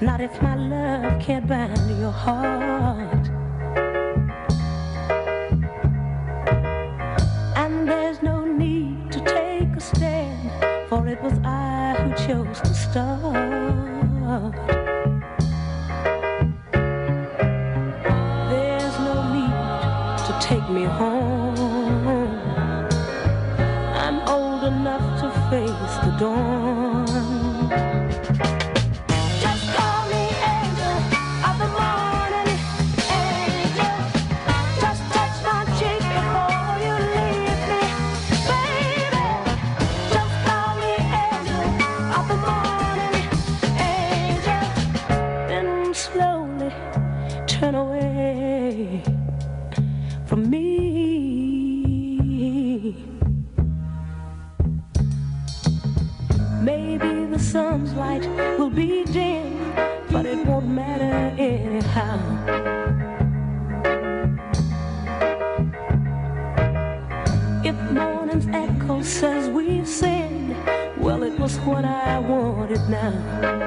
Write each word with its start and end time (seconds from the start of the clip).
Not 0.00 0.20
if 0.20 0.42
my 0.42 0.54
love 0.56 1.22
can't 1.22 1.48
bind 1.48 1.98
your 1.98 2.10
heart. 2.10 2.55
light 57.94 58.26
will 58.58 58.70
be 58.70 59.04
dim, 59.04 59.58
but 60.10 60.26
it 60.26 60.44
won't 60.46 60.68
matter 60.68 61.34
anyhow. 61.38 62.18
If 67.64 67.76
morning's 67.90 68.46
echo 68.52 69.02
says 69.02 69.48
we've 69.48 69.88
sinned, 69.88 70.56
well, 70.98 71.22
it 71.22 71.38
was 71.38 71.56
what 71.58 71.84
I 71.84 72.18
wanted 72.18 72.88
now. 72.88 73.66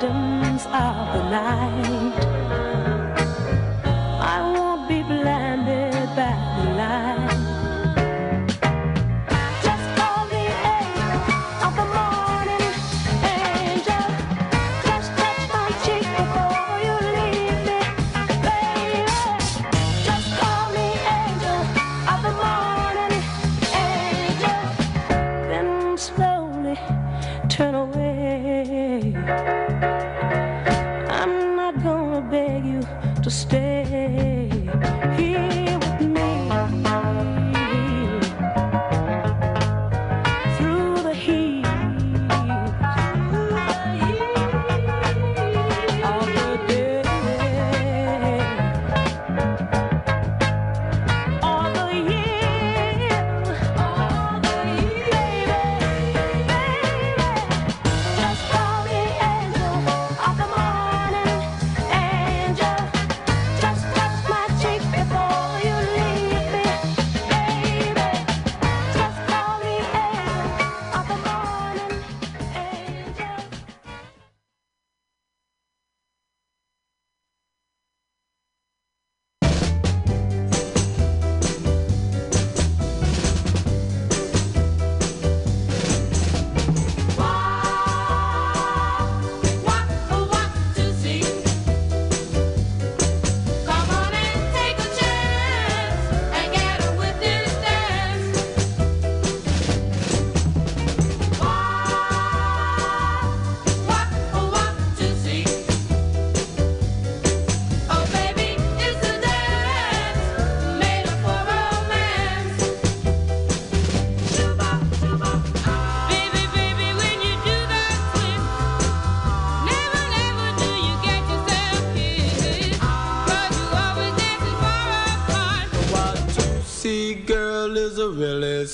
victims 0.00 0.66
of 0.66 1.12
the 1.14 1.30
night. 1.30 2.09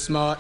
smart. 0.07 0.36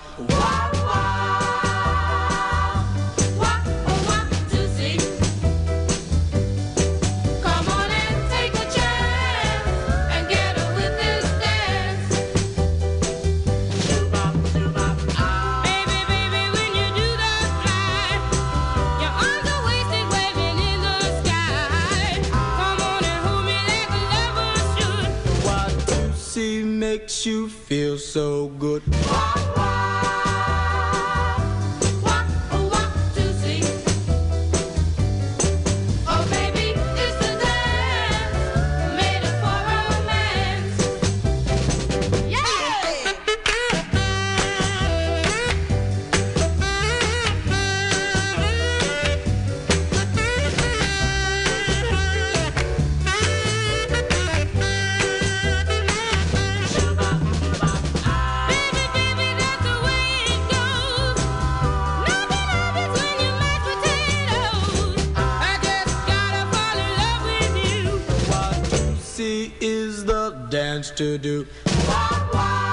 see 69.16 69.50
is 69.62 70.04
the 70.04 70.28
dance 70.50 70.90
to 70.90 71.16
do. 71.16 71.46
Wah, 71.88 72.28
wah. 72.34 72.65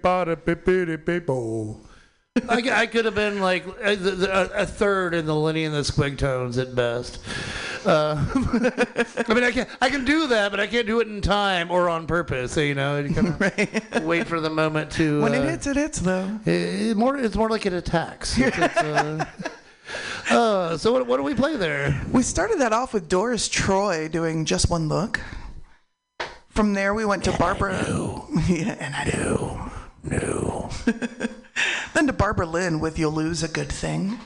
I, 2.49 2.85
could 2.85 3.05
have 3.05 3.15
been 3.15 3.39
like 3.39 3.65
a, 3.81 3.93
a, 3.93 4.61
a 4.61 4.65
third 4.65 5.13
in 5.15 5.25
the 5.25 5.33
Lenny 5.35 5.63
and 5.65 5.73
the 5.73 5.79
Squigtones 5.81 6.61
at 6.61 6.75
best. 6.75 7.19
Uh, 7.85 8.15
I 9.27 9.33
mean, 9.33 9.43
I 9.43 9.51
can 9.51 9.65
I 9.81 9.89
can 9.89 10.05
do 10.05 10.27
that, 10.27 10.51
but 10.51 10.59
I 10.59 10.67
can't 10.67 10.85
do 10.85 10.99
it 10.99 11.07
in 11.07 11.21
time 11.21 11.71
or 11.71 11.89
on 11.89 12.05
purpose. 12.05 12.51
So, 12.51 12.61
you 12.61 12.75
know, 12.75 12.99
you 12.99 13.13
kind 13.13 13.29
of 13.29 13.39
Right. 13.41 14.03
wait 14.03 14.27
for 14.27 14.39
the 14.39 14.49
moment 14.49 14.91
to. 14.91 15.21
When 15.21 15.33
uh, 15.33 15.37
it 15.37 15.49
hits, 15.49 15.67
it 15.67 15.77
hits, 15.77 15.99
though. 15.99 16.39
it- 16.45 16.87
it 16.91 16.97
more, 16.97 17.17
it's 17.17 17.35
more 17.35 17.49
like 17.49 17.65
it 17.65 17.73
attacks. 17.73 18.37
It's, 18.37 18.57
it's, 18.57 18.77
uh, 18.77 19.25
uh, 20.29 20.77
so 20.77 20.91
what, 20.91 21.07
what 21.07 21.17
do 21.17 21.23
we 21.23 21.33
play 21.33 21.55
there? 21.55 22.01
We 22.11 22.23
started 22.23 22.59
that 22.59 22.73
off 22.73 22.93
with 22.93 23.07
Doris 23.07 23.47
Troy 23.47 24.07
doing 24.07 24.45
Just 24.45 24.69
One 24.69 24.87
Look. 24.87 25.21
From 26.49 26.73
there, 26.73 26.93
we 26.93 27.05
went 27.05 27.23
to 27.25 27.31
Barbara. 27.33 27.73
yeah, 28.47 28.75
and 28.79 28.95
I 28.95 29.09
do. 29.09 29.59
No. 30.03 30.69
Then 31.93 32.05
to 32.05 32.13
Barbara 32.13 32.45
Lynn 32.45 32.79
with 32.79 32.99
You'll 32.99 33.11
Lose 33.11 33.41
a 33.41 33.47
Good 33.47 33.71
Thing. 33.71 34.19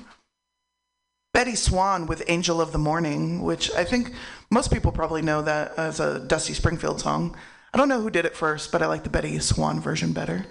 Bettye 1.34 1.56
Swann 1.56 2.06
with 2.06 2.24
Angel 2.28 2.60
of 2.60 2.74
the 2.74 2.78
Morning, 2.78 3.42
which 3.42 3.72
I 3.72 3.86
think 3.86 4.14
most 4.50 4.74
people 4.74 4.92
probably 4.92 5.22
know 5.22 5.42
that 5.42 5.78
as 5.78 6.02
a 6.02 6.20
Dusty 6.20 6.54
Springfield 6.54 7.00
song. 7.00 7.38
I 7.74 7.78
don't 7.78 7.88
know 7.88 8.02
who 8.02 8.10
did 8.10 8.26
it 8.26 8.36
first, 8.36 8.72
but 8.74 8.82
I 8.82 8.88
like 8.88 9.04
the 9.04 9.10
Bettye 9.10 9.42
Swann 9.42 9.80
version 9.80 10.12
better. 10.12 10.46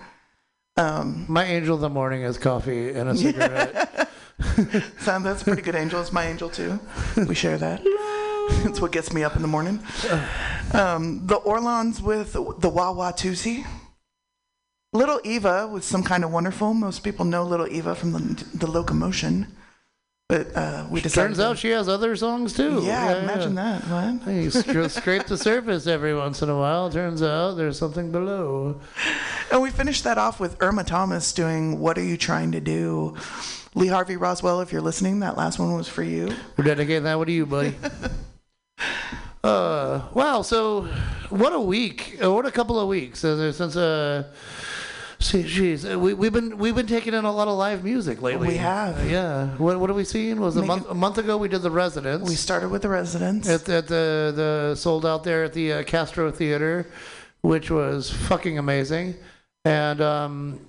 Um, 0.77 1.27
My 1.29 1.45
angel 1.45 1.75
of 1.75 1.81
the 1.81 1.89
morning 1.91 2.23
is 2.23 2.39
coffee 2.39 2.91
and 2.91 3.09
a 3.11 3.17
cigarette. 3.17 4.09
so 5.01 5.19
that's 5.21 5.43
a 5.43 5.45
pretty 5.45 5.63
good 5.63 5.75
angel. 5.75 6.01
It's 6.01 6.13
my 6.13 6.27
angel 6.27 6.49
too. 6.49 6.79
We 7.17 7.35
share 7.35 7.59
that. 7.59 7.83
It's 8.65 8.81
what 8.81 8.93
gets 8.93 9.13
me 9.13 9.23
up 9.23 9.37
in 9.37 9.43
the 9.43 9.49
morning. 9.49 9.81
Um, 10.73 11.27
the 11.27 11.37
Orlons 11.37 12.01
with 12.03 12.33
the 12.33 12.69
Wah-Watusi. 12.69 13.67
Little 14.93 15.21
Eva 15.23 15.69
with 15.69 15.85
some 15.85 16.03
kind 16.03 16.25
of 16.25 16.33
wonderful. 16.33 16.75
Most 16.75 17.05
people 17.05 17.25
know 17.25 17.45
Little 17.45 17.69
Eva 17.69 17.95
from 17.95 18.13
the, 18.13 18.45
the 18.55 18.67
locomotion, 18.67 19.47
but 20.31 20.57
uh, 20.57 20.87
we 20.89 21.01
decided. 21.01 21.31
Turns 21.31 21.41
out 21.41 21.59
she 21.59 21.71
has 21.71 21.89
other 21.89 22.15
songs 22.15 22.53
too. 22.53 22.83
yeah, 22.85 23.21
imagine 23.21 23.57
that. 23.57 23.83
What? 23.83 24.33
You 24.33 24.89
scrape 24.89 25.27
the 25.27 25.37
surface 25.51 25.89
every 25.89 26.15
once 26.15 26.41
in 26.41 26.49
a 26.49 26.57
while. 26.57 26.89
Turns 26.89 27.21
out 27.21 27.55
there's 27.57 27.77
something 27.77 28.13
below. 28.13 28.81
And 29.51 29.61
we 29.61 29.71
finished 29.71 30.05
that 30.05 30.19
off 30.19 30.39
with 30.39 30.57
Irma 30.63 30.85
Thomas 30.85 31.33
doing 31.33 31.81
"What 31.81 31.99
Are 31.99 32.05
You 32.05 32.17
Trying 32.17 32.53
to 32.53 32.61
Do." 32.61 33.17
Lee 33.75 33.89
Harvey 33.89 34.17
Roswell, 34.17 34.61
if 34.61 34.71
you're 34.71 34.81
listening, 34.83 35.19
that 35.21 35.37
last 35.37 35.59
one 35.59 35.77
was 35.77 35.89
for 35.89 36.05
you. 36.05 36.33
We're 36.57 36.65
dedicating 36.65 37.03
that 37.05 37.19
one 37.19 37.27
to 37.27 37.33
you, 37.33 37.47
buddy. 37.47 37.75
uh, 39.43 40.03
wow. 40.15 40.43
So, 40.43 40.83
what 41.31 41.53
a 41.53 41.61
week! 41.61 42.19
Uh, 42.23 42.33
what 42.33 42.47
a 42.47 42.53
couple 42.53 42.79
of 42.79 42.87
weeks 42.87 43.19
since 43.19 43.77
uh, 43.77 44.33
see, 45.21 45.43
geez, 45.43 45.85
uh, 45.85 45.99
we 45.99 46.15
we've 46.15 46.33
been 46.33 46.59
we've 46.59 46.75
been 46.75 46.87
taking 46.87 47.15
in 47.15 47.25
a 47.25 47.33
lot 47.33 47.49
of 47.49 47.57
live 47.57 47.85
music 47.85 48.21
lately. 48.23 48.49
We 48.49 48.57
have. 48.57 49.09
Yeah. 49.09 49.49
What 49.57 49.79
what 49.79 49.91
have 49.91 49.97
we 49.97 50.05
seen? 50.05 50.41
Was 50.41 50.57
it 50.57 50.65
a 50.65 50.67
month 50.67 50.89
a 50.89 50.95
month 50.95 51.19
ago 51.19 51.37
we 51.37 51.49
did 51.49 51.63
the 51.63 51.71
Residents. 51.71 52.29
We 52.29 52.35
started 52.37 52.71
with 52.71 52.83
the 52.83 52.89
residents. 52.89 53.49
at, 53.49 53.69
at 53.69 53.87
the 53.87 54.33
the 54.35 54.75
sold 54.77 55.07
out 55.07 55.25
there 55.25 55.45
at 55.45 55.53
the 55.53 55.73
uh, 55.73 55.83
Castro 55.85 56.31
Theater, 56.31 56.87
which 57.43 57.71
was 57.71 58.11
fucking 58.11 58.59
amazing, 58.59 59.15
and 59.65 60.01
um, 60.01 60.61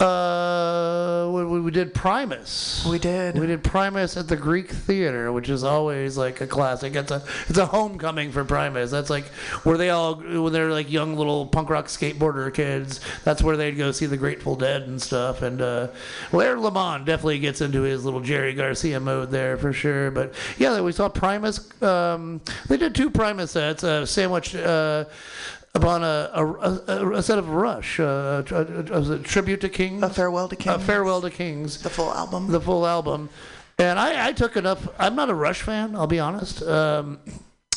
Uh, 0.00 1.28
we, 1.34 1.60
we- 1.60 1.72
did 1.72 1.92
Primus. 1.92 2.86
We 2.88 3.00
did. 3.00 3.36
We 3.36 3.48
did 3.48 3.64
Primus 3.64 4.16
at 4.16 4.28
the 4.28 4.36
Greek 4.36 4.70
Theater, 4.70 5.32
which 5.32 5.48
is 5.48 5.64
always 5.64 6.16
like 6.16 6.40
a 6.40 6.46
classic. 6.46 6.94
It's 6.94 7.10
a 7.10 7.20
it's 7.48 7.58
a 7.58 7.66
homecoming 7.66 8.30
for 8.30 8.44
Primus. 8.44 8.92
That's 8.92 9.10
like 9.10 9.24
where 9.64 9.76
they 9.76 9.90
all 9.90 10.14
when 10.14 10.52
they're 10.52 10.70
like 10.70 10.88
young 10.90 11.16
little 11.16 11.46
punk 11.46 11.68
rock 11.68 11.86
skateboarder 11.86 12.54
kids. 12.54 13.00
That's 13.24 13.42
where 13.42 13.56
they'd 13.56 13.72
go 13.72 13.90
see 13.90 14.06
the 14.06 14.16
Grateful 14.16 14.54
Dead 14.54 14.82
and 14.82 15.02
stuff. 15.02 15.42
And 15.42 15.60
uh, 15.60 15.88
Laird 16.32 16.60
Lamont 16.60 17.04
definitely 17.04 17.40
gets 17.40 17.60
into 17.60 17.82
his 17.82 18.04
little 18.04 18.20
Jerry 18.20 18.54
Garcia 18.54 19.00
mode 19.00 19.32
there 19.32 19.56
for 19.56 19.72
sure. 19.72 20.12
But 20.12 20.32
yeah, 20.58 20.80
we 20.80 20.92
saw 20.92 21.08
Primus. 21.08 21.82
Um, 21.82 22.40
they 22.68 22.76
did 22.76 22.94
two 22.94 23.10
Primus 23.10 23.50
sets, 23.50 23.82
uh, 23.82 24.06
sandwiched. 24.06 24.54
Uh, 24.54 25.06
Upon 25.78 26.02
a, 26.02 26.30
a, 26.34 26.44
a, 26.44 27.12
a 27.18 27.22
set 27.22 27.38
of 27.38 27.48
Rush, 27.50 28.00
uh, 28.00 28.42
a, 28.50 29.14
a, 29.14 29.18
tribute 29.20 29.60
to 29.60 29.68
Kings, 29.68 30.02
A 30.02 30.10
Farewell 30.10 30.48
to 30.48 30.56
Kings. 30.56 30.74
a 30.74 30.78
farewell 30.80 31.20
to 31.20 31.30
Kings, 31.30 31.80
The 31.82 31.90
full 31.90 32.12
album. 32.12 32.50
the 32.50 32.60
full 32.60 32.84
album. 32.86 33.28
And 33.78 33.96
I, 33.96 34.28
I 34.28 34.32
took 34.32 34.56
enough. 34.56 34.88
I'm 34.98 35.14
not 35.14 35.30
a 35.30 35.34
Rush 35.34 35.62
fan. 35.62 35.94
I'll 35.94 36.08
be 36.08 36.18
honest. 36.18 36.62
Um, 36.62 37.20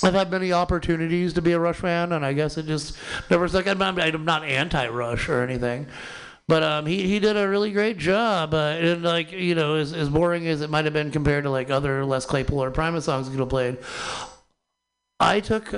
I've 0.03 0.15
had 0.15 0.31
many 0.31 0.51
opportunities 0.51 1.33
to 1.33 1.43
be 1.43 1.51
a 1.51 1.59
Rush 1.59 1.75
fan, 1.75 2.11
and 2.11 2.25
I 2.25 2.33
guess 2.33 2.57
it 2.57 2.65
just 2.65 2.97
never 3.29 3.47
stuck. 3.47 3.67
I'm 3.67 3.77
not, 3.77 3.99
I'm 4.01 4.25
not 4.25 4.43
anti-Rush 4.43 5.29
or 5.29 5.43
anything, 5.43 5.85
but 6.47 6.63
um, 6.63 6.87
he 6.87 7.03
he 7.07 7.19
did 7.19 7.37
a 7.37 7.47
really 7.47 7.71
great 7.71 7.99
job. 7.99 8.55
Uh, 8.55 8.77
and 8.79 9.03
like 9.03 9.31
you 9.31 9.53
know, 9.53 9.75
as, 9.75 9.93
as 9.93 10.09
boring 10.09 10.47
as 10.47 10.61
it 10.61 10.71
might 10.71 10.85
have 10.85 10.93
been 10.95 11.11
compared 11.11 11.43
to 11.43 11.51
like 11.51 11.69
other 11.69 12.03
Les 12.03 12.25
Claypool 12.25 12.63
or 12.63 12.71
Primus 12.71 13.05
songs 13.05 13.27
he 13.27 13.31
could 13.31 13.41
have 13.41 13.49
played. 13.49 13.77
I 15.21 15.39
took 15.39 15.73
uh, 15.73 15.77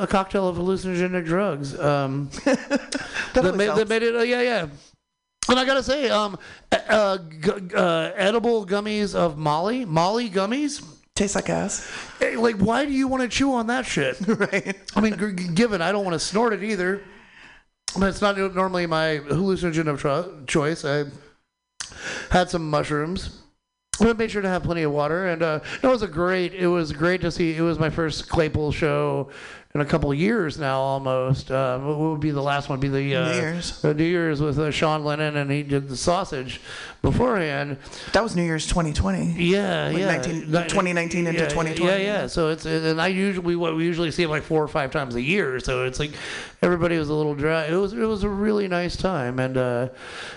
a 0.00 0.06
cocktail 0.10 0.48
of 0.48 0.56
hallucinogenic 0.56 1.24
drugs. 1.24 1.78
Um, 1.78 2.28
that, 2.44 2.98
Definitely 3.32 3.58
made, 3.58 3.76
that 3.76 3.88
made 3.88 4.02
it. 4.02 4.16
Uh, 4.16 4.22
yeah, 4.22 4.42
yeah. 4.42 4.66
And 5.48 5.58
I 5.60 5.64
gotta 5.64 5.82
say, 5.82 6.10
um, 6.10 6.36
uh, 6.72 7.18
g- 7.18 7.50
uh, 7.74 8.10
edible 8.16 8.66
gummies 8.66 9.14
of 9.14 9.38
Molly, 9.38 9.84
Molly 9.84 10.28
gummies. 10.28 10.84
Tastes 11.14 11.36
like 11.36 11.48
ass. 11.48 11.88
Hey, 12.18 12.36
like, 12.36 12.56
why 12.56 12.84
do 12.84 12.92
you 12.92 13.06
want 13.08 13.22
to 13.22 13.28
chew 13.28 13.52
on 13.54 13.68
that 13.68 13.86
shit? 13.86 14.16
right. 14.26 14.76
I 14.96 15.00
mean, 15.00 15.16
g- 15.16 15.32
g- 15.44 15.54
given 15.54 15.80
I 15.80 15.92
don't 15.92 16.04
want 16.04 16.14
to 16.14 16.18
snort 16.18 16.52
it 16.52 16.64
either, 16.64 17.00
but 17.96 18.08
it's 18.08 18.20
not 18.20 18.36
normally 18.36 18.86
my 18.86 19.20
hallucinogen 19.28 19.86
of 19.86 20.00
tro- 20.00 20.42
choice. 20.46 20.84
I 20.84 21.04
had 22.30 22.50
some 22.50 22.68
mushrooms. 22.68 23.42
I 24.00 24.12
made 24.12 24.30
sure 24.30 24.42
to 24.42 24.48
have 24.48 24.62
plenty 24.62 24.82
of 24.82 24.92
water, 24.92 25.26
and 25.28 25.42
uh, 25.42 25.60
it 25.82 25.86
was 25.86 26.02
a 26.02 26.08
great. 26.08 26.54
It 26.54 26.66
was 26.68 26.92
great 26.92 27.20
to 27.22 27.30
see. 27.30 27.56
It 27.56 27.62
was 27.62 27.78
my 27.78 27.90
first 27.90 28.28
Claypool 28.28 28.72
show 28.72 29.30
in 29.74 29.80
a 29.80 29.84
couple 29.84 30.12
years 30.14 30.58
now, 30.58 30.80
almost. 30.80 31.50
Uh, 31.50 31.78
what 31.78 31.98
would 31.98 32.20
be 32.20 32.30
the 32.30 32.42
last 32.42 32.68
one? 32.68 32.80
Be 32.80 32.88
the 32.88 33.14
uh, 33.16 33.28
New 33.32 33.34
Year's. 33.40 33.80
The 33.82 33.92
New 33.94 34.04
Year's 34.04 34.40
with 34.40 34.58
uh, 34.58 34.70
Sean 34.70 35.04
Lennon, 35.04 35.36
and 35.36 35.50
he 35.50 35.62
did 35.62 35.88
the 35.88 35.96
sausage 35.96 36.60
beforehand. 37.02 37.76
That 38.12 38.22
was 38.22 38.34
New 38.34 38.42
Year's 38.42 38.66
2020. 38.66 39.34
Yeah, 39.42 39.88
Like 39.88 39.98
yeah. 39.98 40.06
19 40.06 40.32
Ni- 40.40 40.46
2019 40.46 41.26
into 41.26 41.40
yeah, 41.40 41.48
2020. 41.48 41.84
Yeah, 41.90 41.96
yeah. 41.98 42.26
So 42.26 42.48
it's 42.48 42.64
and 42.64 43.00
I 43.00 43.08
usually 43.08 43.56
what 43.56 43.76
we 43.76 43.84
usually 43.84 44.10
see 44.10 44.26
like 44.26 44.42
four 44.42 44.62
or 44.62 44.68
five 44.68 44.90
times 44.90 45.14
a 45.14 45.22
year. 45.22 45.60
So 45.60 45.84
it's 45.84 45.98
like 46.00 46.12
everybody 46.62 46.98
was 46.98 47.08
a 47.08 47.14
little 47.14 47.34
dry. 47.34 47.66
It 47.66 47.74
was 47.76 47.92
it 47.92 47.98
was 48.06 48.24
a 48.24 48.28
really 48.28 48.68
nice 48.68 48.96
time, 48.96 49.38
and 49.38 49.56
uh, 49.56 49.88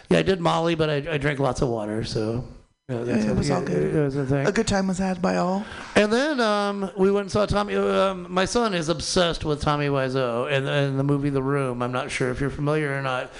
yeah, 0.10 0.20
I 0.20 0.22
did 0.24 0.40
Molly, 0.42 0.76
but 0.76 0.90
I, 0.90 1.14
I 1.14 1.18
drank 1.18 1.40
lots 1.40 1.62
of 1.62 1.70
water. 1.70 2.04
So. 2.04 2.46
Yeah, 2.90 3.04
that's 3.04 3.26
it 3.26 3.36
was 3.36 3.52
all 3.52 3.62
good. 3.62 3.96
It 3.96 4.00
was 4.00 4.16
a 4.16 4.26
thing. 4.26 4.48
A 4.48 4.52
good 4.52 4.68
time 4.68 4.88
was 4.88 4.98
had 4.98 5.22
by 5.22 5.36
all. 5.36 5.64
And 5.96 6.12
then 6.12 6.40
um, 6.40 6.90
we 6.98 7.12
went 7.12 7.26
and 7.26 7.32
saw 7.32 7.46
Tommy. 7.46 7.76
Um, 7.76 8.26
my 8.30 8.46
son 8.46 8.74
is 8.74 8.90
obsessed 8.90 9.46
with 9.46 9.62
Tommy 9.62 9.90
Wiseau 9.90 10.52
and, 10.52 10.68
and 10.68 10.98
the 10.98 11.04
movie 11.04 11.30
The 11.30 11.44
Room. 11.44 11.84
I'm 11.84 11.92
not 11.92 12.10
sure 12.10 12.32
if 12.32 12.42
you're 12.42 12.50
familiar 12.50 12.98
or 12.98 13.04
not. 13.04 13.32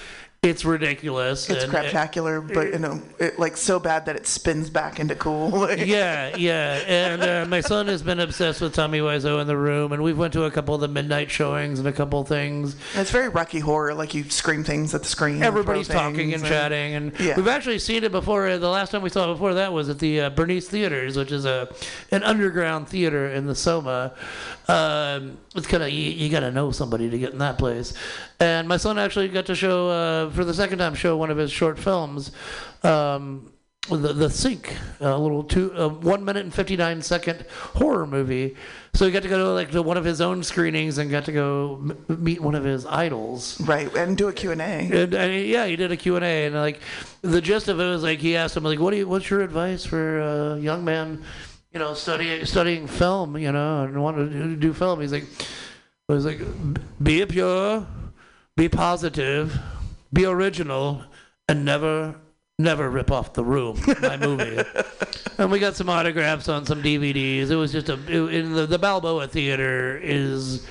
It's 0.42 0.64
ridiculous. 0.64 1.50
It's 1.50 1.66
and- 1.66 1.74
craptacular, 1.74 2.42
but 2.54 2.68
you 2.72 2.80
know, 2.80 3.02
it, 3.20 3.38
like 3.38 3.58
so 3.58 3.78
bad 3.78 4.06
that 4.06 4.16
it 4.16 4.26
spins 4.26 4.70
back 4.70 4.98
into 4.98 5.14
cool. 5.14 5.50
Like, 5.70 5.86
yeah, 5.86 6.34
yeah. 6.38 6.82
And 6.88 7.22
uh, 7.22 7.46
my 7.50 7.60
son 7.60 7.88
has 7.88 8.02
been 8.02 8.22
obsessed 8.22 8.62
with 8.62 8.74
Tommy 8.74 9.00
Wiseau 9.00 9.42
in 9.42 9.48
the 9.48 9.58
room, 9.58 9.92
and 9.92 10.02
we've 10.02 10.18
went 10.18 10.32
to 10.34 10.46
a 10.46 10.52
couple 10.52 10.74
of 10.74 10.80
the 10.80 10.88
midnight 10.88 11.30
showings 11.30 11.78
and 11.80 11.88
a 11.90 11.92
couple 11.92 12.22
of 12.22 12.30
things. 12.30 12.78
It's 12.96 13.12
very 13.12 13.28
Rocky 13.28 13.60
Horror. 13.60 13.94
Like 13.94 14.14
you 14.14 14.24
scream 14.30 14.64
things 14.64 14.96
at 14.96 15.02
the 15.04 15.10
screen. 15.10 15.44
Everybody's 15.44 15.88
throw 15.88 15.98
talking 16.00 16.30
things 16.32 16.36
and 16.36 16.46
chatting, 16.46 16.96
and 16.96 17.20
Yeah. 17.20 17.36
we've 17.36 17.50
actually 17.50 17.80
seen 17.80 18.06
it 18.06 18.14
before. 18.14 18.48
Uh, 18.48 18.58
The 18.58 18.70
last 18.70 18.92
time 18.92 19.02
we 19.02 19.10
saw 19.10 19.30
it 19.30 19.34
before 19.34 19.56
that 19.56 19.74
was 19.74 19.90
at 19.90 20.00
the 20.00 20.22
uh, 20.22 20.30
Bernice 20.30 20.70
Theaters, 20.70 21.18
which 21.18 21.34
is 21.34 21.44
a 21.44 21.68
an 22.12 22.24
underground 22.24 22.88
theater 22.88 23.28
in 23.30 23.46
the 23.46 23.56
Soma. 23.56 24.14
Um, 24.70 25.38
it's 25.54 25.68
kind 25.68 25.84
of 25.84 25.90
you, 25.90 26.12
you 26.12 26.30
got 26.30 26.42
to 26.42 26.52
know 26.52 26.72
somebody 26.72 27.10
to 27.10 27.20
get 27.20 27.34
in 27.34 27.40
that 27.40 27.58
place. 27.58 27.94
And 28.40 28.68
my 28.68 28.78
son 28.78 28.98
actually 28.98 29.28
got 29.28 29.46
to 29.48 29.56
show 29.56 29.90
uh, 29.90 30.30
for 30.32 30.46
the 30.46 30.54
second 30.54 30.80
time 30.80 30.94
show 30.96 31.18
one 31.18 31.30
of 31.30 31.38
his 31.38 31.52
short 31.52 31.78
films. 31.78 32.32
Um, 32.84 33.52
the 33.90 34.14
the 34.14 34.30
Sink, 34.30 34.76
a 35.00 35.18
little 35.18 35.44
two 35.44 35.74
uh, 35.74 35.90
one 35.90 36.24
minute 36.24 36.44
and 36.44 36.54
fifty 36.54 36.78
nine 36.78 37.02
second 37.02 37.46
horror 37.74 38.06
movie. 38.06 38.56
So 38.94 39.06
he 39.06 39.12
got 39.12 39.24
to 39.24 39.30
go 39.30 39.38
to 39.40 39.50
like 39.52 39.72
to 39.72 39.82
one 39.82 39.98
of 39.98 40.06
his 40.06 40.22
own 40.22 40.44
screenings 40.44 41.00
and 41.00 41.10
got 41.10 41.26
to 41.26 41.32
go 41.32 41.80
m- 41.82 42.24
meet 42.24 42.40
one 42.40 42.54
of 42.56 42.64
his 42.64 42.86
idols. 42.86 43.60
Right, 43.62 43.94
and 43.96 44.16
do 44.18 44.28
a 44.28 44.34
Q&A. 44.34 44.54
And, 44.62 45.14
and 45.14 45.34
he- 45.34 45.52
yeah, 45.54 45.66
he 45.66 45.76
did 45.76 45.92
a 45.92 45.98
Q&A, 45.98 46.46
and 46.46 46.56
like 46.56 46.82
the 47.22 47.42
gist 47.42 47.68
of 47.68 47.80
it 47.80 47.90
was 47.90 48.04
like 48.04 48.20
he 48.20 48.36
asked 48.38 48.56
him 48.56 48.64
like, 48.64 48.80
"What 48.80 48.92
do 48.92 48.98
you? 48.98 49.08
What's 49.08 49.30
your 49.30 49.42
advice 49.42 49.86
for 49.86 50.20
a 50.20 50.60
young 50.60 50.86
man, 50.86 51.24
you 51.74 51.80
know, 51.80 51.94
studying 51.96 52.46
studying 52.46 52.86
film, 52.86 53.38
you 53.38 53.52
know, 53.52 53.84
and 53.84 54.02
want 54.04 54.18
to 54.18 54.56
do, 54.56 54.72
film?" 54.74 55.02
He's 55.02 55.14
like, 55.14 55.26
"He 55.26 56.14
was 56.14 56.26
like, 56.26 56.42
be 57.02 57.22
a 57.22 57.28
pure, 57.28 57.88
be 58.60 58.68
positive, 58.68 59.58
be 60.12 60.26
original, 60.26 61.02
and 61.48 61.66
never." 61.66 62.16
Never 62.62 62.90
rip 62.90 63.10
off 63.10 63.32
the 63.32 63.44
room, 63.46 63.80
my 64.02 64.18
movie. 64.28 64.62
and 65.38 65.50
we 65.50 65.60
got 65.60 65.78
some 65.78 65.88
autographs 65.88 66.50
on 66.50 66.66
some 66.66 66.84
DVDs. 66.84 67.52
It 67.52 67.56
was 67.56 67.72
just 67.72 67.88
a. 67.88 67.94
It, 67.94 68.34
in 68.34 68.52
the, 68.54 68.66
the 68.66 68.78
Balboa 68.78 69.30
Theater 69.30 69.98
is 70.04 70.68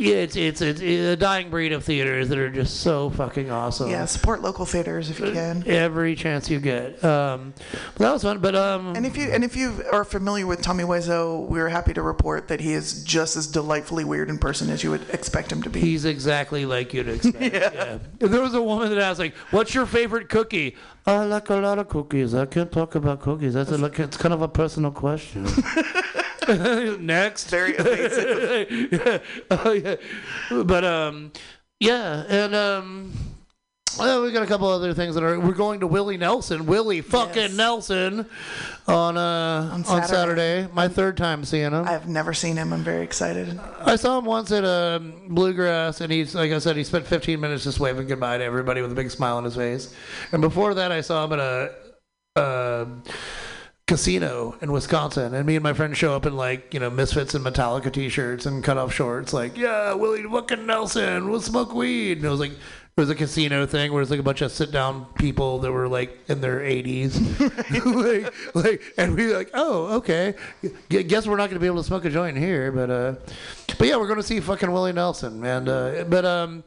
yeah, 0.00 0.16
it's, 0.16 0.34
it's 0.34 0.62
it's 0.62 0.80
a 0.80 1.14
dying 1.16 1.50
breed 1.50 1.72
of 1.72 1.84
theaters 1.84 2.30
that 2.30 2.38
are 2.38 2.50
just 2.50 2.80
so 2.80 3.10
fucking 3.10 3.50
awesome. 3.50 3.90
Yeah, 3.90 4.06
support 4.06 4.40
local 4.40 4.64
theaters 4.64 5.10
if 5.10 5.20
you 5.20 5.30
can. 5.32 5.62
Every 5.66 6.14
chance 6.14 6.48
you 6.48 6.58
get. 6.58 7.04
Um, 7.04 7.52
that 7.98 8.10
was 8.12 8.22
fun. 8.22 8.38
But 8.38 8.54
um, 8.54 8.96
And 8.96 9.04
if 9.04 9.16
you 9.16 9.30
and 9.30 9.44
if 9.44 9.56
you 9.56 9.84
are 9.92 10.04
familiar 10.04 10.46
with 10.46 10.62
Tommy 10.62 10.84
Wiseau, 10.84 11.46
we're 11.46 11.68
happy 11.68 11.92
to 11.94 12.02
report 12.02 12.48
that 12.48 12.60
he 12.60 12.72
is 12.72 13.04
just 13.04 13.36
as 13.36 13.46
delightfully 13.46 14.04
weird 14.04 14.30
in 14.30 14.38
person 14.38 14.70
as 14.70 14.82
you 14.82 14.90
would 14.90 15.08
expect 15.10 15.52
him 15.52 15.62
to 15.62 15.70
be. 15.70 15.80
he's 15.80 16.06
exactly 16.06 16.64
like 16.64 16.94
you'd 16.94 17.08
expect. 17.08 17.40
yeah. 17.54 17.98
And 18.20 18.32
There 18.32 18.40
was 18.40 18.54
a 18.54 18.62
woman 18.62 18.88
that 18.88 18.98
asked 18.98 19.18
like, 19.20 19.34
"What's 19.50 19.74
your 19.74 19.84
favorite 19.86 20.28
cookie?" 20.30 20.76
I 21.06 21.24
like 21.24 21.50
a 21.50 21.56
lot 21.56 21.78
of 21.78 21.88
cookies. 21.88 22.34
I 22.34 22.46
can't 22.46 22.72
talk 22.72 22.94
about 22.94 23.20
cookies. 23.20 23.54
That's 23.54 23.70
a, 23.70 23.78
like 23.78 23.98
it's 23.98 24.16
kind 24.16 24.32
of 24.32 24.42
a 24.42 24.48
personal 24.48 24.90
question. 24.92 25.46
Next. 27.00 27.50
Very 27.50 27.74
evasive. 27.76 28.92
yeah. 28.92 29.18
Oh, 29.50 29.72
yeah. 29.72 29.96
But 30.64 30.84
um, 30.84 31.32
yeah, 31.78 32.24
and 32.28 32.54
um, 32.54 33.12
well, 33.98 34.22
we 34.22 34.32
got 34.32 34.42
a 34.42 34.46
couple 34.46 34.68
other 34.68 34.94
things 34.94 35.14
that 35.14 35.24
are. 35.24 35.38
We're 35.40 35.52
going 35.52 35.80
to 35.80 35.86
Willie 35.86 36.16
Nelson, 36.16 36.66
Willie 36.66 37.00
fucking 37.00 37.34
Yes. 37.34 37.56
Nelson, 37.56 38.26
on 38.86 39.16
uh 39.16 39.70
on 39.72 39.84
Saturday. 39.84 40.06
Saturday. 40.06 40.68
My 40.72 40.88
third 40.88 41.16
time 41.16 41.44
seeing 41.44 41.72
him. 41.72 41.86
I've 41.86 42.08
never 42.08 42.32
seen 42.32 42.56
him. 42.56 42.72
I'm 42.72 42.84
very 42.84 43.02
excited. 43.02 43.58
I 43.80 43.96
saw 43.96 44.18
him 44.18 44.24
once 44.26 44.52
at 44.52 44.64
um, 44.64 45.14
Bluegrass, 45.28 46.00
and 46.00 46.12
he's 46.12 46.34
like 46.34 46.52
I 46.52 46.58
said, 46.58 46.76
he 46.76 46.84
spent 46.84 47.06
15 47.06 47.40
minutes 47.40 47.64
just 47.64 47.80
waving 47.80 48.06
goodbye 48.06 48.38
to 48.38 48.44
everybody 48.44 48.80
with 48.80 48.92
a 48.92 48.94
big 48.94 49.10
smile 49.10 49.36
on 49.36 49.44
his 49.44 49.56
face. 49.56 49.94
And 50.32 50.40
before 50.40 50.74
that, 50.74 50.92
I 50.92 51.00
saw 51.00 51.24
him 51.24 51.32
at 51.32 51.38
a. 51.40 51.74
Uh, 52.36 52.86
casino 53.90 54.54
in 54.62 54.70
Wisconsin, 54.70 55.34
and 55.34 55.44
me 55.44 55.56
and 55.56 55.64
my 55.64 55.72
friend 55.72 55.96
show 55.96 56.14
up 56.14 56.24
in 56.24 56.36
like 56.36 56.72
you 56.72 56.78
know 56.78 56.88
Misfits 56.88 57.34
and 57.34 57.44
Metallica 57.44 57.92
t-shirts 57.92 58.46
and 58.46 58.62
cut 58.62 58.78
off 58.78 58.94
shorts, 58.94 59.32
like 59.32 59.56
yeah, 59.56 59.92
Willie 59.94 60.22
fucking 60.22 60.64
Nelson, 60.64 61.28
we'll 61.28 61.40
smoke 61.40 61.74
weed. 61.74 62.18
And 62.18 62.24
it 62.24 62.28
was 62.28 62.38
like 62.38 62.52
it 62.52 62.58
was 62.96 63.10
a 63.10 63.16
casino 63.16 63.66
thing 63.66 63.92
where 63.92 64.00
it's 64.00 64.12
like 64.12 64.20
a 64.20 64.22
bunch 64.22 64.42
of 64.42 64.52
sit 64.52 64.70
down 64.70 65.06
people 65.16 65.58
that 65.58 65.72
were 65.72 65.88
like 65.88 66.16
in 66.28 66.40
their 66.40 66.60
80s, 66.60 67.18
like, 68.54 68.64
like, 68.64 68.82
and 68.96 69.16
we 69.16 69.26
were 69.26 69.36
like, 69.36 69.50
oh 69.54 69.96
okay, 69.96 70.34
Gu- 70.88 71.02
guess 71.02 71.26
we're 71.26 71.36
not 71.36 71.50
gonna 71.50 71.58
be 71.58 71.66
able 71.66 71.78
to 71.78 71.84
smoke 71.84 72.04
a 72.04 72.10
joint 72.10 72.38
here, 72.38 72.70
but 72.70 72.90
uh, 72.90 73.14
but 73.76 73.88
yeah, 73.88 73.96
we're 73.96 74.06
gonna 74.06 74.22
see 74.22 74.38
fucking 74.38 74.70
Willie 74.70 74.92
Nelson, 74.92 75.44
and 75.44 75.68
uh, 75.68 76.04
but 76.08 76.24
um. 76.24 76.62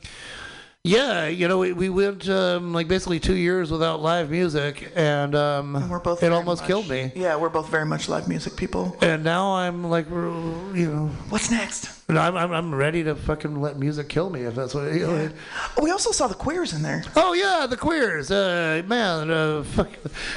Yeah, 0.85 1.27
you 1.27 1.47
know, 1.47 1.59
we, 1.59 1.71
we 1.71 1.87
went 1.87 2.27
um, 2.27 2.73
like 2.73 2.89
basically 2.89 3.17
two 3.17 3.35
years 3.37 3.71
without 3.71 4.01
live 4.01 4.29
music, 4.29 4.91
and 4.97 5.33
um, 5.33 5.89
We're 5.89 5.99
both. 6.01 6.21
it 6.21 6.33
almost 6.33 6.63
much- 6.63 6.67
killed 6.67 6.89
me. 6.89 7.09
Yeah, 7.15 7.37
we're 7.37 7.47
both 7.47 7.69
very 7.69 7.85
much 7.85 8.09
live 8.09 8.27
music 8.27 8.57
people. 8.57 8.97
And 9.01 9.23
now 9.23 9.53
I'm 9.55 9.85
like, 9.89 10.09
you 10.09 10.91
know, 10.93 11.07
What's 11.29 11.49
next? 11.49 11.89
I'm, 12.09 12.35
I'm, 12.35 12.51
I'm 12.51 12.75
ready 12.75 13.01
to 13.05 13.15
fucking 13.15 13.61
let 13.61 13.79
music 13.79 14.09
kill 14.09 14.29
me 14.29 14.41
if 14.41 14.55
that's 14.55 14.73
what. 14.75 14.91
You 14.91 15.07
know, 15.07 15.29
Oh, 15.77 15.83
we 15.85 15.89
also 15.91 16.11
saw 16.11 16.27
the 16.27 16.35
queers 16.35 16.73
in 16.73 16.81
there. 16.81 17.01
Oh 17.15 17.31
yeah, 17.31 17.65
the 17.65 17.77
queers, 17.77 18.29
uh, 18.29 18.83
man, 18.85 19.31
uh, 19.31 19.63
fuck, 19.63 19.89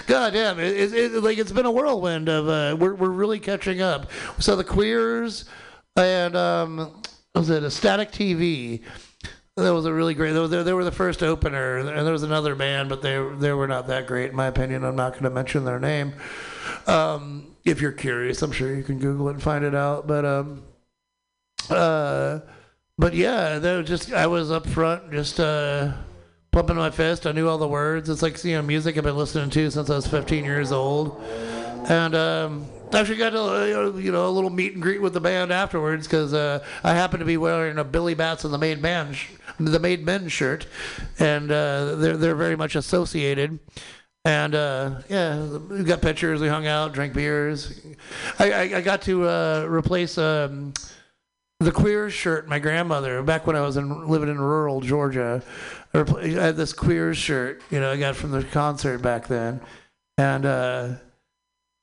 god 0.07 0.33
damn, 0.33 0.61
it, 0.61 0.77
it, 0.77 0.95
it, 0.95 1.23
like 1.25 1.39
it's 1.39 1.51
been 1.51 1.67
a 1.67 1.73
whirlwind 1.73 2.29
of. 2.29 2.47
Uh, 2.49 2.77
we're 2.79 2.95
we're 2.95 3.11
really 3.11 3.41
catching 3.41 3.83
up. 3.83 4.13
So 4.39 4.55
the 4.55 4.63
queers, 4.63 5.45
and 5.97 6.37
um, 6.37 7.03
was 7.35 7.51
it 7.51 7.65
a 7.65 7.71
static 7.73 8.13
TV? 8.13 8.83
That 9.57 9.73
was 9.73 9.87
a 9.87 9.93
really 9.93 10.13
great. 10.13 10.33
They 10.33 10.41
were, 10.41 10.49
they 10.49 10.73
were 10.75 10.85
the 10.85 10.93
first 10.93 11.23
opener, 11.23 11.79
and 11.79 11.89
there 11.89 12.13
was 12.13 12.23
another 12.23 12.55
band, 12.55 12.91
but 12.91 13.01
they 13.01 13.17
they 13.39 13.53
were 13.55 13.67
not 13.67 13.87
that 13.87 14.07
great 14.07 14.31
in 14.31 14.37
my 14.37 14.47
opinion. 14.49 14.85
I'm 14.85 14.97
not 14.97 15.13
going 15.13 15.25
to 15.25 15.31
mention 15.31 15.65
their 15.65 15.81
name. 15.81 16.13
Um, 16.87 17.57
if 17.65 17.81
you're 17.81 17.93
curious, 17.93 18.43
I'm 18.43 18.53
sure 18.53 18.75
you 18.75 18.83
can 18.83 18.99
Google 18.99 19.29
it 19.29 19.33
and 19.33 19.43
find 19.43 19.65
it 19.65 19.75
out. 19.75 20.07
But 20.07 20.27
um, 20.27 20.63
uh, 21.71 22.41
but 22.99 23.15
yeah, 23.15 23.59
were 23.77 23.83
just 23.83 24.13
I 24.13 24.27
was 24.27 24.51
up 24.51 24.67
front, 24.67 25.11
just 25.11 25.41
uh, 25.41 25.93
pumping 26.53 26.77
my 26.77 26.91
fist. 26.91 27.27
I 27.27 27.33
knew 27.33 27.49
all 27.49 27.57
the 27.57 27.67
words. 27.67 28.11
It's 28.11 28.21
like 28.21 28.43
you 28.45 28.57
know 28.57 28.63
music 28.63 28.99
I've 28.99 29.05
been 29.05 29.17
listening 29.17 29.49
to 29.49 29.71
since 29.71 29.89
I 29.89 29.97
was 29.97 30.07
15 30.07 30.45
years 30.45 30.71
old, 30.71 31.19
and 31.89 32.15
um, 32.15 32.67
actually 32.93 33.17
got 33.17 33.31
to 33.31 33.43
uh, 33.43 33.93
you 33.97 34.13
know 34.13 34.29
a 34.29 34.31
little 34.31 34.51
meet 34.51 34.75
and 34.75 34.83
greet 34.83 35.01
with 35.01 35.15
the 35.15 35.21
band 35.21 35.51
afterwards 35.51 36.07
because 36.07 36.35
uh, 36.35 36.63
I 36.85 36.93
happened 36.93 37.21
to 37.21 37.27
be 37.27 37.39
wearing 37.39 37.79
a 37.79 37.85
Billy 37.85 38.15
Bats 38.15 38.45
and 38.45 38.53
the 38.53 38.59
main 38.59 38.81
sh- 39.15 39.31
the 39.59 39.79
Made 39.79 40.05
Men 40.05 40.29
shirt, 40.29 40.67
and 41.19 41.51
uh, 41.51 41.97
they're 41.97 42.17
they're 42.17 42.35
very 42.35 42.57
much 42.57 42.77
associated. 42.77 43.59
And 44.25 44.57
uh, 44.57 45.03
yeah, 45.09 45.41
we 45.47 45.85
got 45.85 46.03
pictures. 46.03 46.41
We 46.41 46.49
hung 46.49 46.67
out, 46.67 46.93
drank 46.93 47.15
beers. 47.15 47.81
I, 48.41 48.51
I, 48.51 48.61
I 48.79 48.81
got 48.81 49.03
to 49.03 49.29
uh, 49.29 49.67
replace 49.69 50.19
um, 50.19 50.75
the 51.61 51.71
queer 51.71 52.11
shirt 52.11 52.49
my 52.49 52.59
grandmother 52.59 53.23
back 53.23 53.47
when 53.47 53.55
I 53.55 53.61
was 53.61 53.77
in, 53.77 54.09
living 54.09 54.29
in 54.29 54.41
rural 54.41 54.81
Georgia. 54.81 55.43
I, 55.95 55.99
repl- 55.99 56.39
I 56.39 56.43
had 56.43 56.57
this 56.57 56.73
queer 56.73 57.15
shirt, 57.15 57.63
you 57.71 57.79
know, 57.79 57.93
I 57.93 57.97
got 57.97 58.17
from 58.17 58.33
the 58.33 58.43
concert 58.43 59.01
back 59.01 59.29
then, 59.29 59.61
and 60.19 60.45
uh, 60.45 60.89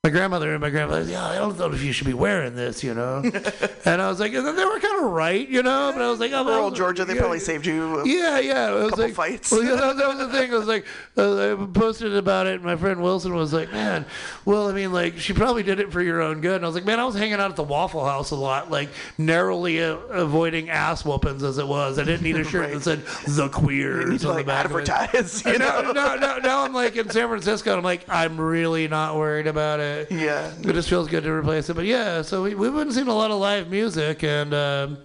my 0.06 0.10
grandmother 0.10 0.52
and 0.52 0.60
my 0.60 0.70
grandfather, 0.70 1.10
yeah, 1.10 1.26
I 1.26 1.36
don't 1.36 1.58
know 1.58 1.72
if 1.72 1.82
you 1.82 1.94
should 1.94 2.08
be 2.08 2.14
wearing 2.14 2.56
this, 2.56 2.84
you 2.84 2.94
know. 2.94 3.20
and 3.86 4.02
I 4.02 4.10
was 4.10 4.20
like, 4.20 4.34
and 4.34 4.46
they 4.46 4.66
were 4.66 4.78
kind 4.82 5.02
of 5.06 5.12
right, 5.12 5.48
you 5.48 5.64
know. 5.64 5.92
But 5.94 6.02
I 6.02 6.10
was 6.10 6.20
like, 6.20 6.34
oh, 6.34 6.44
Rural 6.44 6.60
well, 6.64 6.72
Georgia, 6.72 7.06
they 7.06 7.14
yeah, 7.14 7.22
probably 7.22 7.40
saved 7.40 7.66
you. 7.66 8.06
yeah, 8.06 8.38
yeah. 8.38 8.70
It 8.70 8.74
was 8.74 8.90
couple 8.90 9.06
like, 9.06 9.14
fights. 9.14 9.50
Well, 9.50 9.64
yeah, 9.64 9.76
that, 9.78 9.96
that 9.96 10.08
was 10.10 10.18
the 10.18 10.28
thing. 10.30 10.54
I 10.54 10.58
was 10.58 10.68
like, 10.68 10.86
uh, 11.18 11.54
I 11.54 11.66
posted 11.68 12.14
about 12.18 12.48
it. 12.48 12.56
And 12.56 12.64
my 12.66 12.76
friend 12.76 13.02
Wilson 13.02 13.34
was 13.34 13.54
like, 13.54 13.72
man, 13.72 14.06
well, 14.44 14.68
I 14.68 14.74
mean, 14.74 14.92
like, 14.92 15.20
she 15.20 15.32
probably 15.32 15.64
did 15.64 15.80
it 15.80 15.90
for 15.94 16.02
your 16.02 16.22
own 16.22 16.42
good. 16.42 16.58
And 16.58 16.66
I 16.66 16.68
was 16.68 16.76
like, 16.76 16.84
man, 16.84 17.00
I 17.00 17.06
was 17.06 17.16
hanging 17.16 17.36
out 17.36 17.52
at 17.52 17.56
the 17.56 17.64
Waffle 17.64 18.04
House 18.04 18.32
a 18.32 18.36
lot, 18.36 18.70
like, 18.70 18.90
narrowly 19.18 19.82
uh, 19.82 19.96
avoiding 20.10 20.70
ass 20.70 21.06
whoopings 21.06 21.44
as 21.44 21.58
it 21.60 21.68
was. 21.70 21.98
I 21.98 22.04
didn't 22.04 22.24
need 22.24 22.36
a 22.36 22.44
shirt 22.44 22.64
Right. 22.64 22.74
that 22.74 22.84
said 22.84 23.06
the 23.26 23.44
You 23.46 23.50
queers 23.50 24.10
need 24.10 24.20
to 24.20 24.28
on 24.28 24.34
the 24.34 24.38
like 24.40 24.48
back 24.48 24.66
advertise, 24.66 25.46
you 25.46 25.58
know? 25.60 25.94
now, 25.94 26.16
now, 26.16 26.40
now 26.40 26.66
I'm 26.66 26.74
like 26.74 26.98
in 26.98 27.10
San 27.10 27.30
Francisco, 27.30 27.70
and 27.72 27.78
I'm 27.78 27.86
like, 27.86 28.04
I'm 28.10 28.36
really 28.42 28.90
not 28.90 29.16
worried 29.16 29.48
about 29.48 29.80
it. 29.80 29.93
Yeah. 30.10 30.52
It 30.62 30.74
just 30.74 30.90
feels 30.90 31.08
good 31.08 31.24
to 31.24 31.32
replace 31.32 31.70
it. 31.70 31.76
But 31.76 31.86
yeah, 31.86 32.22
so 32.22 32.44
we, 32.44 32.56
we've 32.56 32.74
been 32.74 32.92
seeing 32.92 33.08
a 33.08 33.14
lot 33.14 33.32
of 33.32 33.40
live 33.40 33.70
music, 33.70 34.24
and 34.24 34.54
um, 34.54 34.98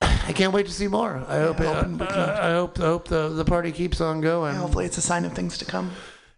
I 0.00 0.32
can't 0.32 0.52
wait 0.52 0.66
to 0.66 0.72
see 0.72 0.88
more. 0.88 1.24
I 1.28 1.38
hope 1.40 1.60
it, 1.60 1.66
hoping 1.66 2.00
uh, 2.00 2.38
I 2.40 2.50
hope 2.52 2.80
I 2.80 2.84
hope 2.84 3.08
the, 3.08 3.28
the 3.28 3.44
party 3.44 3.72
keeps 3.72 4.00
on 4.00 4.20
going. 4.20 4.54
Yeah, 4.54 4.60
hopefully 4.60 4.86
it's 4.86 4.98
a 4.98 5.02
sign 5.02 5.24
of 5.24 5.32
things 5.32 5.58
to 5.58 5.64
come. 5.64 5.90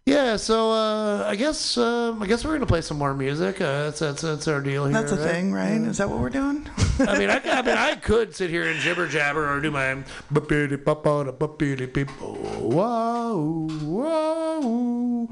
Yeah, 0.07 0.37
so 0.37 0.71
uh, 0.71 1.25
I 1.27 1.35
guess 1.35 1.77
um, 1.77 2.23
I 2.23 2.27
guess 2.27 2.45
we're 2.45 2.53
gonna 2.53 2.65
play 2.65 2.79
some 2.79 2.97
more 2.97 3.13
music. 3.13 3.59
Uh, 3.59 3.83
that's, 3.83 3.99
that's 3.99 4.21
that's 4.21 4.47
our 4.47 4.61
deal 4.61 4.85
here. 4.85 4.93
That's 4.93 5.11
the 5.11 5.17
right? 5.17 5.31
thing, 5.31 5.51
right? 5.51 5.81
Is 5.81 5.97
that 5.97 6.09
what 6.09 6.19
we're 6.19 6.29
doing? 6.29 6.65
I 7.01 7.19
mean, 7.19 7.29
I, 7.29 7.41
I 7.43 7.61
mean, 7.61 7.77
I 7.77 7.95
could 7.95 8.33
sit 8.33 8.49
here 8.49 8.69
and 8.69 8.79
jibber 8.79 9.09
jabber 9.09 9.53
or 9.53 9.59
do 9.59 9.69
my 9.69 9.95
be 10.31 10.77
ba 10.77 11.55
be 11.57 11.87
peep 11.87 12.09
wow 12.21 13.67
wow 13.83 15.27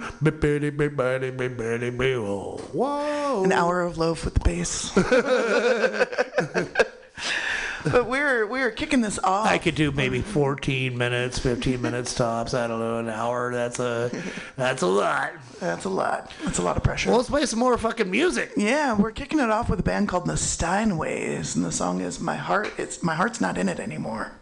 wow 2.74 3.44
An 3.46 3.54
hour 3.54 3.80
of 3.80 3.98
loaf 3.98 4.26
with 4.26 4.34
the 4.34 4.42
bass. 4.42 4.92
but 7.92 8.08
we're 8.08 8.46
we're 8.48 8.72
kicking 8.72 9.02
this 9.02 9.20
off. 9.20 9.48
I 9.48 9.58
could 9.58 9.76
do 9.76 9.92
maybe 9.92 10.22
14 10.22 10.98
minutes, 10.98 11.40
15 11.40 11.82
minutes 11.82 12.14
tops. 12.14 12.54
I 12.54 12.68
don't 12.68 12.80
know, 12.80 12.98
an 12.98 13.10
hour. 13.10 13.54
That's 13.54 13.80
a 13.80 14.12
that's 14.56 14.82
a 14.82 14.88
lot. 14.88 15.34
That's 15.60 15.86
a 15.86 15.90
lot. 15.90 16.32
That's 16.44 16.58
a 16.58 16.62
lot 16.62 16.78
of 16.78 16.84
pressure. 16.84 17.10
Well, 17.10 17.18
let's 17.18 17.30
play 17.30 17.46
some 17.46 17.60
more 17.60 17.78
fucking 17.78 18.10
music. 18.10 18.52
yeah, 18.58 18.98
we're 18.98 19.12
kicking 19.12 19.40
it 19.40 19.50
off 19.50 19.70
with 19.70 19.80
a 19.80 19.84
band 19.84 20.08
called 20.08 20.26
the 20.26 20.34
Steinways, 20.34 21.56
and 21.56 21.64
the 21.64 21.72
song 21.72 22.02
is 22.02 22.20
"My 22.20 22.36
Heart." 22.36 22.74
It's 22.78 23.04
my 23.04 23.16
heart's 23.16 23.40
not 23.40 23.58
in 23.58 23.70
it 23.70 23.80
anymore. 23.80 24.34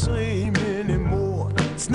Same 0.00 0.56
anymore. 0.56 1.50
It's 1.58 1.90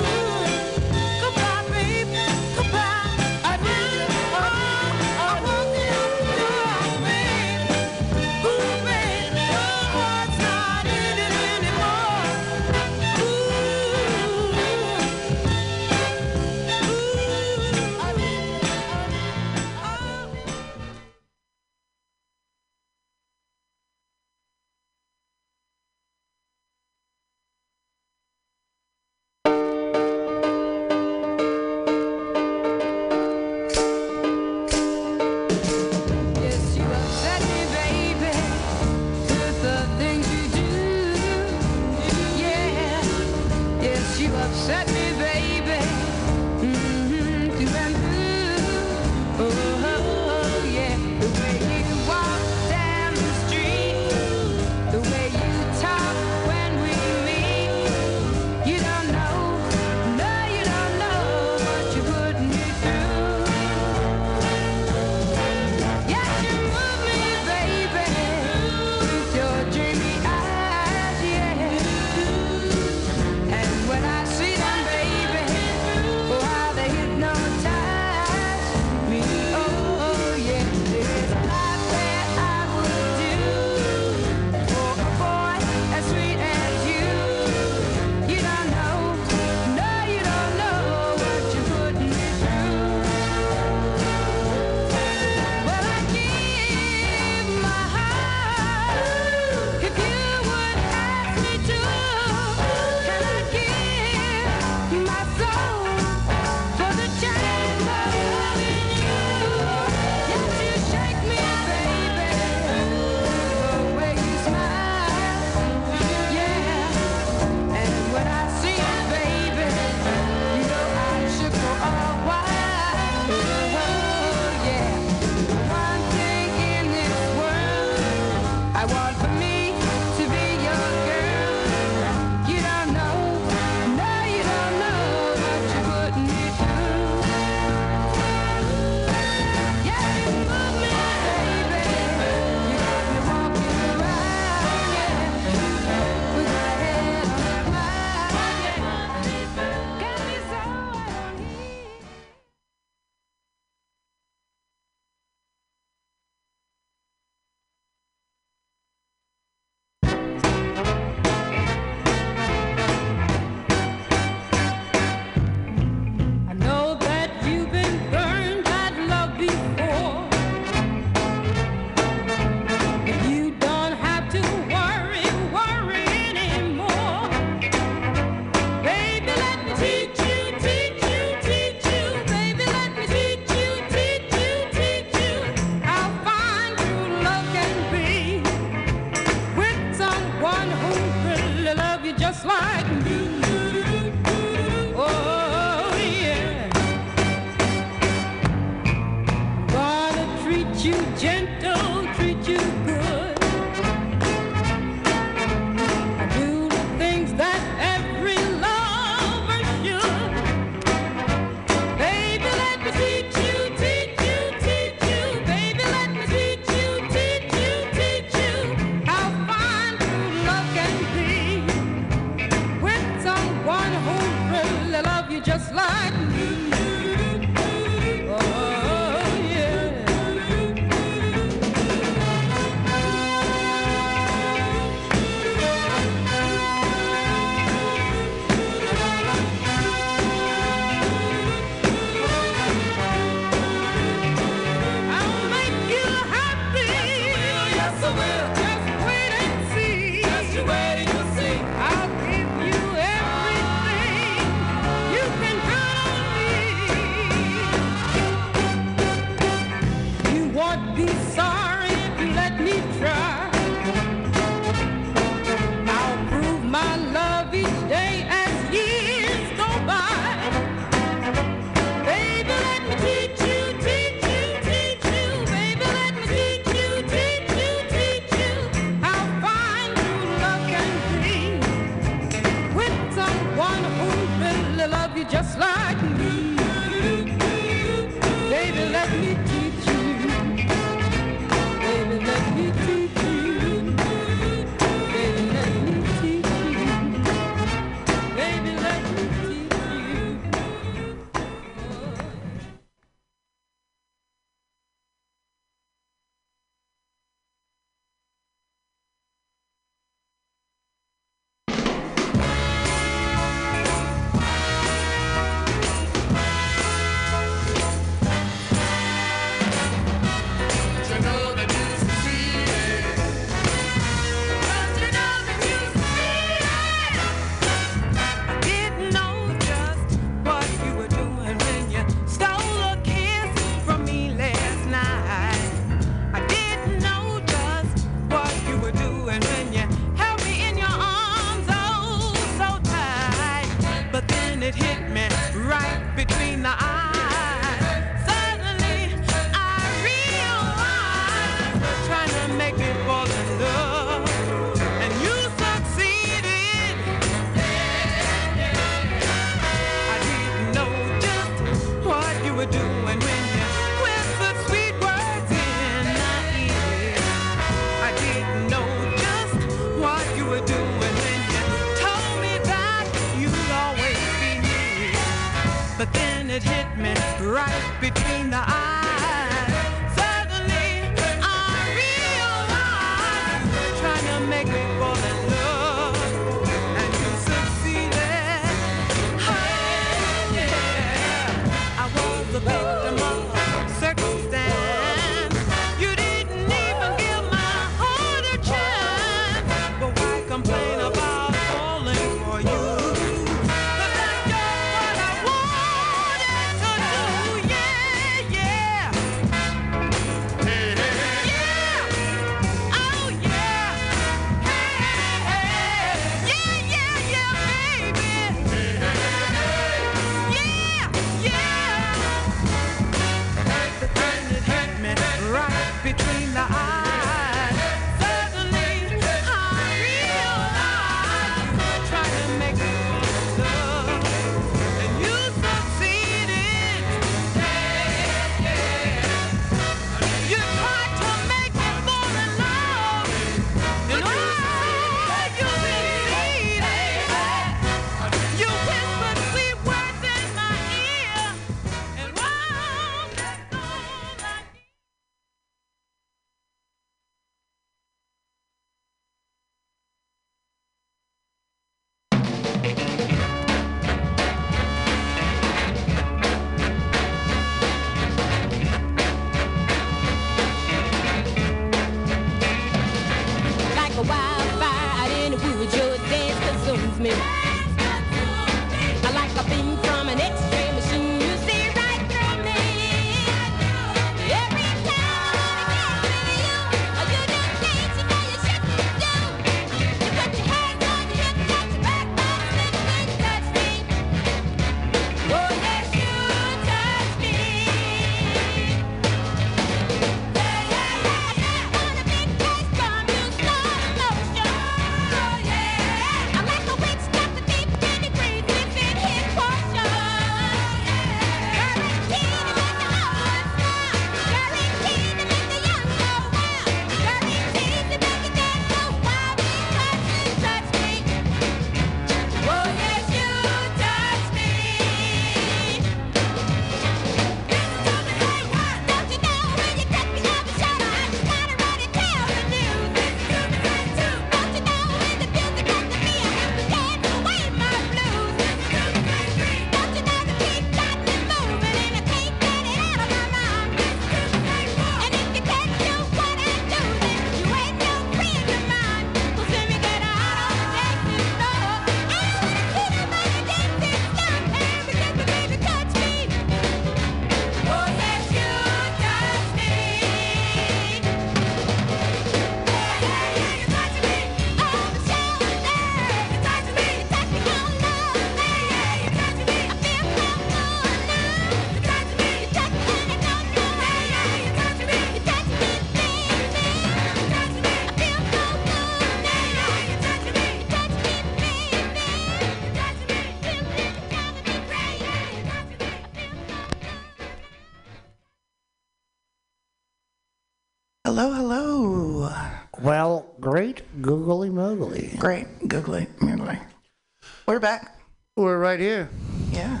Here. 599.00 599.28
Yeah. 599.70 600.00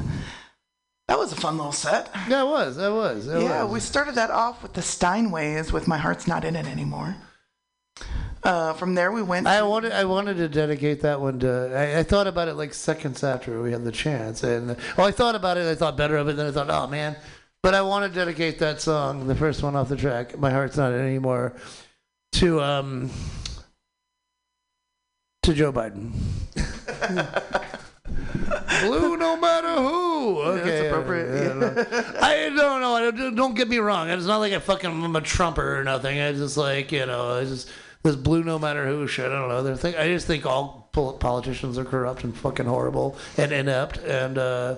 That 1.08 1.18
was 1.18 1.32
a 1.32 1.36
fun 1.36 1.56
little 1.56 1.72
set. 1.72 2.10
Yeah, 2.28 2.42
it 2.42 2.46
was. 2.46 2.76
That 2.76 2.92
was. 2.92 3.26
That 3.26 3.42
yeah, 3.42 3.64
was. 3.64 3.72
we 3.72 3.80
started 3.80 4.14
that 4.14 4.30
off 4.30 4.62
with 4.62 4.72
the 4.72 4.80
Steinways 4.80 5.72
with 5.72 5.86
My 5.86 5.98
Heart's 5.98 6.26
Not 6.26 6.44
In 6.44 6.56
It 6.56 6.66
Anymore. 6.66 7.16
Uh, 8.42 8.72
from 8.72 8.94
there, 8.94 9.12
we 9.12 9.22
went. 9.22 9.46
I 9.46 9.62
wanted 9.62 9.92
I 9.92 10.04
wanted 10.04 10.38
to 10.38 10.48
dedicate 10.48 11.02
that 11.02 11.20
one 11.20 11.38
to. 11.40 11.70
I, 11.74 12.00
I 12.00 12.02
thought 12.02 12.26
about 12.26 12.48
it 12.48 12.54
like 12.54 12.74
seconds 12.74 13.22
after 13.22 13.62
we 13.62 13.72
had 13.72 13.84
the 13.84 13.92
chance, 13.92 14.42
and 14.42 14.76
well, 14.96 15.06
I 15.06 15.12
thought 15.12 15.34
about 15.34 15.58
it. 15.58 15.66
I 15.66 15.74
thought 15.74 15.96
better 15.96 16.16
of 16.16 16.28
it. 16.28 16.36
Then 16.36 16.46
I 16.46 16.50
thought, 16.50 16.68
oh 16.68 16.88
man, 16.88 17.16
but 17.62 17.74
I 17.74 17.82
want 17.82 18.10
to 18.10 18.18
dedicate 18.18 18.58
that 18.58 18.80
song, 18.80 19.28
the 19.28 19.34
first 19.36 19.62
one 19.62 19.76
off 19.76 19.88
the 19.88 19.96
track, 19.96 20.36
"My 20.38 20.50
Heart's 20.50 20.76
Not 20.76 20.92
In 20.92 21.00
It 21.00 21.04
Anymore," 21.04 21.54
to 22.32 22.60
um 22.60 23.10
to 25.44 25.54
Joe 25.54 25.72
Biden. 25.72 26.12
Blue, 28.80 29.16
no 29.16 29.36
matter 29.36 29.74
who. 29.74 30.40
Okay, 30.40 30.70
that's 30.70 30.86
appropriate. 30.88 31.90
yeah. 31.90 32.20
I 32.20 32.50
don't 32.54 32.80
know. 32.80 32.94
I 32.94 33.10
don't, 33.10 33.34
don't 33.34 33.54
get 33.54 33.68
me 33.68 33.78
wrong. 33.78 34.08
It's 34.08 34.26
not 34.26 34.38
like 34.38 34.52
I 34.52 34.58
fucking 34.58 34.90
am 34.90 35.16
a 35.16 35.20
trumper 35.20 35.78
or 35.78 35.84
nothing. 35.84 36.20
I 36.20 36.32
just 36.32 36.56
like 36.56 36.92
you 36.92 37.06
know. 37.06 37.38
I 37.38 37.44
just 37.44 37.70
this 38.02 38.16
blue 38.16 38.42
no 38.42 38.58
matter 38.58 38.86
who 38.86 39.06
shit. 39.06 39.26
I 39.26 39.28
don't 39.28 39.48
know. 39.48 39.76
Think, 39.76 39.96
I 39.96 40.08
just 40.08 40.26
think 40.26 40.46
all 40.46 40.90
politicians 40.92 41.78
are 41.78 41.84
corrupt 41.84 42.24
and 42.24 42.36
fucking 42.36 42.66
horrible 42.66 43.16
and 43.36 43.52
inept. 43.52 43.98
And 43.98 44.38
uh, 44.38 44.76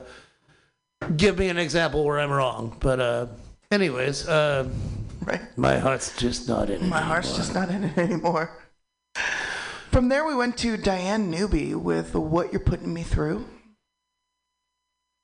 give 1.16 1.38
me 1.38 1.48
an 1.48 1.58
example 1.58 2.04
where 2.04 2.20
I'm 2.20 2.30
wrong. 2.30 2.76
But 2.80 3.00
uh, 3.00 3.26
anyways, 3.70 4.28
uh, 4.28 4.68
right. 5.22 5.40
my 5.56 5.78
heart's 5.78 6.16
just 6.16 6.48
not 6.48 6.70
in 6.70 6.82
it. 6.82 6.88
My 6.88 7.00
heart's 7.00 7.36
just 7.36 7.54
not 7.54 7.70
in 7.70 7.84
it 7.84 7.98
anymore. 7.98 8.50
From 9.94 10.08
there, 10.08 10.24
we 10.24 10.34
went 10.34 10.58
to 10.58 10.76
Diane 10.76 11.30
Newby 11.30 11.72
with 11.72 12.16
What 12.16 12.52
You're 12.52 12.58
Putting 12.58 12.92
Me 12.92 13.04
Through. 13.04 13.46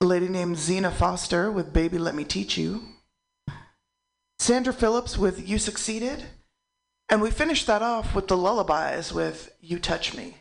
A 0.01 0.07
lady 0.07 0.29
named 0.29 0.59
Zena 0.59 0.93
Foster 0.93 1.51
with 1.51 1.73
Baby 1.73 1.99
Let 1.99 2.15
Me 2.15 2.23
Teach 2.23 2.57
You. 2.57 2.85
Sandra 4.39 4.73
Phillips 4.73 5.19
with 5.19 5.49
You 5.49 5.59
Succeeded. 5.59 6.25
And 7.09 7.21
we 7.21 7.33
finished 7.33 7.67
that 7.67 7.83
off 7.83 8.15
with 8.15 8.29
the 8.29 8.37
Lullabies 8.37 9.13
with 9.13 9.53
You 9.61 9.81
Touch 9.81 10.17
Me, 10.17 10.37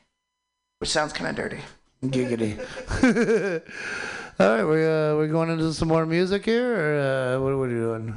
which 0.77 0.91
sounds 0.91 1.11
kind 1.11 1.31
of 1.31 1.35
dirty. 1.35 1.61
Giggity. 2.03 2.59
All 4.39 4.47
right, 4.47 4.63
we 4.63 4.85
uh, 4.85 5.15
we're 5.15 5.27
going 5.27 5.49
into 5.49 5.73
some 5.73 5.87
more 5.87 6.05
music 6.05 6.45
here, 6.45 6.75
or 6.75 6.99
uh, 6.99 7.39
what 7.41 7.53
are 7.53 7.57
we 7.57 7.69
doing? 7.69 8.15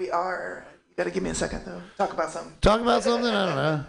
We 0.00 0.10
are. 0.10 0.66
Got 1.00 1.04
to 1.04 1.10
give 1.12 1.22
me 1.22 1.30
a 1.30 1.34
second, 1.34 1.62
though. 1.64 1.80
Talk 1.96 2.12
about 2.12 2.30
something. 2.30 2.52
Talk 2.60 2.82
about 2.82 3.02
something? 3.02 3.30
I 3.30 3.46
don't 3.46 3.56
know. 3.56 3.84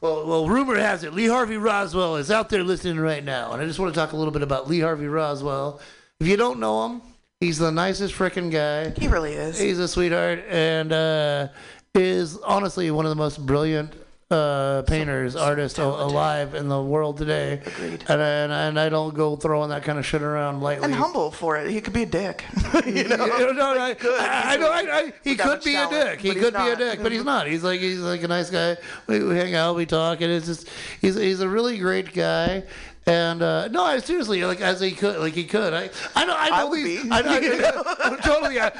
Well, 0.00 0.24
well, 0.24 0.48
rumor 0.48 0.76
has 0.76 1.02
it 1.02 1.12
Lee 1.12 1.26
Harvey 1.26 1.56
Roswell 1.56 2.14
is 2.14 2.30
out 2.30 2.48
there 2.48 2.62
listening 2.62 3.00
right 3.00 3.24
now, 3.24 3.52
and 3.52 3.60
I 3.60 3.66
just 3.66 3.80
want 3.80 3.92
to 3.92 3.98
talk 3.98 4.12
a 4.12 4.16
little 4.16 4.30
bit 4.30 4.42
about 4.42 4.68
Lee 4.68 4.78
Harvey 4.78 5.08
Roswell. 5.08 5.80
If 6.20 6.28
you 6.28 6.36
don't 6.36 6.60
know 6.60 6.86
him, 6.86 7.02
he's 7.40 7.58
the 7.58 7.72
nicest 7.72 8.14
freaking 8.14 8.52
guy. 8.52 8.90
He 8.90 9.08
really 9.08 9.32
is. 9.32 9.58
He's 9.58 9.80
a 9.80 9.88
sweetheart, 9.88 10.44
and 10.48 10.92
uh, 10.92 11.48
is 11.96 12.36
honestly 12.36 12.88
one 12.92 13.04
of 13.04 13.10
the 13.10 13.16
most 13.16 13.44
brilliant 13.44 13.92
uh, 14.30 14.82
painters, 14.82 15.36
artists 15.36 15.76
talented. 15.76 16.12
alive 16.12 16.54
in 16.54 16.68
the 16.68 16.82
world 16.82 17.16
today. 17.16 17.60
Agreed. 17.64 18.04
And, 18.08 18.20
and 18.20 18.52
and 18.52 18.80
I 18.80 18.88
don't 18.88 19.14
go 19.14 19.36
throwing 19.36 19.70
that 19.70 19.84
kind 19.84 19.98
of 19.98 20.06
shit 20.06 20.22
around 20.22 20.60
lightly. 20.60 20.86
and 20.86 20.94
humble 20.94 21.30
for 21.30 21.56
it. 21.56 21.70
He 21.70 21.80
could 21.80 21.92
be 21.92 22.02
a 22.02 22.06
dick. 22.06 22.44
you 22.86 23.04
know? 23.04 23.26
You 23.38 23.54
know, 23.54 23.78
I, 23.78 23.94
could. 23.94 24.20
I, 24.20 24.54
I 24.54 24.56
know. 24.56 24.70
I, 24.70 24.98
I, 24.98 25.12
he 25.22 25.36
could 25.36 25.62
be 25.62 25.76
a 25.76 25.88
dick. 25.88 26.20
He 26.20 26.34
could 26.34 26.54
be 26.54 26.68
a 26.68 26.76
dick, 26.76 27.02
but 27.02 27.12
he's 27.12 27.24
not. 27.24 27.46
He's 27.46 27.62
like 27.62 27.80
he's 27.80 28.00
like 28.00 28.22
a 28.22 28.28
nice 28.28 28.50
guy. 28.50 28.76
We, 29.06 29.22
we 29.22 29.36
hang 29.36 29.54
out, 29.54 29.76
we 29.76 29.86
talk, 29.86 30.20
and 30.20 30.32
it's 30.32 30.46
just 30.46 30.68
he's 31.00 31.14
he's 31.14 31.40
a 31.40 31.48
really 31.48 31.78
great 31.78 32.12
guy. 32.12 32.64
And 33.08 33.40
uh, 33.40 33.68
no, 33.68 33.84
I 33.84 33.98
seriously 33.98 34.44
like 34.44 34.60
as 34.60 34.80
he 34.80 34.90
could, 34.90 35.20
like 35.20 35.34
he 35.34 35.44
could. 35.44 35.72
I 35.72 35.90
I 36.16 36.24
know 36.24 36.34
I 36.36 36.48
know 36.50 36.56
I 36.56 36.64
would 36.64 36.78
these- 36.84 37.02
be. 37.04 37.10
I, 37.10 37.18
I, 37.18 37.20
I, 38.12 38.16
totally. 38.16 38.60
I, 38.60 38.70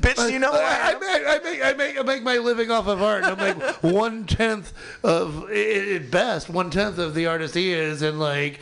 Bitch, 0.00 0.32
you 0.32 0.38
know 0.38 0.52
I 0.52 0.56
I, 0.56 0.90
am. 0.92 1.00
make, 1.00 1.26
I 1.26 1.38
make 1.44 1.62
I 1.62 1.72
make 1.74 1.98
I 2.00 2.02
make 2.02 2.22
my 2.22 2.38
living 2.38 2.70
off 2.70 2.86
of 2.86 3.02
art. 3.02 3.24
I'm 3.24 3.36
like 3.36 3.60
one 3.82 4.24
tenth 4.24 4.72
of 5.04 5.50
at 5.50 6.10
best 6.10 6.48
one 6.48 6.70
tenth 6.70 6.96
of 6.96 7.14
the 7.14 7.26
artist 7.26 7.54
he 7.54 7.72
is, 7.72 8.00
and 8.02 8.18
like. 8.18 8.60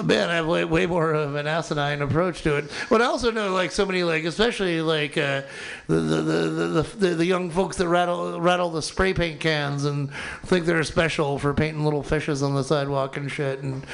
Man, 0.00 0.30
I 0.30 0.36
have 0.36 0.46
way, 0.46 0.64
way 0.64 0.86
more 0.86 1.12
of 1.12 1.34
an 1.34 1.48
asinine 1.48 2.02
approach 2.02 2.42
to 2.42 2.56
it. 2.56 2.70
But 2.88 3.02
I 3.02 3.06
also 3.06 3.32
know, 3.32 3.52
like, 3.52 3.72
so 3.72 3.84
many, 3.84 4.04
like, 4.04 4.22
especially 4.22 4.80
like 4.80 5.18
uh, 5.18 5.42
the, 5.88 5.96
the, 5.96 6.22
the, 6.22 6.48
the, 6.48 6.82
the 6.82 7.14
the 7.16 7.26
young 7.26 7.50
folks 7.50 7.78
that 7.78 7.88
rattle 7.88 8.40
rattle 8.40 8.70
the 8.70 8.80
spray 8.80 9.12
paint 9.12 9.40
cans 9.40 9.84
and 9.84 10.12
think 10.44 10.66
they're 10.66 10.84
special 10.84 11.36
for 11.40 11.52
painting 11.52 11.84
little 11.84 12.04
fishes 12.04 12.44
on 12.44 12.54
the 12.54 12.62
sidewalk 12.62 13.16
and 13.16 13.28
shit, 13.28 13.58
and 13.60 13.84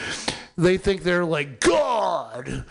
they 0.59 0.77
think 0.77 1.05
they're 1.05 1.25
like 1.25 1.61
God 1.61 2.67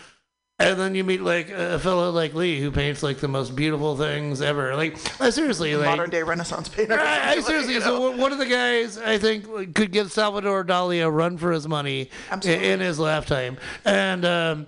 and 0.72 0.80
then 0.80 0.96
you 0.96 1.04
meet 1.04 1.22
like 1.22 1.50
a 1.50 1.80
fellow 1.80 2.12
like 2.12 2.34
Lee 2.34 2.60
who 2.60 2.72
paints 2.72 3.04
like 3.04 3.18
the 3.18 3.28
most 3.28 3.56
beautiful 3.56 3.96
things 3.98 4.42
ever. 4.42 4.76
Like 4.76 4.98
I 5.22 5.30
seriously, 5.30 5.76
like 5.76 5.86
modern 5.86 6.10
day 6.10 6.24
Renaissance 6.24 6.70
painter. 6.70 7.00
I, 7.00 7.32
I 7.38 7.40
seriously, 7.42 7.76
know? 7.76 7.80
so 7.82 8.18
one 8.18 8.32
of 8.32 8.38
the 8.38 8.46
guys 8.46 8.98
I 8.98 9.18
think 9.18 9.76
could 9.76 9.92
give 9.92 10.12
Salvador 10.12 10.64
Dali 10.64 11.06
a 11.06 11.10
run 11.10 11.38
for 11.38 11.52
his 11.52 11.68
money 11.68 12.10
in 12.44 12.80
his 12.80 13.00
lifetime, 13.00 13.58
and. 13.86 14.26
Um, 14.26 14.68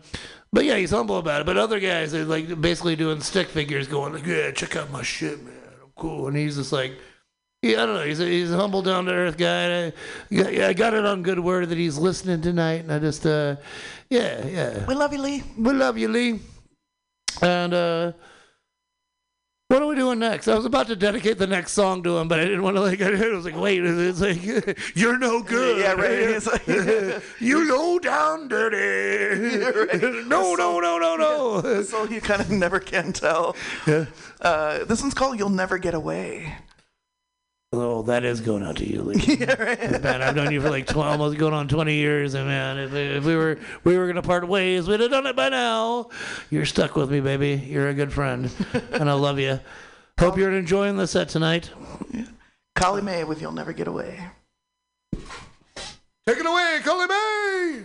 but 0.54 0.64
yeah, 0.64 0.78
he's 0.78 0.92
humble 0.92 1.18
about 1.18 1.42
it. 1.42 1.46
But 1.46 1.58
other 1.58 1.82
guys 1.82 2.14
are 2.14 2.24
like 2.24 2.62
basically 2.62 2.96
doing 2.96 3.20
stick 3.20 3.50
figures, 3.50 3.90
going 3.90 4.14
like, 4.14 4.26
"Yeah, 4.26 4.52
check 4.52 4.78
out 4.78 4.90
my 4.90 5.02
shit, 5.02 5.44
man. 5.44 5.54
I'm 5.84 5.92
cool." 5.98 6.28
And 6.28 6.38
he's 6.38 6.56
just 6.56 6.72
like, 6.72 6.94
yeah, 7.66 7.82
I 7.82 7.86
don't 7.88 7.96
know. 7.96 8.06
He's 8.06 8.20
a, 8.20 8.26
he's 8.26 8.52
a 8.52 8.58
humble, 8.58 8.84
down 8.84 9.06
to 9.06 9.12
earth 9.12 9.38
guy. 9.38 9.88
I, 9.88 10.68
I, 10.68 10.74
got 10.74 10.94
it 10.94 11.04
on 11.04 11.24
good 11.24 11.40
word 11.40 11.70
that 11.70 11.78
he's 11.80 11.98
listening 11.98 12.42
tonight, 12.42 12.82
and 12.82 12.94
I 12.94 13.00
just 13.00 13.26
uh, 13.26 13.56
yeah, 14.10 14.46
yeah. 14.46 14.86
We 14.86 14.96
love 14.96 15.14
you, 15.14 15.22
Lee. 15.22 15.44
We 15.58 15.74
love 15.74 15.98
you, 15.98 16.08
Lee. 16.08 16.40
And 17.42 17.74
uh, 17.74 18.12
what 19.68 19.82
are 19.82 19.88
we 19.88 19.96
doing 19.96 20.20
next? 20.20 20.48
I 20.48 20.56
was 20.56 20.66
about 20.66 20.88
to 20.88 20.96
dedicate 20.96 21.40
the 21.40 21.48
next 21.48 21.72
song 21.72 22.04
to 22.04 22.18
him, 22.20 22.28
but 22.28 22.40
I 22.40 22.46
didn't 22.46 22.62
want 22.62 22.78
to 22.78 22.82
like. 22.82 23.02
I 23.02 23.10
was 23.30 23.46
like, 23.46 23.58
wait, 23.60 23.84
it's 23.84 24.22
like 24.22 24.44
you're 24.96 25.18
no 25.18 25.42
good. 25.42 25.80
Yeah, 25.80 25.94
right. 25.94 26.26
Like, 26.46 27.24
you 27.40 27.68
low 27.68 27.98
down 27.98 28.48
dirty. 28.48 29.58
Yeah, 29.58 29.70
right. 29.70 30.28
No, 30.28 30.54
no, 30.54 30.80
no, 30.80 31.00
no, 31.00 31.16
no. 31.16 31.62
Yeah. 31.64 31.82
So 31.82 32.04
you 32.06 32.22
kind 32.22 32.42
of 32.42 32.52
never 32.52 32.80
can 32.80 33.12
tell. 33.12 33.56
Yeah. 33.88 34.06
Uh, 34.40 34.84
this 34.86 35.02
one's 35.02 35.16
called 35.16 35.40
"You'll 35.40 35.50
Never 35.50 35.80
Get 35.80 35.96
Away." 35.96 36.54
Oh, 37.78 38.02
that 38.04 38.24
is 38.24 38.42
going 38.42 38.64
out 38.64 38.78
to 38.78 38.90
you, 38.90 39.02
Lee. 39.04 39.38
yeah, 39.40 39.54
right. 39.62 40.02
Man, 40.02 40.22
I've 40.22 40.36
known 40.36 40.52
you 40.52 40.62
for 40.62 40.70
like 40.70 40.88
12, 40.88 41.12
almost 41.12 41.38
going 41.38 41.54
on 41.54 41.68
20 41.68 41.94
years, 41.94 42.34
and 42.34 42.48
man, 42.48 42.78
if, 42.80 42.94
if 42.94 43.24
we 43.26 43.36
were 43.36 43.58
we 43.84 43.98
were 43.98 44.08
gonna 44.08 44.22
part 44.22 44.48
ways, 44.48 44.88
we'd 44.88 45.00
have 45.00 45.12
done 45.12 45.28
it 45.28 45.36
by 45.36 45.50
now. 45.50 46.10
You're 46.50 46.66
stuck 46.66 46.96
with 46.96 47.12
me, 47.12 47.20
baby. 47.20 47.56
You're 47.68 47.90
a 47.90 47.94
good 47.94 48.14
friend, 48.14 48.50
and 48.92 49.10
I 49.10 49.14
love 49.14 49.40
you. 49.40 49.60
Hope 50.20 50.38
you're 50.38 50.54
enjoying 50.54 50.96
the 50.98 51.08
set 51.08 51.28
tonight. 51.30 51.70
Yeah. 52.12 52.26
Collie 52.76 53.02
May 53.02 53.24
with 53.24 53.42
"You'll 53.42 53.52
Never 53.52 53.74
Get 53.74 53.88
Away." 53.88 54.20
Take 56.28 56.38
it 56.40 56.46
away, 56.46 56.80
Kali 56.84 57.08
May. 57.08 57.84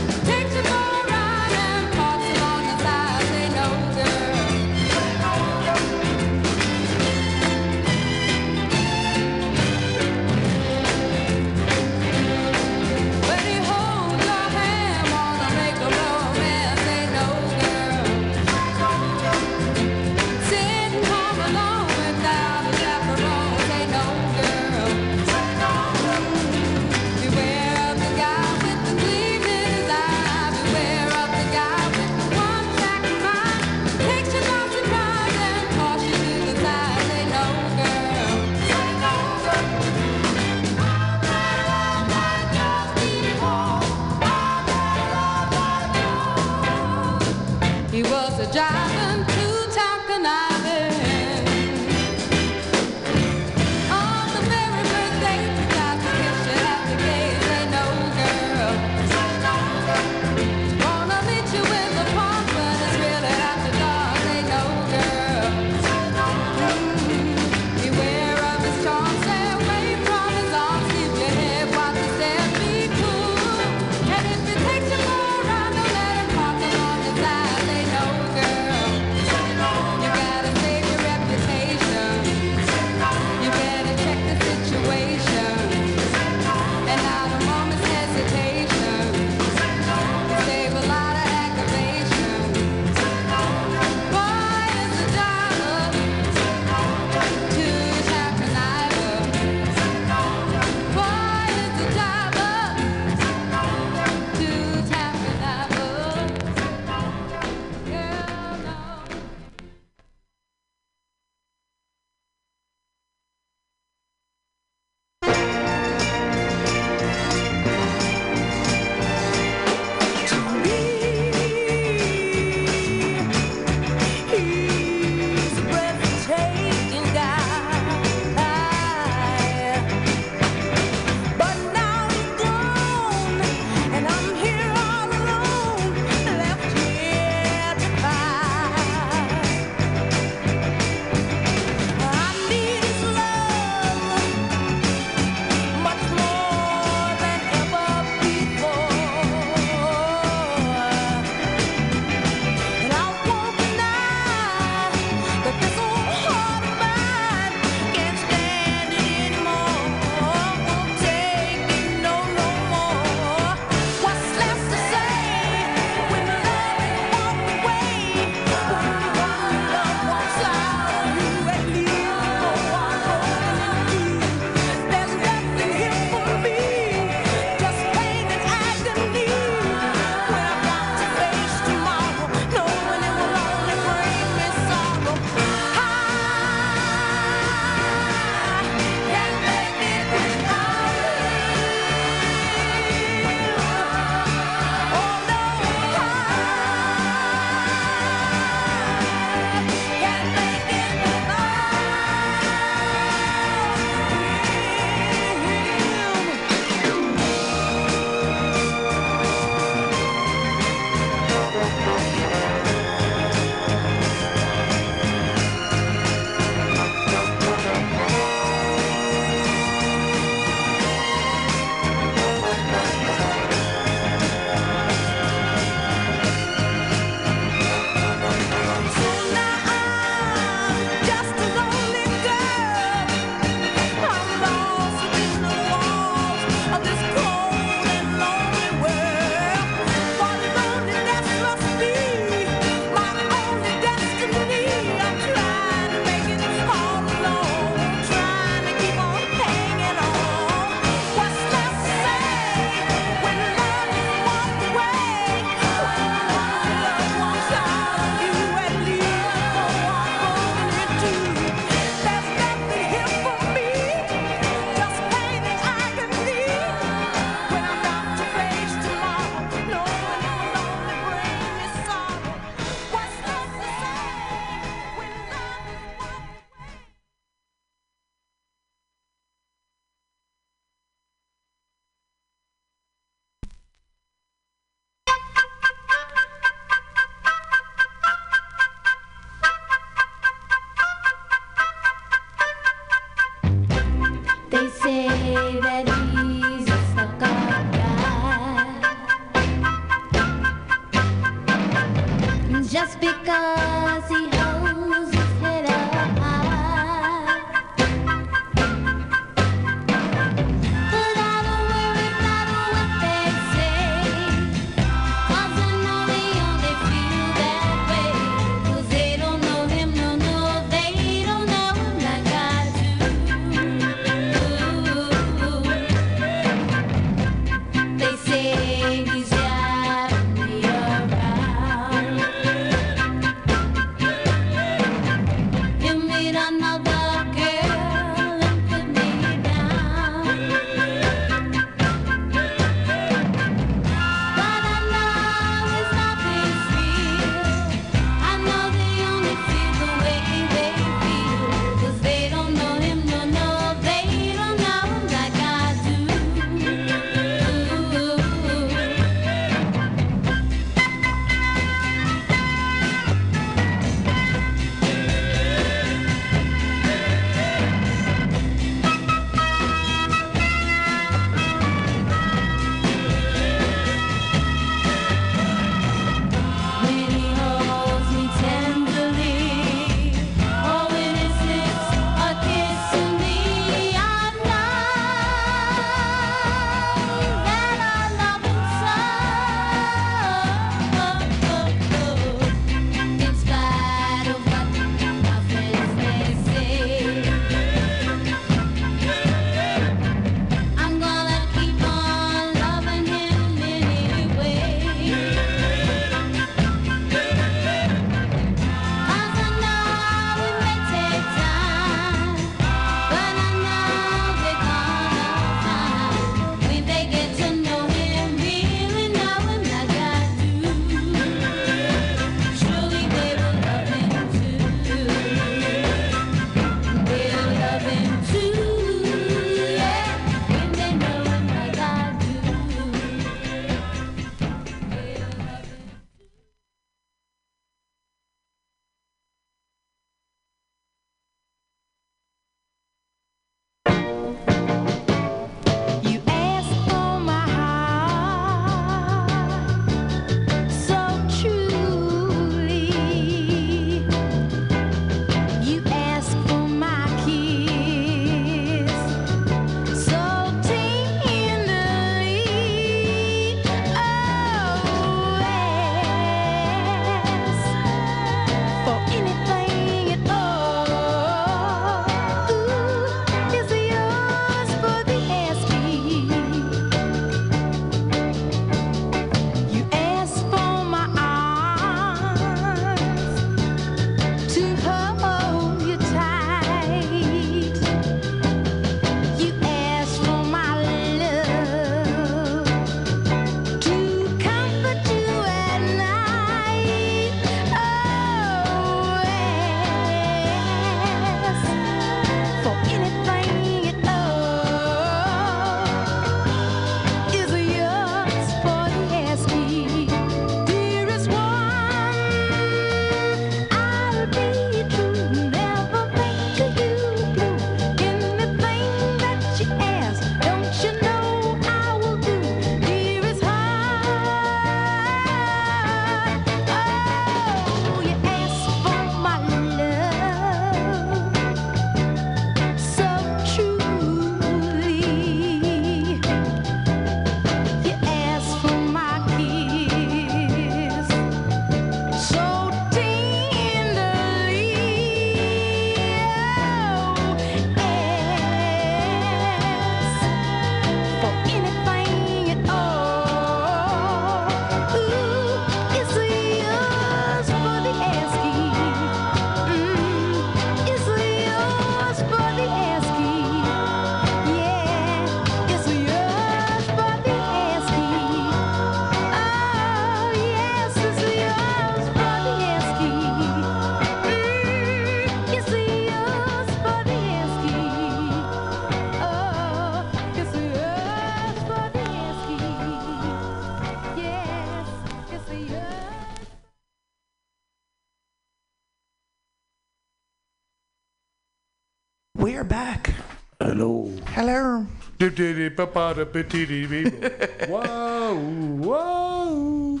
Whoa, 597.68 598.36
whoa. 598.36 600.00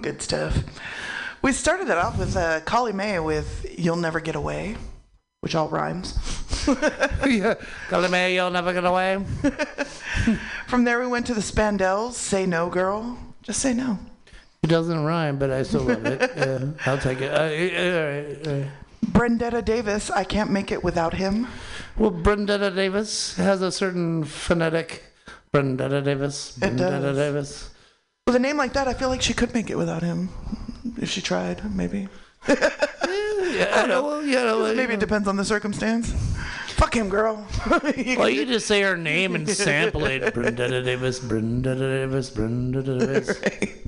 Good 0.00 0.22
stuff. 0.22 0.56
We 1.42 1.52
started 1.52 1.88
it 1.88 1.98
off 1.98 2.16
with 2.16 2.36
uh, 2.36 2.60
Collie 2.60 2.92
May 2.92 3.18
with 3.18 3.74
"You'll 3.76 3.96
Never 3.96 4.20
Get 4.20 4.36
Away," 4.36 4.76
which 5.40 5.56
all 5.56 5.68
rhymes. 5.68 6.16
yeah, 7.26 7.54
Calumet, 7.88 8.32
you'll 8.32 8.50
never 8.50 8.72
get 8.72 8.84
away. 8.84 9.24
From 10.68 10.84
there, 10.84 11.00
we 11.00 11.08
went 11.08 11.26
to 11.26 11.34
the 11.34 11.40
Spandels. 11.40 12.12
"Say 12.12 12.46
No, 12.46 12.68
Girl." 12.68 13.18
Just 13.42 13.60
say 13.60 13.74
no. 13.74 13.98
It 14.62 14.68
doesn't 14.68 15.02
rhyme, 15.02 15.38
but 15.40 15.50
I 15.50 15.64
still 15.64 15.82
love 15.82 16.06
it. 16.06 16.20
Yeah, 16.36 16.70
I'll 16.86 16.98
take 16.98 17.20
it. 17.20 17.32
Uh, 17.32 18.48
uh, 18.48 18.52
uh, 18.52 18.62
uh. 18.62 18.68
Brendetta 19.04 19.64
Davis. 19.64 20.10
"I 20.10 20.24
Can't 20.24 20.50
Make 20.50 20.70
It 20.72 20.82
Without 20.82 21.14
Him." 21.14 21.48
Well, 21.96 22.10
Brendetta 22.10 22.74
Davis 22.74 23.36
has 23.36 23.62
a 23.62 23.70
certain 23.70 24.24
phonetic. 24.24 25.04
Brendetta 25.52 26.02
Davis. 26.02 26.54
Does. 26.54 27.16
Davis. 27.16 27.70
With 28.26 28.36
a 28.36 28.38
name 28.38 28.56
like 28.56 28.72
that, 28.72 28.88
I 28.88 28.94
feel 28.94 29.08
like 29.08 29.20
she 29.20 29.34
could 29.34 29.52
make 29.52 29.68
it 29.68 29.76
without 29.76 30.02
him. 30.02 30.30
If 30.96 31.10
she 31.10 31.20
tried, 31.20 31.74
maybe. 31.74 32.08
Yeah, 32.48 33.86
well, 33.88 34.24
you 34.24 34.34
know, 34.34 34.72
Maybe 34.74 34.94
it 34.94 35.00
depends 35.00 35.28
on 35.28 35.36
the 35.36 35.44
circumstance. 35.44 36.12
Fuck 36.68 36.96
him, 36.96 37.08
girl. 37.08 37.46
You 37.96 38.18
Well, 38.18 38.30
you 38.30 38.46
just 38.46 38.66
say 38.66 38.80
her 38.82 38.96
name 38.96 39.34
and 39.34 39.48
sample 39.48 40.04
it. 40.06 40.22
Brendetta 40.34 40.84
Davis, 40.84 41.20
Brendetta 41.20 41.78
Davis, 41.78 42.30
Brendetta 42.30 42.98
Davis. 42.98 43.82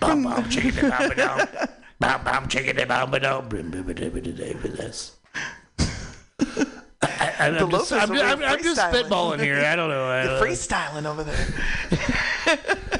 Bum 0.00 0.22
bum 0.22 0.48
chickadee 0.48 0.88
bum 0.88 1.68
ba 2.00 2.20
Bum 2.22 2.24
bum 2.24 2.48
chickadee 2.48 2.84
bum 2.84 3.10
ba 3.10 3.42
Brenda 3.48 3.82
Davis. 3.82 5.16
I, 7.00 7.32
I, 7.38 7.46
I'm, 7.48 7.70
just, 7.70 7.92
I'm, 7.92 8.10
I'm, 8.12 8.42
I'm 8.42 8.62
just 8.62 8.80
spitballing 8.80 9.40
here. 9.40 9.64
I 9.64 9.76
don't 9.76 9.88
know. 9.88 10.04
I 10.04 10.24
You're 10.24 10.32
know. 10.34 10.42
freestyling 10.42 11.04
over 11.06 11.24
there. 11.24 11.46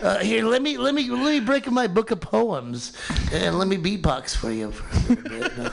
Uh, 0.02 0.18
here, 0.18 0.44
let 0.44 0.62
me 0.62 0.76
let 0.78 0.94
me 0.94 1.10
let 1.10 1.24
me 1.24 1.40
break 1.40 1.68
my 1.70 1.86
book 1.88 2.10
of 2.12 2.20
poems 2.20 2.92
and 3.32 3.58
let 3.58 3.66
me 3.66 3.76
beatbox 3.76 4.36
for 4.36 4.52
you 4.52 4.70
for 4.70 5.12
a 5.12 5.16
bit. 5.16 5.58
Uh, 5.58 5.70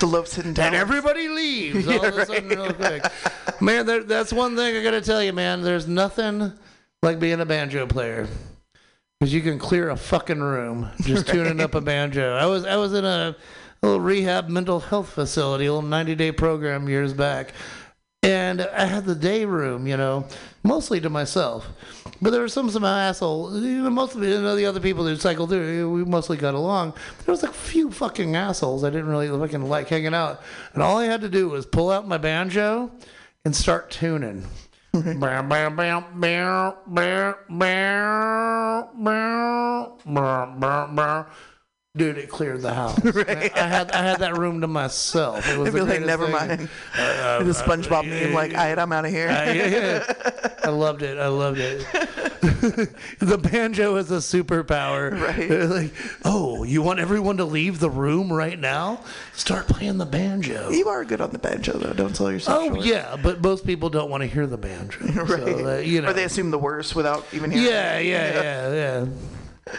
The 0.00 0.06
loaf's 0.06 0.34
hidden 0.34 0.52
down. 0.54 0.68
and 0.68 0.74
everybody 0.76 1.28
leaves 1.28 1.86
all 1.86 2.04
of 2.04 2.16
a 2.18 2.26
sudden 2.26 2.48
real 2.48 2.72
quick. 2.72 3.04
Man, 3.60 3.86
there, 3.86 4.02
that's 4.02 4.32
one 4.32 4.56
thing 4.56 4.76
I 4.76 4.82
gotta 4.82 5.00
tell 5.00 5.22
you, 5.22 5.32
man. 5.32 5.62
There's 5.62 5.86
nothing 5.86 6.52
like 7.02 7.20
being 7.20 7.40
a 7.40 7.46
banjo 7.46 7.86
player. 7.86 8.26
Because 9.20 9.34
you 9.34 9.42
can 9.42 9.58
clear 9.58 9.90
a 9.90 9.98
fucking 9.98 10.40
room 10.40 10.88
just 11.02 11.26
tuning 11.28 11.60
up 11.60 11.74
a 11.74 11.82
banjo. 11.82 12.36
I 12.36 12.46
was 12.46 12.64
I 12.64 12.76
was 12.76 12.94
in 12.94 13.04
a 13.04 13.36
little 13.82 14.00
rehab 14.00 14.48
mental 14.48 14.80
health 14.80 15.10
facility, 15.10 15.66
a 15.66 15.74
little 15.74 15.86
90 15.86 16.14
day 16.14 16.32
program 16.32 16.88
years 16.88 17.12
back, 17.12 17.52
and 18.22 18.62
I 18.62 18.86
had 18.86 19.04
the 19.04 19.14
day 19.14 19.44
room, 19.44 19.86
you 19.86 19.98
know, 19.98 20.26
mostly 20.62 21.02
to 21.02 21.10
myself. 21.10 21.68
But 22.22 22.30
there 22.30 22.40
were 22.40 22.48
some 22.48 22.70
some 22.70 22.82
asshole. 22.82 23.60
You 23.60 23.82
know, 23.82 23.90
most 23.90 24.14
of 24.14 24.22
the, 24.22 24.28
you 24.28 24.40
know, 24.40 24.56
the 24.56 24.64
other 24.64 24.80
people 24.80 25.06
who 25.06 25.14
cycled 25.16 25.50
through, 25.50 25.90
we 25.90 26.02
mostly 26.02 26.38
got 26.38 26.54
along. 26.54 26.94
There 27.26 27.32
was 27.32 27.42
a 27.42 27.52
few 27.52 27.90
fucking 27.90 28.34
assholes 28.34 28.84
I 28.84 28.88
didn't 28.88 29.08
really 29.08 29.28
fucking 29.28 29.68
like 29.68 29.88
hanging 29.88 30.14
out, 30.14 30.40
and 30.72 30.82
all 30.82 30.96
I 30.96 31.04
had 31.04 31.20
to 31.20 31.28
do 31.28 31.50
was 31.50 31.66
pull 31.66 31.90
out 31.90 32.08
my 32.08 32.16
banjo 32.16 32.90
and 33.44 33.54
start 33.54 33.90
tuning. 33.90 34.46
Right. 34.92 35.40
Dude, 41.96 42.18
it 42.18 42.28
cleared 42.28 42.62
the 42.62 42.72
house. 42.72 43.04
right? 43.04 43.56
I 43.56 43.66
had 43.66 43.90
I 43.90 44.02
had 44.04 44.20
that 44.20 44.38
room 44.38 44.60
to 44.60 44.68
myself. 44.68 45.48
It 45.48 45.58
was 45.58 45.74
It'd 45.74 45.80
be 45.80 45.92
like, 45.92 46.02
never 46.02 46.26
thing. 46.26 46.32
mind. 46.32 46.68
Uh, 46.96 47.42
the 47.42 47.52
SpongeBob 47.52 48.00
uh, 48.00 48.02
meme, 48.02 48.32
like, 48.32 48.52
all 48.52 48.58
right, 48.58 48.78
I'm 48.78 48.92
out 48.92 49.04
of 49.04 49.10
here. 49.10 49.28
Uh, 49.28 49.52
yeah, 49.52 49.66
yeah. 49.66 50.48
I 50.64 50.68
loved 50.68 51.02
it. 51.02 51.18
I 51.18 51.28
loved 51.28 51.58
it. 51.58 51.80
the 53.18 53.38
banjo 53.38 53.96
is 53.96 54.10
a 54.10 54.16
superpower. 54.16 55.10
Right. 55.20 55.50
Like, 55.50 55.92
oh, 56.24 56.64
you 56.64 56.82
want 56.82 57.00
everyone 57.00 57.38
to 57.38 57.44
leave 57.44 57.80
the 57.80 57.90
room 57.90 58.32
right 58.32 58.58
now? 58.58 59.02
Start 59.32 59.66
playing 59.66 59.98
the 59.98 60.06
banjo. 60.06 60.70
You 60.70 60.88
are 60.88 61.04
good 61.04 61.20
on 61.20 61.30
the 61.30 61.38
banjo, 61.38 61.78
though. 61.78 61.92
Don't 61.92 62.14
tell 62.14 62.30
yourself. 62.30 62.58
Oh 62.60 62.74
short. 62.74 62.86
yeah, 62.86 63.16
but 63.22 63.40
most 63.40 63.66
people 63.66 63.88
don't 63.88 64.10
want 64.10 64.22
to 64.22 64.26
hear 64.26 64.46
the 64.46 64.58
banjo. 64.58 64.98
right. 65.04 65.28
So 65.28 65.64
that, 65.64 65.86
you 65.86 66.02
know. 66.02 66.10
Or 66.10 66.12
they 66.12 66.24
assume 66.24 66.50
the 66.50 66.58
worst 66.58 66.94
without 66.94 67.24
even 67.32 67.50
hearing. 67.50 67.66
Yeah, 67.66 67.98
it. 67.98 68.06
yeah, 68.06 68.34
yeah, 68.34 68.72
yeah. 68.72 69.06
yeah. 69.06 69.74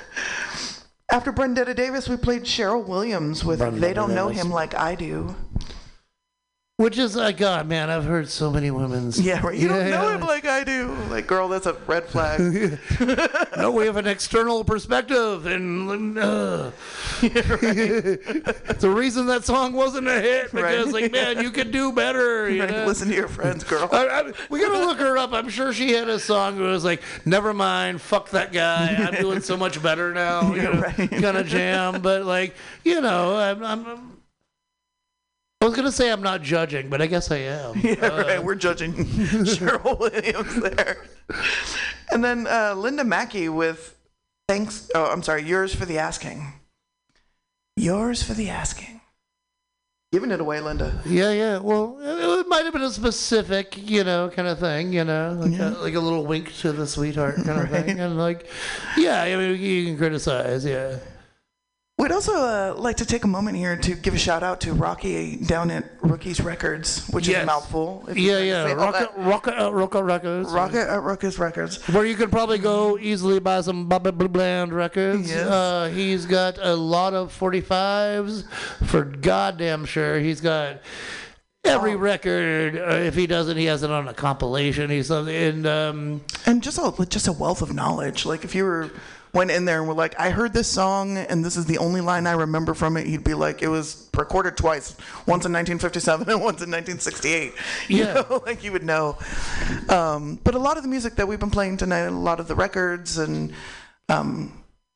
After 1.12 1.34
Brendetta 1.34 1.76
Davis, 1.76 2.07
we 2.07 2.16
played 2.16 2.43
Cheryl 2.43 2.86
Williams 2.86 3.43
with 3.43 3.59
Brendetta 3.59 3.80
They 3.82 3.93
Don't 3.93 4.16
Know 4.16 4.30
Davis. 4.30 4.43
Him 4.45 4.51
Like 4.51 4.74
I 4.76 4.95
Do. 4.95 5.36
Which 6.82 6.98
is 6.98 7.16
like, 7.16 7.38
God, 7.38 7.68
man, 7.68 7.90
I've 7.92 8.06
heard 8.06 8.28
so 8.28 8.50
many 8.50 8.72
women's. 8.72 9.20
Yeah, 9.22 9.40
right. 9.46 9.56
You 9.56 9.68
don't 9.68 9.78
Yeah, 9.78 9.90
know 9.92 10.10
yeah. 10.10 10.16
him 10.16 10.22
like 10.22 10.46
I 10.46 10.64
do. 10.64 10.88
Like, 11.10 11.28
girl, 11.28 11.48
that's 11.48 11.68
a 11.68 11.74
red 11.86 12.06
flag. 12.06 12.80
No, 13.58 13.70
we 13.70 13.86
have 13.86 13.98
an 13.98 14.08
external 14.08 14.64
perspective, 14.64 15.46
and 15.46 16.18
uh, 16.18 16.72
the 17.22 18.92
reason 18.96 19.28
that 19.28 19.46
song 19.46 19.74
wasn't 19.74 20.08
a 20.08 20.20
hit 20.20 20.52
because, 20.52 20.86
Right. 20.94 21.04
like, 21.04 21.12
man, 21.12 21.42
you 21.44 21.52
could 21.52 21.72
do 21.72 21.92
better. 21.92 22.50
You 22.50 22.62
Right? 22.62 22.72
know? 22.72 22.86
Listen 22.88 23.10
to 23.10 23.14
your 23.16 23.28
friends, 23.28 23.64
girl. 23.64 23.88
I, 23.92 24.08
I, 24.08 24.32
we 24.50 24.60
gotta 24.62 24.80
look 24.86 24.98
her 25.00 25.18
up. 25.18 25.34
I'm 25.34 25.50
sure 25.50 25.74
she 25.74 25.92
had 25.92 26.10
a 26.10 26.18
song 26.20 26.58
that 26.58 26.64
was 26.64 26.84
like, 26.84 27.02
"Never 27.26 27.54
mind, 27.54 28.02
fuck 28.02 28.30
that 28.32 28.52
guy. 28.52 28.96
I'm 28.96 29.14
doing 29.22 29.42
so 29.42 29.56
much 29.58 29.82
better 29.84 30.14
now." 30.14 30.52
You 30.62 30.64
know, 30.64 30.74
right. 30.82 30.96
kind 31.12 31.38
of 31.38 31.46
jam. 31.48 32.02
But 32.02 32.26
like, 32.26 32.56
you 32.84 33.00
know, 33.02 33.36
I'm, 33.38 33.64
I'm. 33.64 34.11
I 35.62 35.66
was 35.66 35.76
gonna 35.76 35.91
say 35.91 36.12
I'm 36.12 36.24
not 36.24 36.41
judging, 36.41 36.89
but 36.89 37.01
I 37.01 37.05
guess 37.07 37.30
I 37.30 37.38
am. 37.38 37.78
Yeah, 37.84 37.93
Uh, 38.01 38.24
right. 38.24 38.43
We're 38.43 38.55
judging 38.55 38.93
Cheryl 39.45 39.99
Williams 39.99 40.59
there. 40.59 41.05
And 42.12 42.24
then 42.24 42.47
uh, 42.47 42.74
Linda 42.76 43.03
Mackey 43.03 43.47
with 43.47 43.95
thanks. 44.47 44.89
Oh, 44.95 45.05
I'm 45.05 45.22
sorry. 45.24 45.43
Yours 45.43 45.76
for 45.76 45.86
the 45.86 45.99
asking. 45.99 46.53
Yours 47.78 48.24
for 48.24 48.34
the 48.34 48.49
asking. 48.49 49.01
Giving 50.12 50.32
it 50.32 50.41
away, 50.41 50.59
Linda. 50.59 50.99
Yeah, 51.05 51.32
yeah. 51.32 51.59
Well, 51.59 51.97
it, 52.01 52.39
it 52.41 52.47
might 52.49 52.66
have 52.66 52.74
been 52.74 52.82
a 52.82 52.89
specific, 52.91 53.78
you 53.89 54.03
know, 54.03 54.30
kind 54.30 54.47
of 54.47 54.59
thing, 54.59 54.91
you 54.91 55.05
know, 55.05 55.38
like, 55.39 55.57
a, 55.57 55.70
like 55.80 55.93
a 55.93 56.01
little 56.01 56.26
wink 56.26 56.53
to 56.57 56.74
the 56.74 56.86
sweetheart 56.86 57.36
kind 57.45 57.62
of 57.62 57.70
thing, 57.86 57.97
and 58.01 58.18
like, 58.18 58.45
yeah, 58.97 59.22
I 59.22 59.38
mean, 59.38 59.57
you 59.62 59.86
can 59.86 59.97
criticize, 59.97 60.66
yeah. 60.66 60.97
We'd 62.02 62.12
also 62.12 62.34
uh, 62.34 62.74
like 62.80 62.97
to 62.97 63.06
take 63.06 63.26
a 63.26 63.28
moment 63.28 63.58
here 63.58 63.78
to 63.78 63.93
give 63.93 64.16
a 64.16 64.18
shout 64.18 64.41
out 64.41 64.60
to 64.62 64.74
Rocky 64.74 65.36
down 65.36 65.70
at 65.70 65.86
Rookies 66.02 66.41
Records, 66.41 67.08
which 67.10 67.30
is 67.30 67.36
a 67.36 67.45
mouthful. 67.45 68.06
if 68.08 68.18
Yeah, 68.18 68.39
yeah. 68.39 68.74
Rocket. 68.74 69.12
Rocket, 69.18 69.64
uh, 69.64 69.72
Rocket 69.72 70.02
Records. 70.02 70.49
Rocket 70.49 70.89
at 70.89 71.04
Rookies 71.04 71.38
Records. 71.38 71.88
Where 71.89 72.04
you 72.04 72.16
could 72.16 72.32
probably 72.32 72.58
go 72.58 72.97
easily 72.97 73.39
buy 73.39 73.62
some 73.62 73.88
Bobby 73.88 74.10
Blue 74.10 74.30
Bland 74.30 74.74
records. 74.74 75.30
Yes. 75.30 75.45
Uh, 75.45 75.91
he's 75.93 76.26
got 76.26 76.58
a 76.58 76.74
lot 76.74 77.14
of 77.14 77.38
45s 77.39 78.49
for 78.88 79.04
goddamn 79.04 79.86
sure. 79.86 80.20
He's 80.20 80.41
got 80.41 80.82
every 81.64 81.95
record. 81.95 82.78
Uh, 82.78 82.95
if 82.95 83.14
he 83.14 83.28
doesn't, 83.28 83.58
he 83.58 83.66
has 83.66 83.84
it 83.84 83.91
on 83.91 84.08
a 84.08 84.14
compilation. 84.16 84.89
He's 84.89 85.06
something. 85.06 85.36
And 85.36 85.68
um, 85.68 86.22
and 86.47 86.64
just 86.64 86.80
a 86.80 87.06
just 87.06 87.28
a 87.28 87.32
wealth 87.32 87.62
of 87.62 87.76
knowledge. 87.76 88.26
Like 88.26 88.43
if 88.43 88.56
you 88.56 88.64
were 88.64 88.89
went 89.34 89.50
in 89.52 89.66
there 89.66 89.80
and 89.80 89.88
were 89.88 89.94
like, 89.94 90.20
I 90.20 90.30
heard 90.30 90.52
this 90.54 90.68
song 90.68 91.18
and 91.18 91.44
this 91.46 91.56
is 91.56 91.66
the 91.66 91.78
only 91.78 92.02
line 92.02 92.28
I 92.28 92.34
remember 92.34 92.74
from 92.74 92.98
it, 92.98 93.08
he'd 93.08 93.24
be 93.24 93.34
like, 93.34 93.62
it 93.62 93.70
was 93.70 94.10
recorded 94.18 94.58
twice, 94.58 94.92
once 95.26 95.46
in 95.46 95.54
1957 95.54 96.30
and 96.30 96.42
once 96.42 96.62
in 96.62 96.70
1968. 96.72 97.54
You 97.88 97.98
Yeah. 97.98 98.14
know, 98.14 98.44
like 98.46 98.64
you 98.64 98.72
would 98.74 98.84
know. 98.84 99.18
Um, 99.90 100.40
but 100.44 100.54
a 100.56 100.60
lot 100.60 100.78
of 100.78 100.84
the 100.84 100.90
music 100.90 101.16
that 101.16 101.28
we've 101.28 101.40
been 101.40 101.50
playing 101.52 101.78
tonight, 101.78 102.02
a 102.02 102.12
lot 102.12 102.40
of 102.40 102.48
the 102.48 102.56
records 102.56 103.18
and 103.18 103.54
um, 104.10 104.52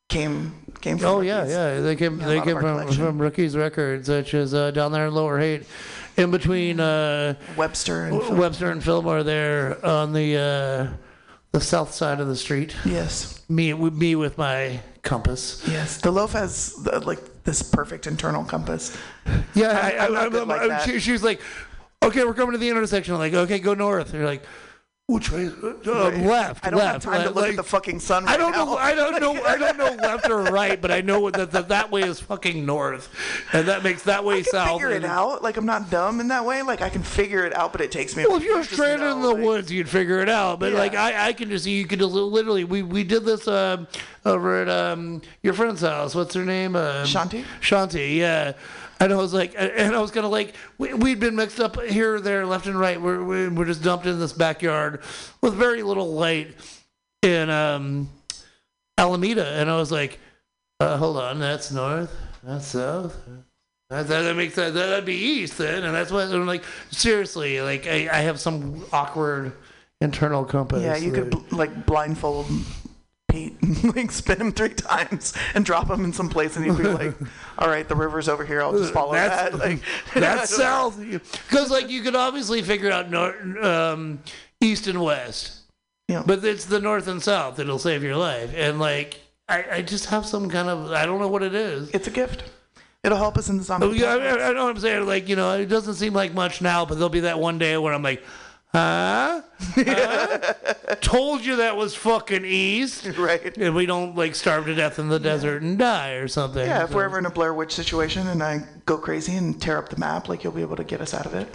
came 0.09 0.53
came 0.81 0.97
from. 0.97 1.07
Oh 1.09 1.21
yeah, 1.21 1.39
Rookies. 1.39 1.53
yeah. 1.53 1.79
They 1.79 1.95
came 1.95 2.19
Yeah, 2.19 2.27
they 2.27 2.41
came 2.41 2.59
from, 2.59 2.77
collection. 2.79 3.05
from 3.05 3.19
Rookies 3.21 3.55
Records, 3.55 4.09
which 4.09 4.33
is 4.33 4.53
uh, 4.53 4.71
down 4.71 4.91
there 4.91 5.07
in 5.07 5.13
Lower 5.13 5.39
Haight, 5.39 5.63
in 6.17 6.29
between 6.31 6.79
uh, 6.79 7.35
Webster 7.57 8.05
and 8.05 8.37
Webster 8.37 8.69
and 8.69 8.83
Fillmore. 8.83 9.23
There 9.23 9.83
on 9.85 10.11
the 10.13 10.37
uh, 10.37 11.04
the 11.55 11.61
south 11.61 11.93
side 11.93 12.19
of 12.19 12.27
the 12.27 12.35
street. 12.35 12.75
yes, 12.83 13.39
Me 13.47 13.73
with 13.73 13.93
me 13.93 14.13
with 14.15 14.37
my 14.37 14.81
compass. 15.03 15.63
yes. 15.65 15.97
The 16.01 16.11
loaf 16.11 16.33
has 16.33 16.73
the, 16.83 16.99
like 16.99 17.43
this 17.45 17.61
perfect 17.63 18.07
internal 18.07 18.43
compass. 18.43 18.95
Yeah, 19.53 19.69
I, 19.69 19.91
I, 20.05 20.25
I, 20.25 20.29
good 20.29 20.47
like 20.49 20.69
I- 20.69 20.85
she, 20.85 20.99
she 20.99 21.13
was 21.13 21.23
like, 21.23 21.39
"Okay, 22.03 22.25
we're 22.25 22.33
coming 22.33 22.51
to 22.51 22.57
the 22.57 22.69
intersection." 22.69 23.13
I'm 23.13 23.19
like, 23.21 23.33
"Okay, 23.33 23.59
go 23.59 23.73
north." 23.73 24.13
You're 24.13 24.25
like, 24.25 24.43
"Which 25.07 25.31
way?" 25.31 25.47
Uh, 25.47 25.69
left. 26.25 26.65
I 26.65 26.71
don't 26.71 26.79
left. 26.79 27.03
have 27.03 27.13
time 27.13 27.21
to 27.21 27.27
look 27.27 27.35
Like, 27.43 27.51
at 27.51 27.55
the 27.57 27.63
fucking 27.63 27.99
sun. 27.99 28.25
Right 28.25 28.33
I 28.33 28.37
don't 28.37 28.53
now. 28.53 28.65
know. 28.65 28.77
I 28.77 28.95
don't 28.95 29.19
know. 29.21 29.43
I 29.43 29.55
don't 29.57 29.77
know 29.77 29.93
left 30.01 30.27
or 30.29 30.41
right, 30.43 30.81
but 30.81 30.89
I 30.91 31.01
know 31.01 31.29
that 31.29 31.51
that, 31.51 31.67
that 31.69 31.91
way 31.91 32.01
is 32.01 32.19
fucking 32.19 32.65
north, 32.65 33.09
and 33.53 33.67
that 33.67 33.83
makes 33.83 34.01
that 34.03 34.23
way 34.25 34.39
I 34.39 34.41
can 34.41 34.51
south. 34.51 34.81
figure 34.81 34.95
it 34.95 35.05
out. 35.05 35.43
Like 35.43 35.57
I'm 35.57 35.65
not 35.67 35.91
dumb 35.91 36.19
in 36.19 36.29
that 36.29 36.43
way. 36.43 36.63
Like 36.63 36.81
I 36.81 36.89
can 36.89 37.03
figure 37.03 37.45
it 37.45 37.55
out, 37.55 37.71
but 37.71 37.81
it 37.81 37.91
takes 37.91 38.15
me. 38.15 38.23
a 38.23 38.27
Well, 38.27 38.37
if 38.37 38.43
you're 38.43 38.63
stranded 38.63 39.01
know, 39.01 39.15
in 39.15 39.21
the 39.21 39.29
like- 39.33 39.43
woods, 39.43 39.71
you'd 39.71 39.87
figure 39.89 40.21
it 40.21 40.29
out. 40.29 40.59
But 40.59 40.73
Yeah. 40.73 40.79
like 40.79 40.95
I, 40.95 41.27
I 41.27 41.33
can 41.33 41.49
just 41.49 41.67
you 41.67 41.85
could 41.85 42.01
literally 42.01 42.63
we 42.63 42.81
we 42.81 43.03
did 43.03 43.25
this 43.25 43.47
uh, 43.47 43.85
over 44.25 44.63
at 44.63 44.69
um, 44.69 45.21
your 45.43 45.53
friend's 45.53 45.81
house. 45.81 46.15
What's 46.15 46.33
her 46.33 46.43
name? 46.45 46.75
Um, 46.75 47.05
Shanti? 47.05 47.45
Shanti, 47.61 48.17
yeah. 48.17 48.53
And 48.99 49.11
I 49.11 49.15
was 49.17 49.33
like, 49.33 49.53
and 49.57 49.93
I 49.95 49.99
was 49.99 50.11
gonna 50.11 50.29
like, 50.29 50.55
we, 50.77 50.93
we'd 50.93 51.19
been 51.19 51.35
mixed 51.35 51.59
up 51.59 51.81
here, 51.81 52.19
there, 52.21 52.45
left 52.45 52.65
and 52.67 52.79
right. 52.79 52.99
We're 53.01 53.23
we- 53.23 53.47
we're 53.49 53.65
just 53.65 53.83
dumped 53.83 54.05
in 54.05 54.19
this 54.19 54.31
backyard 54.33 55.01
with 55.41 55.53
very 55.53 55.83
little 55.83 56.13
light 56.13 56.55
in 57.21 57.49
um, 57.49 58.09
Alameda, 58.97 59.45
and 59.47 59.69
I 59.69 59.75
was 59.77 59.91
like, 59.91 60.19
uh, 60.79 60.95
hold 60.97 61.17
on, 61.17 61.39
that's 61.39 61.71
north, 61.71 62.15
that's 62.43 62.67
south. 62.67 63.17
That, 63.89 64.07
that, 64.07 64.21
that 64.23 64.35
makes 64.35 64.55
that 64.55 64.73
that'd 64.73 65.05
be 65.05 65.13
east 65.15 65.57
then, 65.57 65.83
and 65.83 65.93
that's 65.93 66.11
what 66.11 66.23
I'm 66.31 66.45
like. 66.47 66.63
Seriously, 66.91 67.61
like 67.61 67.85
I, 67.87 68.09
I 68.11 68.21
have 68.21 68.39
some 68.39 68.83
awkward 68.91 69.51
internal 70.01 70.43
compass. 70.45 70.81
Yeah, 70.83 70.95
you 70.95 71.11
could 71.11 71.29
bl- 71.31 71.55
like 71.55 71.85
blindfold 71.85 72.47
Like 73.95 74.11
spin 74.11 74.39
him 74.41 74.51
three 74.51 74.69
times 74.73 75.33
and 75.53 75.63
drop 75.65 75.89
him 75.89 76.03
in 76.03 76.13
some 76.13 76.29
place, 76.29 76.55
and 76.55 76.65
he'd 76.65 76.77
be 76.77 76.83
like, 76.83 77.13
"All 77.57 77.67
right, 77.67 77.87
the 77.87 77.95
river's 77.95 78.27
over 78.29 78.45
here. 78.45 78.61
I'll 78.61 78.77
just 78.77 78.93
follow 78.93 79.13
That's- 79.13 79.51
that." 79.51 79.59
Like 79.59 79.81
That's 80.13 80.55
south. 80.55 80.99
Because 80.99 81.69
like 81.71 81.89
you 81.89 82.01
could 82.01 82.15
obviously 82.15 82.61
figure 82.61 82.91
out 82.91 83.09
north, 83.11 83.35
um, 83.63 84.19
east 84.61 84.87
and 84.87 85.01
west, 85.01 85.61
Yeah. 86.07 86.23
but 86.25 86.43
it's 86.43 86.65
the 86.65 86.79
north 86.79 87.07
and 87.07 87.21
south 87.21 87.57
that'll 87.57 87.79
save 87.79 88.03
your 88.03 88.15
life. 88.17 88.51
And 88.55 88.79
like 88.79 89.19
I, 89.47 89.65
I 89.73 89.81
just 89.81 90.05
have 90.07 90.25
some 90.25 90.49
kind 90.49 90.69
of 90.69 90.91
I 90.91 91.05
don't 91.05 91.19
know 91.19 91.27
what 91.27 91.43
it 91.43 91.53
is. 91.53 91.89
It's 91.91 92.07
a 92.07 92.11
gift. 92.11 92.43
It'll 93.03 93.19
help 93.19 93.37
us 93.37 93.49
in 93.49 93.57
the 93.57 93.63
zombie. 93.63 93.85
Oh, 93.85 93.91
yeah, 93.91 94.15
I. 94.15 94.49
I 94.49 94.53
know 94.53 94.65
what 94.65 94.75
I'm 94.75 94.79
saying. 94.81 95.05
Like 95.05 95.29
you 95.29 95.35
know, 95.35 95.53
it 95.53 95.67
doesn't 95.67 95.93
seem 95.93 96.13
like 96.13 96.33
much 96.33 96.59
now, 96.61 96.85
but 96.85 96.95
there'll 96.95 97.09
be 97.09 97.19
that 97.21 97.39
one 97.39 97.59
day 97.59 97.77
where 97.77 97.93
I'm 97.93 98.01
like, 98.01 98.23
huh? 98.75 99.41
Huh? 99.75 100.53
Told 101.01 101.45
you 101.45 101.57
that 101.57 101.75
was 101.77 101.95
fucking 101.95 102.43
east. 102.45 103.05
right. 103.17 103.55
And 103.57 103.73
we 103.75 103.85
don't 103.85 104.15
like 104.15 104.35
starve 104.35 104.65
to 104.65 104.75
death 104.75 104.99
in 104.99 105.09
the 105.09 105.19
desert 105.19 105.61
and 105.61 105.77
die 105.77 106.11
or 106.13 106.27
something. 106.27 106.65
Yeah, 106.65 106.83
if 106.83 106.89
So- 106.89 106.95
we're 106.97 107.05
ever 107.05 107.17
in 107.19 107.25
a 107.25 107.29
Blair 107.29 107.53
Witch 107.53 107.73
situation 107.73 108.27
and 108.27 108.43
I 108.43 108.63
go 108.85 108.97
crazy 108.97 109.35
and 109.35 109.59
tear 109.61 109.77
up 109.77 109.89
the 109.89 109.97
map, 109.97 110.27
like 110.29 110.43
you'll 110.43 110.53
be 110.53 110.61
able 110.61 110.75
to 110.77 110.83
get 110.83 111.01
us 111.01 111.13
out 111.13 111.25
of 111.25 111.33
it. 111.33 111.47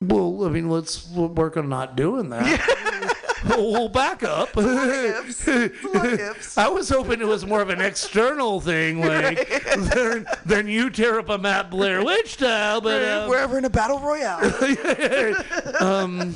Well, 0.00 0.44
I 0.44 0.48
mean, 0.48 0.68
let's 0.68 1.08
we'll 1.10 1.28
work 1.28 1.56
on 1.56 1.68
not 1.68 1.96
doing 1.96 2.30
that. 2.30 2.60
we'll, 3.44 3.88
back 3.88 4.22
up. 4.22 4.56
Ifs. 4.56 5.46
It's 5.48 5.84
a 5.84 5.88
lot 5.88 6.06
of 6.06 6.20
ifs. 6.20 6.58
I 6.58 6.68
was 6.68 6.88
hoping 6.88 7.20
it 7.20 7.26
was 7.26 7.44
more 7.46 7.60
of 7.60 7.70
an 7.70 7.80
external 7.80 8.60
thing, 8.60 9.00
like 9.06 9.48
then 9.76 10.26
than 10.44 10.68
you 10.68 10.90
tear 10.90 11.18
up 11.18 11.28
a 11.28 11.38
map 11.38 11.70
Blair 11.70 12.04
Witch 12.04 12.34
style. 12.34 12.80
But 12.80 13.02
uh, 13.02 13.26
we're 13.28 13.38
ever 13.38 13.58
in 13.58 13.64
a 13.64 13.70
battle 13.70 13.98
royale, 14.00 14.44
um, 15.80 16.34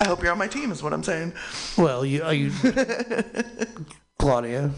I 0.00 0.06
hope 0.06 0.22
you're 0.22 0.32
on 0.32 0.38
my 0.38 0.48
team. 0.48 0.70
Is 0.72 0.82
what 0.82 0.92
I'm 0.92 1.02
saying. 1.02 1.32
well, 1.76 2.04
you, 2.04 2.24
uh, 2.24 2.30
you 2.30 2.52
Claudia, 4.18 4.70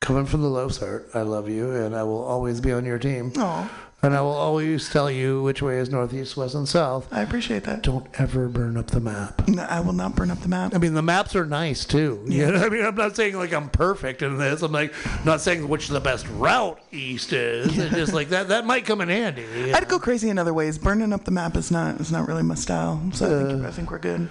coming 0.00 0.26
from 0.26 0.42
the 0.42 0.48
Loaf's 0.48 0.78
heart, 0.78 1.08
I 1.14 1.22
love 1.22 1.48
you, 1.48 1.72
and 1.72 1.94
I 1.94 2.02
will 2.02 2.22
always 2.22 2.60
be 2.60 2.72
on 2.72 2.84
your 2.84 2.98
team. 2.98 3.32
Oh, 3.36 3.70
And 4.04 4.14
I 4.14 4.20
will 4.20 4.32
always 4.32 4.90
tell 4.90 5.10
you 5.10 5.40
which 5.40 5.62
way 5.62 5.78
is 5.78 5.88
northeast, 5.88 6.36
west, 6.36 6.54
and 6.54 6.68
south. 6.68 7.08
I 7.10 7.22
appreciate 7.22 7.64
that. 7.64 7.80
Don't 7.80 8.06
ever 8.20 8.48
burn 8.48 8.76
up 8.76 8.88
the 8.88 9.00
map. 9.00 9.48
No, 9.48 9.62
I 9.62 9.80
will 9.80 9.94
not 9.94 10.14
burn 10.14 10.30
up 10.30 10.40
the 10.40 10.48
map. 10.48 10.74
I 10.74 10.78
mean, 10.78 10.92
the 10.92 11.00
maps 11.00 11.34
are 11.34 11.46
nice 11.46 11.86
too. 11.86 12.22
You 12.26 12.50
know? 12.50 12.66
I 12.66 12.68
mean, 12.68 12.84
I'm 12.84 12.94
not 12.96 13.16
saying 13.16 13.34
like 13.34 13.54
I'm 13.54 13.70
perfect 13.70 14.20
in 14.20 14.36
this. 14.36 14.60
I'm 14.60 14.72
like 14.72 14.92
not 15.24 15.40
saying 15.40 15.66
which 15.68 15.88
the 15.88 16.00
best 16.00 16.28
route 16.28 16.78
east 16.92 17.32
is. 17.32 17.78
It's 17.78 17.94
just 17.94 18.12
like 18.12 18.28
that. 18.28 18.48
That 18.48 18.66
might 18.66 18.84
come 18.84 19.00
in 19.00 19.08
handy. 19.08 19.46
you 19.56 19.72
I'd 19.72 19.88
go 19.88 19.98
crazy 19.98 20.28
in 20.28 20.38
other 20.38 20.52
ways. 20.52 20.76
Burning 20.76 21.12
up 21.12 21.24
the 21.24 21.30
map 21.30 21.56
is 21.56 21.70
not 21.70 21.98
is 21.98 22.12
not 22.12 22.28
really 22.28 22.42
my 22.42 22.56
style. 22.56 23.00
So 23.14 23.24
I, 23.26 23.48
think, 23.48 23.64
uh, 23.64 23.68
I 23.68 23.70
think 23.70 23.90
we're 23.90 23.98
good. 24.00 24.28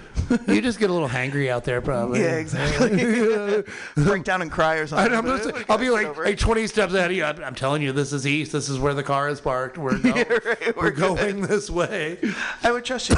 You 0.47 0.61
just 0.61 0.79
get 0.79 0.89
a 0.89 0.93
little 0.93 1.09
hangry 1.09 1.49
out 1.49 1.63
there, 1.63 1.81
probably. 1.81 2.21
Yeah, 2.21 2.35
exactly. 2.35 3.63
Break 4.03 4.23
down 4.23 4.41
and 4.41 4.51
cry 4.51 4.75
or 4.75 4.87
something. 4.87 5.13
I'm 5.13 5.25
just, 5.25 5.69
I'll 5.69 5.77
be 5.77 5.89
like, 5.89 6.15
hey, 6.15 6.35
20 6.35 6.67
steps 6.67 6.93
ahead 6.93 7.11
of 7.11 7.17
you. 7.17 7.23
I'm, 7.23 7.43
I'm 7.43 7.55
telling 7.55 7.81
you, 7.81 7.91
this 7.91 8.13
is 8.13 8.27
east. 8.27 8.51
This 8.51 8.69
is 8.69 8.79
where 8.79 8.93
the 8.93 9.03
car 9.03 9.29
is 9.29 9.41
parked. 9.41 9.62
We're, 9.77 9.97
go- 9.99 10.11
right, 10.11 10.75
we're 10.75 10.83
we're 10.83 10.91
going 10.91 11.41
this 11.41 11.69
way. 11.69 12.17
I 12.63 12.71
would 12.71 12.85
trust 12.85 13.09
you. 13.09 13.15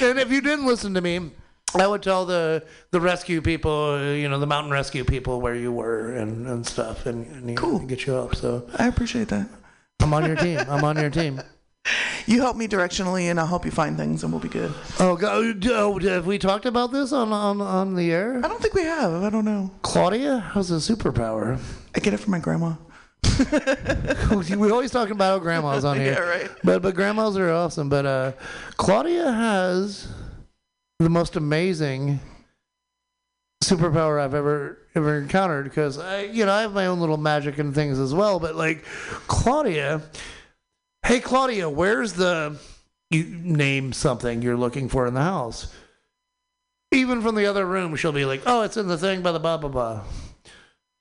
And 0.00 0.18
if 0.18 0.30
you 0.30 0.40
didn't 0.40 0.66
listen 0.66 0.94
to 0.94 1.00
me, 1.00 1.30
I 1.74 1.86
would 1.86 2.02
tell 2.02 2.24
the 2.24 2.64
the 2.90 3.00
rescue 3.00 3.42
people, 3.42 4.00
you 4.14 4.28
know, 4.28 4.38
the 4.38 4.46
mountain 4.46 4.72
rescue 4.72 5.04
people 5.04 5.40
where 5.40 5.54
you 5.54 5.70
were 5.72 6.12
and, 6.14 6.46
and 6.46 6.66
stuff, 6.66 7.04
and, 7.06 7.26
and 7.34 7.50
you 7.50 7.56
Cool. 7.56 7.80
get 7.80 8.06
you 8.06 8.16
up. 8.16 8.34
So 8.34 8.68
I 8.76 8.86
appreciate 8.86 9.28
that. 9.28 9.48
I'm 10.00 10.14
on 10.14 10.24
your 10.26 10.36
team. 10.36 10.60
I'm 10.68 10.84
on 10.84 10.96
your 10.96 11.10
team. 11.10 11.42
You 12.26 12.40
help 12.42 12.56
me 12.56 12.68
directionally, 12.68 13.24
and 13.30 13.40
I'll 13.40 13.46
help 13.46 13.64
you 13.64 13.70
find 13.70 13.96
things, 13.96 14.22
and 14.22 14.30
we'll 14.32 14.40
be 14.42 14.48
good. 14.50 14.72
Oh, 15.00 15.16
God. 15.16 15.66
oh, 15.66 15.98
have 16.00 16.26
we 16.26 16.38
talked 16.38 16.66
about 16.66 16.92
this 16.92 17.10
on, 17.12 17.32
on, 17.32 17.60
on 17.62 17.94
the 17.94 18.12
air? 18.12 18.36
I 18.44 18.48
don't 18.48 18.60
think 18.60 18.74
we 18.74 18.82
have. 18.82 19.22
I 19.22 19.30
don't 19.30 19.46
know. 19.46 19.70
Claudia 19.80 20.38
has 20.52 20.70
a 20.70 20.74
superpower. 20.74 21.58
I 21.94 22.00
get 22.00 22.12
it 22.12 22.18
from 22.18 22.32
my 22.32 22.38
grandma. 22.38 22.74
we 24.56 24.70
always 24.70 24.90
talking 24.90 25.12
about 25.12 25.32
how 25.32 25.38
grandmas 25.38 25.84
on 25.84 25.98
here. 25.98 26.12
Yeah, 26.18 26.20
right. 26.20 26.50
But 26.64 26.82
but 26.82 26.94
grandmas 26.94 27.36
are 27.36 27.50
awesome. 27.50 27.88
But 27.88 28.06
uh, 28.06 28.32
Claudia 28.76 29.30
has 29.30 30.08
the 30.98 31.08
most 31.08 31.36
amazing 31.36 32.20
superpower 33.62 34.20
I've 34.20 34.34
ever 34.34 34.78
ever 34.94 35.18
encountered 35.18 35.64
because 35.64 35.98
I 35.98 36.22
you 36.22 36.46
know 36.46 36.52
I 36.52 36.62
have 36.62 36.72
my 36.72 36.86
own 36.86 37.00
little 37.00 37.16
magic 37.16 37.58
and 37.58 37.74
things 37.74 37.98
as 37.98 38.14
well. 38.14 38.38
But 38.38 38.54
like 38.54 38.84
Claudia, 39.26 40.02
hey 41.04 41.20
Claudia, 41.20 41.68
where's 41.68 42.14
the 42.14 42.58
you 43.10 43.24
name 43.24 43.92
something 43.92 44.42
you're 44.42 44.56
looking 44.56 44.88
for 44.88 45.06
in 45.06 45.14
the 45.14 45.22
house? 45.22 45.72
Even 46.92 47.20
from 47.20 47.34
the 47.34 47.46
other 47.46 47.66
room, 47.66 47.94
she'll 47.96 48.12
be 48.12 48.24
like, 48.24 48.42
"Oh, 48.46 48.62
it's 48.62 48.76
in 48.76 48.88
the 48.88 48.96
thing 48.96 49.22
by 49.22 49.32
the 49.32 49.40
blah 49.40 49.58
blah 49.58 49.68
blah." 49.68 50.04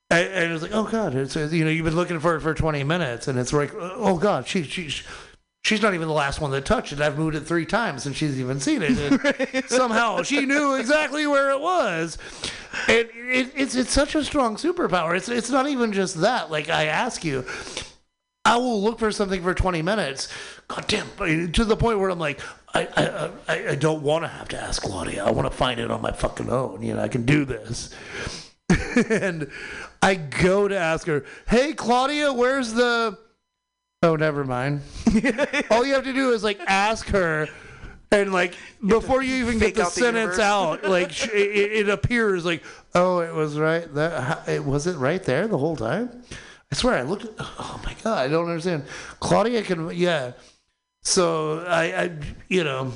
And, 0.10 0.28
and 0.28 0.54
it's 0.54 0.62
like, 0.62 0.74
oh 0.74 0.86
god, 0.86 1.16
it's 1.16 1.36
you 1.36 1.66
know 1.66 1.72
you've 1.72 1.86
been 1.86 1.96
looking 1.96 2.20
for 2.20 2.36
it 2.36 2.42
for 2.42 2.54
20 2.54 2.84
minutes, 2.84 3.28
and 3.28 3.38
it's 3.38 3.52
like, 3.52 3.74
oh 3.76 4.18
god, 4.18 4.48
she 4.48 4.64
she 4.64 4.90
she's 5.64 5.82
not 5.82 5.94
even 5.94 6.08
the 6.08 6.14
last 6.14 6.40
one 6.40 6.52
that 6.52 6.66
touched 6.66 6.94
it. 6.94 7.02
I've 7.02 7.18
moved 7.18 7.36
it 7.36 7.42
three 7.42 7.66
times, 7.66 8.06
and 8.06 8.16
she's 8.16 8.40
even 8.40 8.60
seen 8.60 8.82
it. 8.84 8.98
And 9.54 9.66
somehow 9.68 10.24
she 10.24 10.46
knew 10.46 10.76
exactly 10.76 11.28
where 11.28 11.52
it 11.52 11.60
was, 11.60 12.18
and 12.88 13.10
it, 13.12 13.52
it's 13.56 13.76
it's 13.76 13.92
such 13.92 14.16
a 14.16 14.24
strong 14.24 14.56
superpower. 14.56 15.16
It's 15.16 15.28
it's 15.28 15.50
not 15.50 15.68
even 15.68 15.92
just 15.92 16.22
that. 16.22 16.50
Like 16.50 16.70
I 16.70 16.86
ask 16.86 17.24
you. 17.24 17.46
I 18.46 18.56
will 18.56 18.82
look 18.82 19.00
for 19.00 19.12
something 19.12 19.44
for 19.44 19.54
20 19.54 19.82
minutes. 19.82 20.30
God 20.70 20.86
damn, 20.88 21.52
to 21.52 21.66
the 21.66 21.76
point 21.76 22.00
where 22.00 22.10
I'm 22.10 22.18
like, 22.18 22.40
I, 22.74 22.88
I, 22.96 23.30
I, 23.54 23.70
I 23.72 23.76
don't 23.76 24.04
want 24.04 24.24
to 24.24 24.30
have 24.30 24.48
to 24.50 24.58
ask 24.58 24.82
Claudia. 24.82 25.26
I 25.26 25.32
want 25.32 25.52
to 25.52 25.58
find 25.58 25.82
it 25.82 25.92
on 25.92 26.02
my 26.02 26.14
fucking 26.14 26.50
own. 26.50 26.82
You 26.82 26.94
know, 26.94 27.02
I 27.02 27.10
can 27.10 27.26
do 27.26 27.44
this. 27.44 27.94
and 29.10 29.52
I 30.02 30.16
go 30.16 30.68
to 30.68 30.78
ask 30.78 31.08
her, 31.08 31.26
"Hey 31.48 31.74
Claudia, 31.74 32.34
where's 32.34 32.74
the?" 32.74 33.18
Oh, 34.04 34.16
never 34.16 34.44
mind. 34.46 34.82
All 35.72 35.86
you 35.86 35.94
have 35.96 36.04
to 36.04 36.14
do 36.14 36.32
is 36.32 36.44
like 36.44 36.60
ask 36.68 37.08
her, 37.08 37.48
and 38.12 38.32
like 38.32 38.54
before 38.86 39.24
you 39.24 39.36
even 39.38 39.60
get 39.60 39.76
the 39.76 39.84
out 39.84 39.94
the 39.94 40.02
sentence 40.02 40.38
universe. 40.38 40.40
out, 40.40 40.84
like 40.84 41.12
sh- 41.12 41.30
it, 41.34 41.88
it 41.88 41.90
appears 41.90 42.46
like, 42.46 42.64
"Oh, 42.94 43.20
it 43.20 43.34
was 43.34 43.58
right. 43.58 43.92
That 43.96 44.48
it 44.48 44.64
was 44.64 44.88
it 44.88 44.98
right 44.98 45.24
there 45.24 45.48
the 45.48 45.58
whole 45.58 45.76
time." 45.76 46.24
I 46.72 46.76
swear, 46.76 46.96
I 46.96 47.04
looked. 47.04 47.26
At, 47.26 47.32
oh 47.40 47.82
my 47.86 47.96
god, 48.04 48.26
I 48.26 48.28
don't 48.28 48.48
understand. 48.48 48.84
Claudia 49.20 49.64
can, 49.64 49.90
yeah. 49.96 50.34
So 51.02 51.60
I, 51.66 51.84
I, 52.04 52.12
you 52.50 52.64
know, 52.66 52.92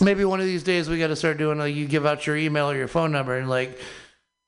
maybe 0.00 0.24
one 0.24 0.40
of 0.40 0.46
these 0.46 0.62
days 0.62 0.88
we 0.88 0.98
got 0.98 1.08
to 1.08 1.16
start 1.16 1.36
doing 1.36 1.58
like 1.58 1.74
you 1.74 1.86
give 1.86 2.06
out 2.06 2.26
your 2.26 2.36
email 2.36 2.70
or 2.70 2.76
your 2.76 2.88
phone 2.88 3.12
number 3.12 3.36
and 3.36 3.48
like 3.50 3.78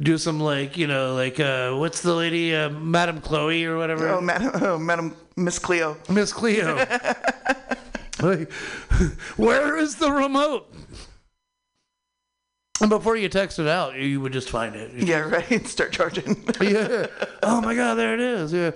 do 0.03 0.19
some 0.19 0.41
like 0.41 0.77
you 0.77 0.87
know 0.87 1.15
like 1.15 1.41
uh 1.41 1.73
what's 1.73 2.03
the 2.03 2.13
lady 2.13 2.55
uh, 2.55 2.69
Madam 2.71 3.21
Chloe 3.21 3.65
or 3.65 3.77
whatever 3.79 4.09
Oh, 4.09 4.21
Madam, 4.21 4.51
oh, 4.63 4.79
Madam 4.79 5.17
Miss 5.37 5.59
Cleo. 5.59 5.97
Miss 6.09 6.33
Cleo. 6.33 6.77
like, 8.23 8.51
where 9.37 9.77
is 9.77 9.97
the 9.97 10.11
remote? 10.11 10.73
And 12.81 12.91
before 12.91 13.17
you 13.17 13.29
text 13.29 13.59
it 13.59 13.67
out, 13.67 13.97
you 13.97 14.21
would 14.21 14.33
just 14.33 14.51
find 14.51 14.75
it. 14.75 14.93
Yeah, 14.95 15.21
right. 15.21 15.67
Start 15.67 15.93
charging. 15.93 16.45
yeah. 16.61 17.07
Oh 17.43 17.61
my 17.61 17.75
God, 17.75 17.95
there 17.95 18.15
it 18.15 18.21
is. 18.21 18.53
Yeah. 18.53 18.73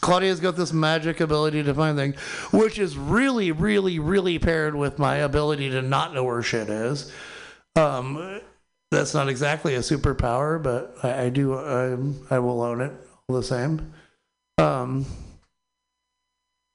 Claudia's 0.00 0.40
got 0.40 0.56
this 0.56 0.72
magic 0.72 1.20
ability 1.20 1.62
to 1.62 1.72
find 1.74 1.96
things, 1.96 2.16
which 2.52 2.78
is 2.78 2.96
really, 2.96 3.52
really, 3.52 3.98
really 3.98 4.38
paired 4.38 4.74
with 4.74 4.98
my 4.98 5.16
ability 5.16 5.70
to 5.70 5.80
not 5.80 6.12
know 6.12 6.24
where 6.24 6.42
shit 6.42 6.68
is. 6.68 7.10
Um, 7.76 8.40
that's 8.90 9.14
not 9.14 9.28
exactly 9.28 9.74
a 9.74 9.80
superpower, 9.80 10.62
but 10.62 10.96
I, 11.02 11.24
I 11.24 11.28
do. 11.30 11.54
I, 11.54 11.96
I 12.34 12.38
will 12.38 12.62
own 12.62 12.80
it 12.80 12.92
all 13.28 13.36
the 13.36 13.42
same. 13.42 13.92
Um, 14.58 15.04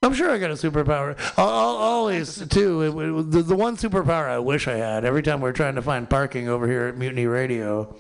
I'm 0.01 0.13
sure 0.13 0.29
I 0.29 0.37
got 0.37 0.51
a 0.51 0.55
superpower. 0.55 1.17
Always 1.37 2.45
too. 2.49 2.81
It, 2.81 2.89
it- 3.19 3.31
the, 3.31 3.41
the 3.43 3.55
one 3.55 3.77
superpower 3.77 4.27
I 4.29 4.39
wish 4.39 4.67
I 4.67 4.75
had 4.77 5.05
every 5.05 5.21
time 5.23 5.41
we're 5.41 5.51
trying 5.53 5.75
to 5.75 5.81
find 5.81 6.09
parking 6.09 6.47
over 6.49 6.67
here 6.67 6.87
at 6.87 6.97
Mutiny 6.97 7.25
Radio 7.25 7.95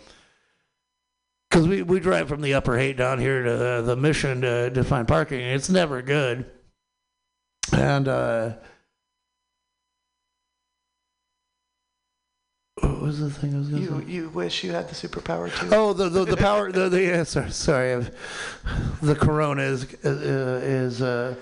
because 1.49 1.67
we, 1.67 1.81
we 1.81 1.99
drive 1.99 2.27
from 2.29 2.41
the 2.41 2.53
upper 2.53 2.77
haight 2.77 2.95
down 2.97 3.19
here 3.19 3.43
to 3.43 3.57
the, 3.57 3.81
the 3.85 3.95
mission 3.95 4.41
to, 4.41 4.69
to 4.69 4.83
find 4.83 5.07
parking 5.07 5.39
it's 5.41 5.67
never 5.69 6.01
good 6.03 6.45
and 7.73 8.07
uh 8.07 8.53
What 12.99 13.07
was 13.07 13.19
the 13.19 13.29
thing 13.29 13.55
I 13.55 13.59
was 13.59 13.69
going 13.69 13.85
to 13.85 13.91
You 13.93 14.01
say? 14.01 14.11
you 14.11 14.29
wish 14.29 14.63
you 14.63 14.71
had 14.73 14.89
the 14.89 14.93
superpower 14.95 15.49
too. 15.57 15.69
Oh, 15.71 15.93
the 15.93 16.09
the, 16.09 16.25
the 16.25 16.37
power. 16.37 16.69
The, 16.71 16.89
the 16.89 17.01
yeah, 17.01 17.23
sorry, 17.23 17.49
sorry. 17.51 17.93
I've, 17.93 18.99
the 19.01 19.15
Corona 19.15 19.61
is 19.63 19.85
uh, 20.03 20.59
is. 20.61 21.01
Uh, 21.01 21.35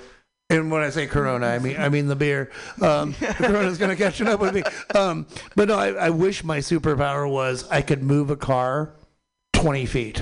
and 0.49 0.71
when 0.71 0.83
I 0.83 0.91
say 0.91 1.07
Corona, 1.07 1.47
I 1.47 1.57
mean 1.59 1.77
I 1.77 1.89
mean 1.89 2.05
the 2.07 2.15
beer. 2.15 2.51
Um, 2.81 3.15
the 3.19 3.33
Corona's 3.37 3.77
gonna 3.79 3.95
catch 3.95 4.21
it 4.21 4.27
up 4.27 4.39
with 4.39 4.53
me. 4.53 4.63
Um, 4.93 5.25
but 5.55 5.67
no, 5.67 5.77
I, 5.79 5.87
I 5.93 6.09
wish 6.11 6.43
my 6.43 6.59
superpower 6.59 7.29
was 7.29 7.67
I 7.69 7.81
could 7.81 8.03
move 8.03 8.29
a 8.29 8.37
car 8.37 8.93
twenty 9.53 9.85
feet, 9.87 10.21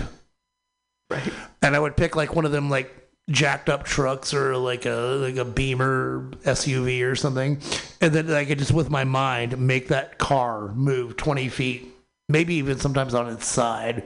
Right. 1.10 1.32
and 1.62 1.76
I 1.76 1.80
would 1.80 1.98
pick 1.98 2.16
like 2.16 2.34
one 2.34 2.46
of 2.46 2.52
them 2.54 2.70
like 2.70 3.05
jacked 3.30 3.70
up 3.70 3.84
trucks 3.84 4.34
or 4.34 4.56
like 4.58 4.86
a 4.86 5.18
like 5.22 5.38
a 5.38 5.46
Beamer 5.46 6.30
SUV 6.44 7.10
or 7.10 7.16
something, 7.16 7.60
and 8.02 8.14
then 8.14 8.32
I 8.32 8.46
could 8.46 8.60
just 8.60 8.72
with 8.72 8.90
my 8.90 9.04
mind 9.04 9.58
make 9.60 9.88
that 9.90 10.18
car 10.18 10.74
move 10.74 11.18
twenty 11.18 11.50
feet, 11.50 11.88
maybe 12.30 12.56
even 12.56 12.78
sometimes 12.80 13.14
on 13.14 13.30
its 13.30 13.48
side, 13.48 14.04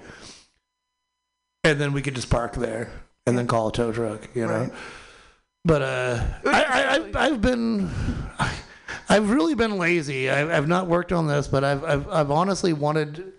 and 1.63 1.79
then 1.79 1.93
we 1.93 2.01
could 2.01 2.15
just 2.15 2.29
park 2.29 2.53
there 2.55 2.91
and 3.25 3.37
then 3.37 3.47
call 3.47 3.67
a 3.67 3.71
tow 3.71 3.91
truck, 3.91 4.27
you 4.33 4.45
know. 4.45 4.61
Right. 4.61 4.73
But 5.65 5.81
uh, 5.81 6.23
I, 6.45 6.63
I, 6.63 6.95
I've, 6.95 7.15
I've 7.15 7.41
been, 7.41 7.89
I've 9.09 9.29
really 9.29 9.55
been 9.55 9.77
lazy. 9.77 10.29
I've, 10.29 10.49
I've 10.49 10.67
not 10.67 10.87
worked 10.87 11.11
on 11.11 11.27
this, 11.27 11.47
but 11.47 11.63
I've, 11.63 11.83
I've, 11.83 12.09
I've 12.09 12.31
honestly 12.31 12.73
wanted 12.73 13.33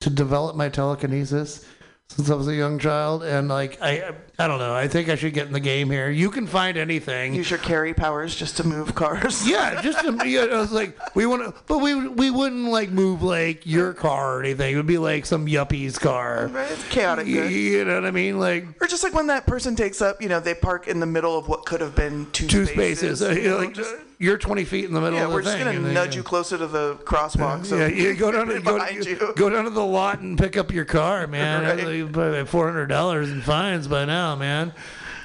to 0.00 0.10
develop 0.10 0.56
my 0.56 0.68
telekinesis 0.68 1.66
since 2.08 2.30
I 2.30 2.34
was 2.34 2.48
a 2.48 2.54
young 2.54 2.78
child, 2.78 3.22
and 3.22 3.48
like 3.48 3.80
I, 3.82 4.12
I 4.40 4.46
don't 4.46 4.60
know. 4.60 4.72
I 4.72 4.86
think 4.86 5.08
I 5.08 5.16
should 5.16 5.34
get 5.34 5.48
in 5.48 5.52
the 5.52 5.58
game 5.58 5.90
here. 5.90 6.08
You 6.10 6.30
can 6.30 6.46
find 6.46 6.76
anything. 6.76 7.34
Use 7.34 7.50
your 7.50 7.58
Carrie 7.58 7.92
powers 7.92 8.36
just 8.36 8.56
to 8.58 8.64
move 8.64 8.94
cars. 8.94 9.48
yeah, 9.48 9.82
just 9.82 9.98
to, 10.04 10.28
yeah, 10.28 10.42
I 10.42 10.58
was 10.58 10.70
like, 10.70 10.96
we 11.16 11.26
want 11.26 11.42
to, 11.42 11.60
but 11.66 11.78
we 11.78 12.06
we 12.06 12.30
wouldn't 12.30 12.66
like 12.68 12.90
move 12.90 13.20
like 13.22 13.66
your 13.66 13.92
car 13.92 14.36
or 14.36 14.40
anything. 14.44 14.72
It 14.72 14.76
would 14.76 14.86
be 14.86 14.98
like 14.98 15.26
some 15.26 15.46
yuppie's 15.46 15.98
car. 15.98 16.46
Right, 16.52 16.70
it's 16.70 16.88
chaotic 16.88 17.26
You, 17.26 17.42
good. 17.42 17.50
you 17.52 17.84
know 17.84 17.94
what 17.96 18.04
I 18.04 18.12
mean? 18.12 18.38
Like 18.38 18.64
Or 18.80 18.86
just 18.86 19.02
like 19.02 19.12
when 19.12 19.26
that 19.26 19.44
person 19.44 19.74
takes 19.74 20.00
up, 20.00 20.22
you 20.22 20.28
know, 20.28 20.38
they 20.38 20.54
park 20.54 20.86
in 20.86 21.00
the 21.00 21.06
middle 21.06 21.36
of 21.36 21.48
what 21.48 21.66
could 21.66 21.80
have 21.80 21.96
been 21.96 22.26
two, 22.30 22.46
two 22.46 22.64
spaces. 22.66 23.18
spaces. 23.18 23.36
You 23.38 23.42
you're 23.42 23.52
know, 23.58 23.58
like 23.66 23.74
just- 23.74 23.94
you're 24.20 24.36
20 24.36 24.64
feet 24.64 24.84
in 24.86 24.94
the 24.94 25.00
middle 25.00 25.16
yeah, 25.16 25.26
of 25.26 25.30
the 25.30 25.34
we're 25.36 25.42
just 25.42 25.56
thing. 25.56 25.64
gonna 25.76 25.92
nudge 25.92 26.16
you 26.16 26.24
closer 26.24 26.58
to 26.58 26.66
the 26.66 26.96
crosswalk. 27.04 27.64
So 27.64 27.76
yeah, 27.76 27.86
you 27.86 28.14
go 28.16 28.32
down 28.32 28.48
to 28.48 28.58
go, 28.60 28.84
you. 28.88 29.32
go 29.36 29.48
down 29.48 29.62
to 29.62 29.70
the 29.70 29.84
lot 29.84 30.18
and 30.18 30.36
pick 30.36 30.56
up 30.56 30.72
your 30.72 30.84
car, 30.84 31.26
man. 31.28 31.62
Right. 31.86 31.94
You 31.94 32.08
pay 32.08 32.44
four 32.44 32.66
hundred 32.66 32.86
dollars 32.86 33.30
in 33.30 33.40
fines 33.42 33.86
by 33.86 34.06
now, 34.06 34.27
man. 34.36 34.72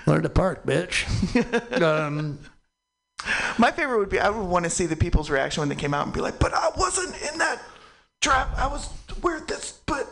Learn 0.06 0.24
to 0.24 0.30
park, 0.30 0.66
bitch. 0.66 1.06
um, 1.82 2.40
My 3.58 3.72
favorite 3.72 4.00
would 4.00 4.10
be 4.10 4.20
I 4.20 4.30
would 4.30 4.48
want 4.48 4.66
to 4.66 4.70
see 4.70 4.86
the 4.86 4.96
people's 4.98 5.30
reaction 5.30 5.62
when 5.62 5.70
they 5.70 5.76
came 5.76 5.94
out 5.94 6.06
and 6.06 6.14
be 6.14 6.20
like, 6.22 6.40
"But 6.40 6.54
I 6.54 6.72
wasn't 6.78 7.16
in 7.32 7.38
that 7.40 7.62
trap. 8.22 8.50
I 8.58 8.68
was 8.68 8.88
where 9.22 9.40
this." 9.40 9.80
But 9.86 10.08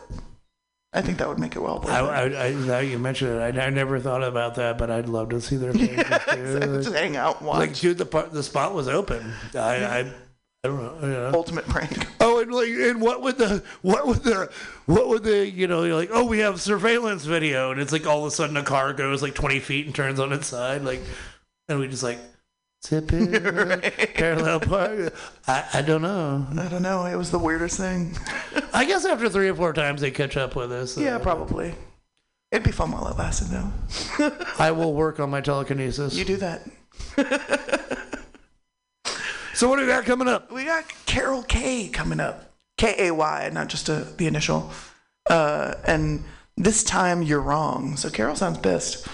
I 0.94 1.02
think 1.02 1.18
that 1.18 1.28
would 1.28 1.38
make 1.38 1.56
it 1.56 1.60
well. 1.60 1.80
worth 1.80 1.88
I, 1.90 2.24
it. 2.24 2.34
I, 2.34 2.46
I, 2.48 2.52
now 2.52 2.78
you 2.78 2.98
mentioned 2.98 3.32
it, 3.40 3.58
I, 3.58 3.66
I 3.66 3.70
never 3.70 3.98
thought 3.98 4.22
about 4.22 4.54
that, 4.56 4.78
but 4.78 4.90
I'd 4.90 5.08
love 5.08 5.30
to 5.30 5.40
see 5.40 5.56
their 5.56 5.72
faces. 5.74 6.60
dude. 6.60 6.82
just 6.84 6.94
hang 6.94 7.16
out, 7.16 7.38
and 7.38 7.48
watch. 7.48 7.58
like, 7.58 7.74
dude, 7.78 7.98
the 7.98 8.06
part, 8.06 8.32
the 8.32 8.42
spot 8.42 8.74
was 8.74 8.88
open. 8.88 9.32
I, 9.54 10.12
I, 10.64 10.68
don't 10.68 11.02
know. 11.02 11.08
Know. 11.08 11.30
Ultimate 11.34 11.66
prank. 11.66 12.06
Oh, 12.20 12.40
and 12.40 12.52
like, 12.52 12.68
and 12.68 13.00
what 13.00 13.20
would 13.22 13.36
the, 13.36 13.64
what 13.82 14.06
would 14.06 14.22
the, 14.22 14.48
what 14.86 15.08
would 15.08 15.24
the, 15.24 15.48
you 15.50 15.66
know, 15.66 15.82
you're 15.82 15.96
like, 15.96 16.10
oh, 16.12 16.24
we 16.24 16.38
have 16.38 16.60
surveillance 16.60 17.24
video, 17.24 17.72
and 17.72 17.80
it's 17.80 17.90
like 17.90 18.06
all 18.06 18.20
of 18.20 18.26
a 18.26 18.30
sudden 18.30 18.56
a 18.56 18.62
car 18.62 18.92
goes 18.92 19.22
like 19.22 19.34
20 19.34 19.58
feet 19.58 19.86
and 19.86 19.94
turns 19.94 20.20
on 20.20 20.32
its 20.32 20.46
side, 20.46 20.82
like, 20.84 21.00
and 21.68 21.80
we 21.80 21.88
just 21.88 22.04
like, 22.04 22.20
zip 22.86 23.10
it, 23.12 24.14
parallel 24.14 24.60
park. 24.60 25.12
I, 25.48 25.64
I 25.74 25.82
don't 25.82 26.02
know. 26.02 26.46
I 26.56 26.68
don't 26.68 26.82
know. 26.82 27.06
It 27.06 27.16
was 27.16 27.32
the 27.32 27.40
weirdest 27.40 27.76
thing. 27.78 28.16
I 28.72 28.84
guess 28.84 29.04
after 29.04 29.28
three 29.28 29.48
or 29.48 29.56
four 29.56 29.72
times 29.72 30.00
they 30.00 30.12
catch 30.12 30.36
up 30.36 30.54
with 30.54 30.70
us. 30.70 30.96
Yeah, 30.96 31.16
Uh, 31.16 31.18
probably. 31.18 31.74
It'd 32.52 32.62
be 32.64 32.70
fun 32.70 32.92
while 32.92 33.08
it 33.08 33.16
lasted, 33.18 33.48
though. 33.48 34.36
I 34.60 34.70
will 34.70 34.92
work 34.94 35.18
on 35.18 35.28
my 35.30 35.40
telekinesis. 35.40 36.14
You 36.14 36.24
do 36.24 36.36
that. 36.36 37.80
So 39.62 39.68
what 39.68 39.76
do 39.76 39.82
we 39.82 39.88
got 39.92 40.04
coming 40.04 40.26
up? 40.26 40.50
We 40.50 40.64
got 40.64 40.92
Carol 41.06 41.44
Kay 41.44 41.86
coming 41.86 42.18
up. 42.18 42.52
K 42.78 42.96
A 42.98 43.14
Y, 43.14 43.48
not 43.52 43.68
just 43.68 43.88
a, 43.88 44.08
the 44.16 44.26
initial. 44.26 44.72
Uh, 45.30 45.74
and 45.86 46.24
this 46.56 46.82
time 46.82 47.22
you're 47.22 47.40
wrong. 47.40 47.96
So 47.96 48.10
Carol 48.10 48.34
sounds 48.34 48.58
pissed. 48.58 49.06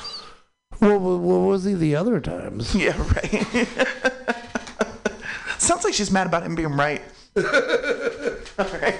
What, 0.78 1.03
what 1.03 1.20
was 1.20 1.64
he 1.64 1.74
the 1.74 1.96
other 1.96 2.18
times? 2.18 2.74
Yeah, 2.78 2.96
right. 2.96 3.68
sounds 5.59 5.84
like 5.84 5.92
she's 5.92 6.11
mad 6.11 6.26
about 6.26 6.44
him 6.44 6.55
being 6.55 6.72
right. 6.72 7.03
All 7.36 7.44
right. 8.80 8.96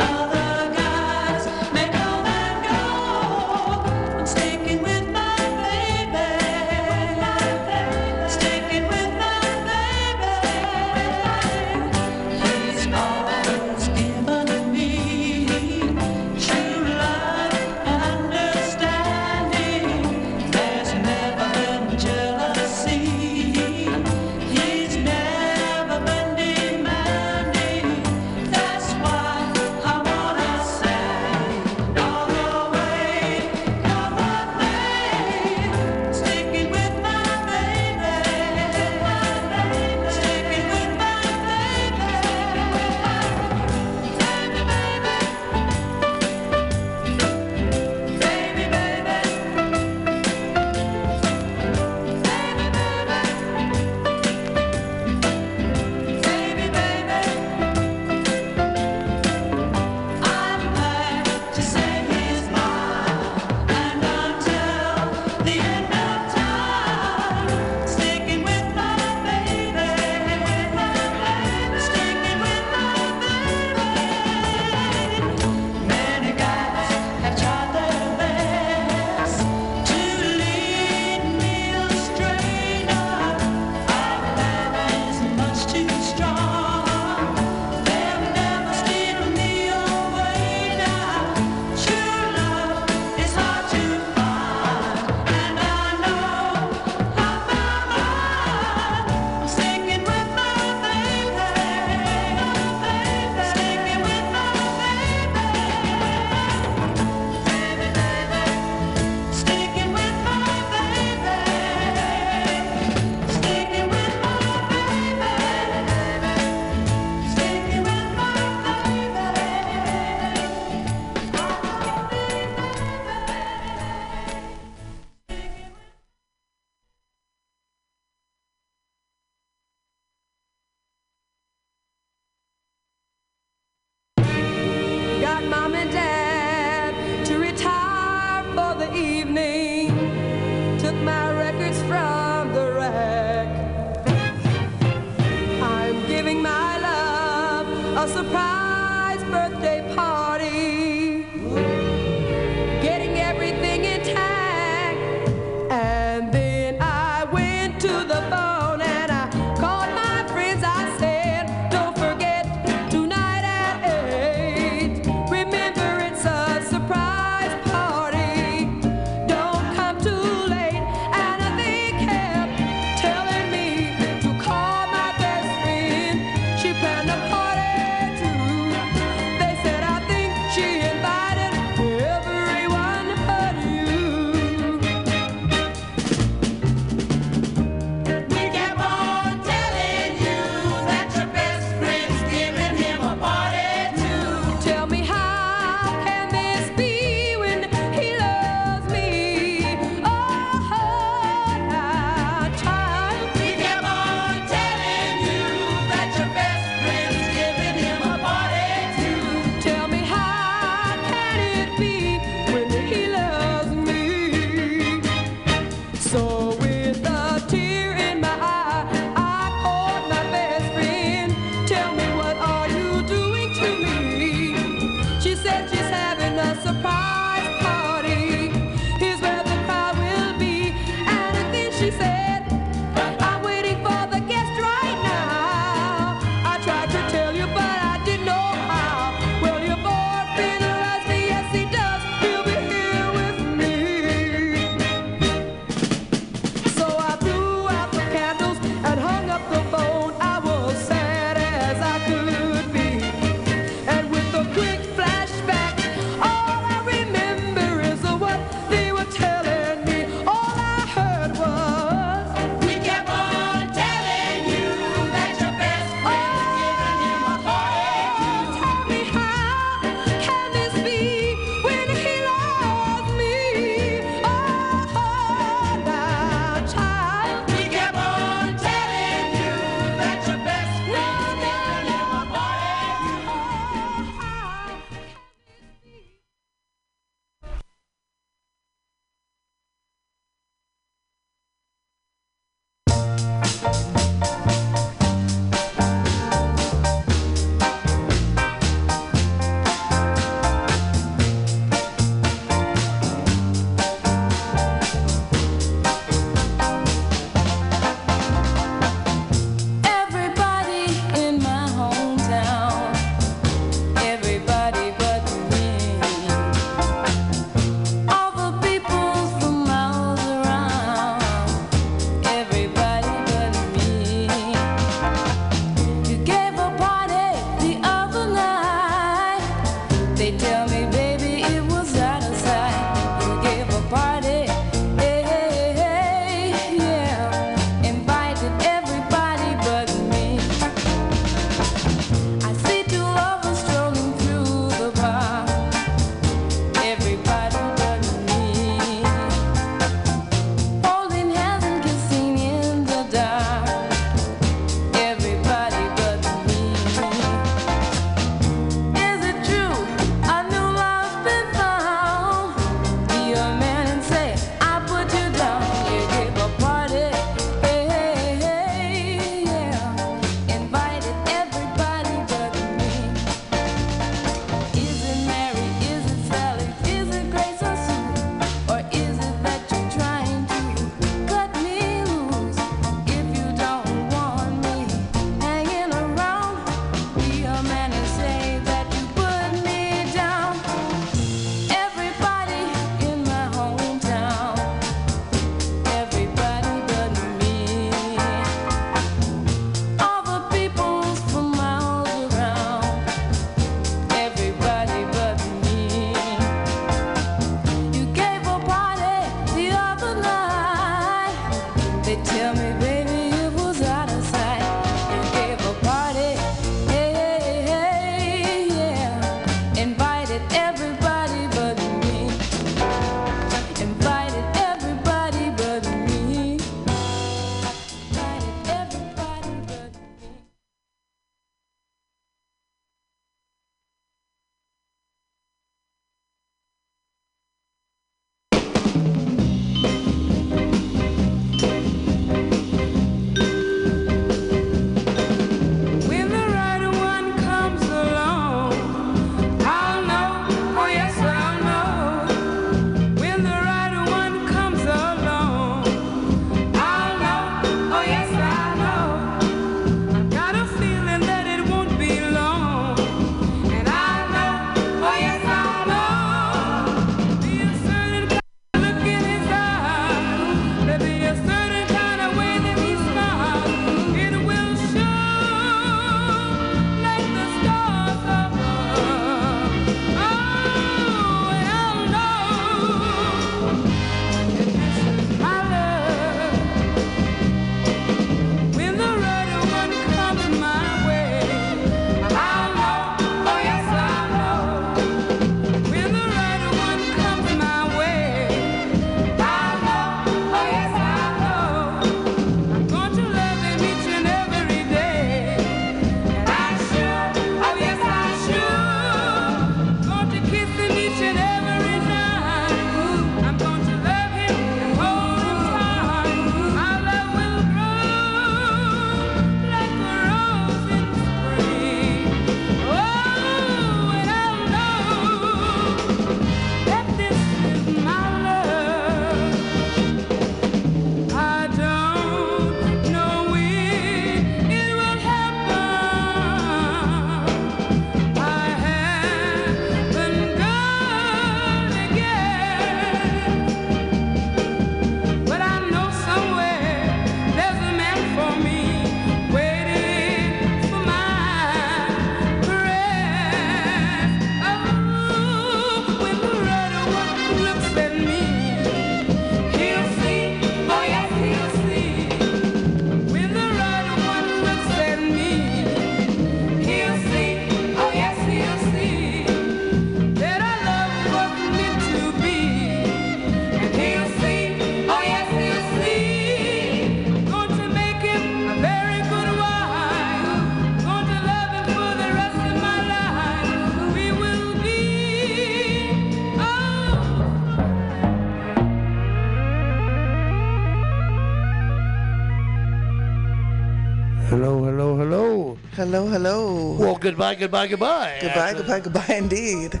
Hello, 596.10 596.26
hello. 596.26 596.92
Well, 596.98 597.14
goodbye, 597.16 597.54
goodbye, 597.54 597.86
goodbye. 597.86 598.38
Goodbye, 598.42 598.74
goodbye, 598.74 598.98
goodbye, 599.00 599.34
indeed. 599.36 600.00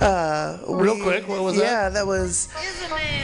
Uh, 0.00 0.58
Real 0.68 0.94
we- 0.94 1.00
quick, 1.02 1.28
what 1.28 1.42
was 1.42 1.56
that? 1.56 1.62
Yeah, 1.64 1.88
that 1.88 2.06
was 2.06 2.48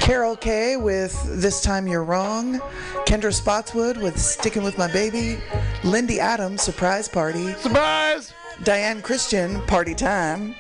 Carol 0.01 0.36
Kay 0.36 0.77
with 0.77 1.16
This 1.40 1.62
Time 1.62 1.86
You're 1.86 2.02
Wrong, 2.02 2.59
Kendra 3.06 3.32
Spotswood 3.32 3.97
with 3.97 4.18
Sticking 4.20 4.64
With 4.64 4.77
My 4.77 4.90
Baby, 4.93 5.39
Lindy 5.85 6.18
Adams, 6.18 6.62
Surprise 6.62 7.09
Party, 7.09 7.52
Surprise! 7.55 8.35
Diane 8.64 9.01
Christian, 9.01 9.62
Party 9.62 9.94
Time, 9.94 10.55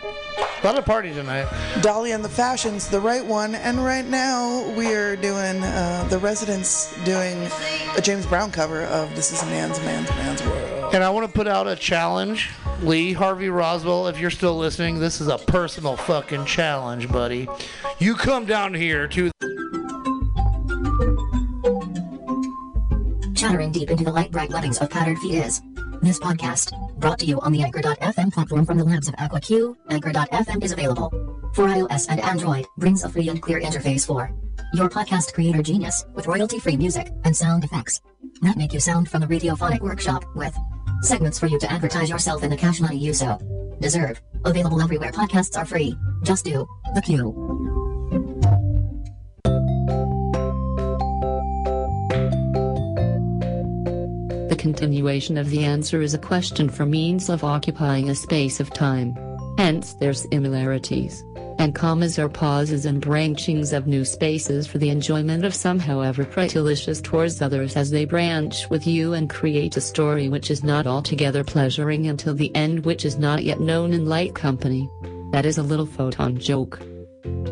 A 0.62 0.66
lot 0.66 0.78
of 0.78 0.84
party 0.86 1.12
tonight. 1.12 1.46
Dolly 1.82 2.12
and 2.12 2.24
the 2.24 2.28
Fashions, 2.28 2.88
The 2.88 3.00
Right 3.00 3.24
One, 3.26 3.54
and 3.56 3.84
right 3.84 4.04
now 4.06 4.70
we 4.76 4.94
are 4.94 5.16
doing, 5.16 5.62
uh, 5.64 6.06
The 6.08 6.18
Residents 6.18 6.94
doing 7.04 7.48
a 7.96 8.02
James 8.02 8.26
Brown 8.26 8.52
cover 8.52 8.82
of 8.82 9.14
This 9.16 9.32
Is 9.32 9.42
a 9.42 9.46
Man's 9.46 9.80
Man's 9.80 10.10
Man's 10.10 10.44
World. 10.44 10.94
And 10.94 11.02
I 11.02 11.08
want 11.08 11.26
to 11.26 11.32
put 11.32 11.48
out 11.48 11.66
a 11.66 11.74
challenge. 11.74 12.50
Lee 12.82 13.14
Harvey 13.14 13.48
Roswell, 13.48 14.06
if 14.08 14.20
you're 14.20 14.30
still 14.30 14.56
listening, 14.58 14.98
this 14.98 15.22
is 15.22 15.28
a 15.28 15.38
personal 15.38 15.96
fucking 15.96 16.44
challenge, 16.44 17.10
buddy. 17.10 17.48
You 17.98 18.14
come 18.14 18.44
down 18.44 18.74
here 18.74 19.08
to 19.08 19.30
Chattering 23.34 23.72
deep 23.72 23.90
into 23.90 24.04
the 24.04 24.12
light 24.12 24.30
bright 24.30 24.50
lettings 24.50 24.78
of 24.78 24.90
patterned 24.90 25.18
feet 25.20 25.34
is 25.34 25.62
this 26.02 26.18
podcast, 26.18 26.72
brought 27.00 27.18
to 27.20 27.24
you 27.24 27.40
on 27.40 27.52
the 27.52 27.62
Anchor.fm 27.62 28.32
platform 28.32 28.66
from 28.66 28.76
the 28.76 28.84
labs 28.84 29.08
of 29.08 29.14
AquaQ. 29.14 29.74
Anchor.fm 29.88 30.62
is 30.62 30.72
available 30.72 31.08
for 31.54 31.66
iOS 31.66 32.06
and 32.10 32.20
Android, 32.20 32.66
brings 32.76 33.04
a 33.04 33.08
free 33.08 33.30
and 33.30 33.40
clear 33.40 33.60
interface 33.60 34.06
for 34.06 34.30
your 34.76 34.90
podcast 34.90 35.32
creator 35.32 35.62
genius 35.62 36.04
with 36.14 36.26
royalty 36.26 36.58
free 36.58 36.76
music 36.76 37.10
and 37.24 37.34
sound 37.34 37.64
effects 37.64 38.02
that 38.42 38.58
make 38.58 38.74
you 38.74 38.80
sound 38.80 39.08
from 39.08 39.22
the 39.22 39.26
radiophonic 39.26 39.80
workshop 39.80 40.22
with 40.34 40.54
segments 41.00 41.38
for 41.38 41.46
you 41.46 41.58
to 41.58 41.72
advertise 41.72 42.10
yourself 42.10 42.42
in 42.42 42.50
the 42.50 42.56
cash 42.56 42.78
money 42.80 42.98
you 42.98 43.14
so 43.14 43.38
deserve. 43.80 44.20
Available 44.44 44.82
everywhere 44.82 45.12
podcasts 45.12 45.56
are 45.56 45.64
free. 45.64 45.96
Just 46.22 46.44
do 46.44 46.66
the 46.94 47.00
Q. 47.00 47.32
The 54.50 54.56
continuation 54.56 55.38
of 55.38 55.48
the 55.48 55.64
answer 55.64 56.02
is 56.02 56.12
a 56.12 56.18
question 56.18 56.68
for 56.68 56.84
means 56.84 57.30
of 57.30 57.44
occupying 57.44 58.10
a 58.10 58.14
space 58.14 58.60
of 58.60 58.70
time. 58.70 59.16
Hence 59.56 59.94
their 59.94 60.12
similarities. 60.12 61.24
And 61.66 61.74
commas 61.74 62.16
are 62.20 62.28
pauses 62.28 62.86
and 62.86 63.02
branchings 63.02 63.72
of 63.72 63.88
new 63.88 64.04
spaces 64.04 64.68
for 64.68 64.78
the 64.78 64.90
enjoyment 64.90 65.44
of 65.44 65.52
some 65.52 65.80
however 65.80 66.24
pretylicious 66.24 67.02
towards 67.02 67.42
others 67.42 67.74
as 67.74 67.90
they 67.90 68.04
branch 68.04 68.70
with 68.70 68.86
you 68.86 69.14
and 69.14 69.28
create 69.28 69.76
a 69.76 69.80
story 69.80 70.28
which 70.28 70.48
is 70.48 70.62
not 70.62 70.86
altogether 70.86 71.42
pleasuring 71.42 72.06
until 72.06 72.34
the 72.34 72.54
end 72.54 72.84
which 72.84 73.04
is 73.04 73.18
not 73.18 73.42
yet 73.42 73.58
known 73.58 73.92
in 73.92 74.06
light 74.06 74.32
company. 74.32 74.88
That 75.32 75.44
is 75.44 75.58
a 75.58 75.62
little 75.64 75.86
photon 75.86 76.38
joke. 76.38 76.80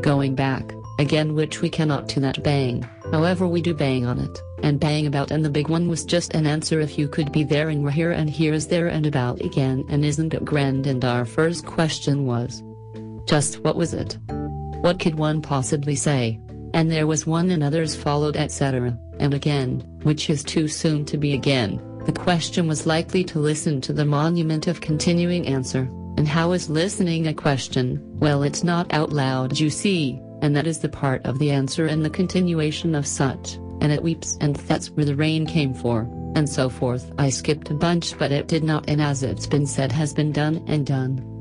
Going 0.01 0.37
back, 0.37 0.73
again 1.01 1.35
which 1.35 1.61
we 1.61 1.69
cannot 1.69 2.09
to 2.11 2.21
that 2.21 2.41
bang, 2.45 2.89
however 3.11 3.49
we 3.49 3.63
do 3.63 3.75
bang 3.75 4.07
on 4.07 4.21
it, 4.21 4.39
and 4.63 4.79
bang 4.79 5.09
about 5.09 5.33
and 5.33 5.45
the 5.45 5.51
big 5.51 5.69
one 5.69 5.89
was 5.89 6.05
just 6.05 6.35
an 6.35 6.47
answer 6.47 6.79
if 6.79 6.97
you 6.97 7.09
could 7.09 7.33
be 7.33 7.43
there 7.43 7.69
and 7.69 7.83
were 7.83 7.91
here 7.91 8.13
and 8.13 8.31
here's 8.31 8.69
there 8.69 8.87
and 8.87 9.07
about 9.07 9.41
again 9.41 9.85
and 9.89 10.05
isn't 10.05 10.35
it 10.35 10.45
grand 10.45 10.87
and 10.87 11.05
our 11.05 11.25
first 11.25 11.67
question 11.67 12.27
was. 12.27 12.63
Just 13.27 13.61
what 13.61 13.77
was 13.77 13.95
it? 13.95 14.19
What 14.81 15.01
could 15.01 15.15
one 15.15 15.41
possibly 15.41 15.95
say? 15.95 16.39
And 16.75 16.91
there 16.91 17.07
was 17.07 17.27
one 17.27 17.51
and 17.51 17.63
others 17.63 17.95
followed 17.95 18.37
etc. 18.37 18.99
And 19.19 19.33
again, 19.33 19.81
which 20.03 20.29
is 20.29 20.43
too 20.45 20.69
soon 20.69 21.05
to 21.07 21.17
be 21.17 21.33
again, 21.33 21.81
the 22.05 22.13
question 22.13 22.69
was 22.69 22.87
likely 22.87 23.25
to 23.25 23.39
listen 23.39 23.81
to 23.83 23.95
the 23.95 24.05
monument 24.05 24.67
of 24.67 24.83
continuing 24.83 25.47
answer. 25.47 25.89
And 26.19 26.29
how 26.29 26.53
is 26.53 26.69
listening 26.69 27.27
a 27.27 27.35
question? 27.35 28.01
Well 28.19 28.43
it's 28.43 28.63
not 28.63 28.93
out 28.93 29.11
loud 29.11 29.59
you 29.59 29.71
see, 29.71 30.21
and 30.43 30.55
that 30.55 30.67
is 30.67 30.81
the 30.81 30.89
part 30.91 31.25
of 31.25 31.39
the 31.39 31.51
answer 31.51 31.87
and 31.87 32.05
the 32.05 32.11
continuation 32.11 32.95
of 32.95 33.07
such, 33.07 33.55
and 33.81 33.91
it 33.91 34.03
weeps 34.03 34.37
and 34.43 34.57
that's 34.57 34.91
where 34.91 35.07
the 35.07 35.17
rain 35.17 35.47
came 35.47 35.73
for, 35.73 36.03
and 36.37 36.47
so 36.47 36.69
forth. 36.69 37.11
I 37.19 37.31
skipped 37.31 37.71
a 37.71 37.75
bunch 37.75 38.19
but 38.19 38.33
it 38.33 38.49
did 38.49 38.65
not 38.65 38.85
and 38.87 39.01
as 39.01 39.23
it's 39.23 39.47
been 39.47 39.67
said 39.67 39.93
has 39.93 40.13
been 40.13 40.33
done 40.33 40.63
and 40.67 40.85
done 40.85 41.34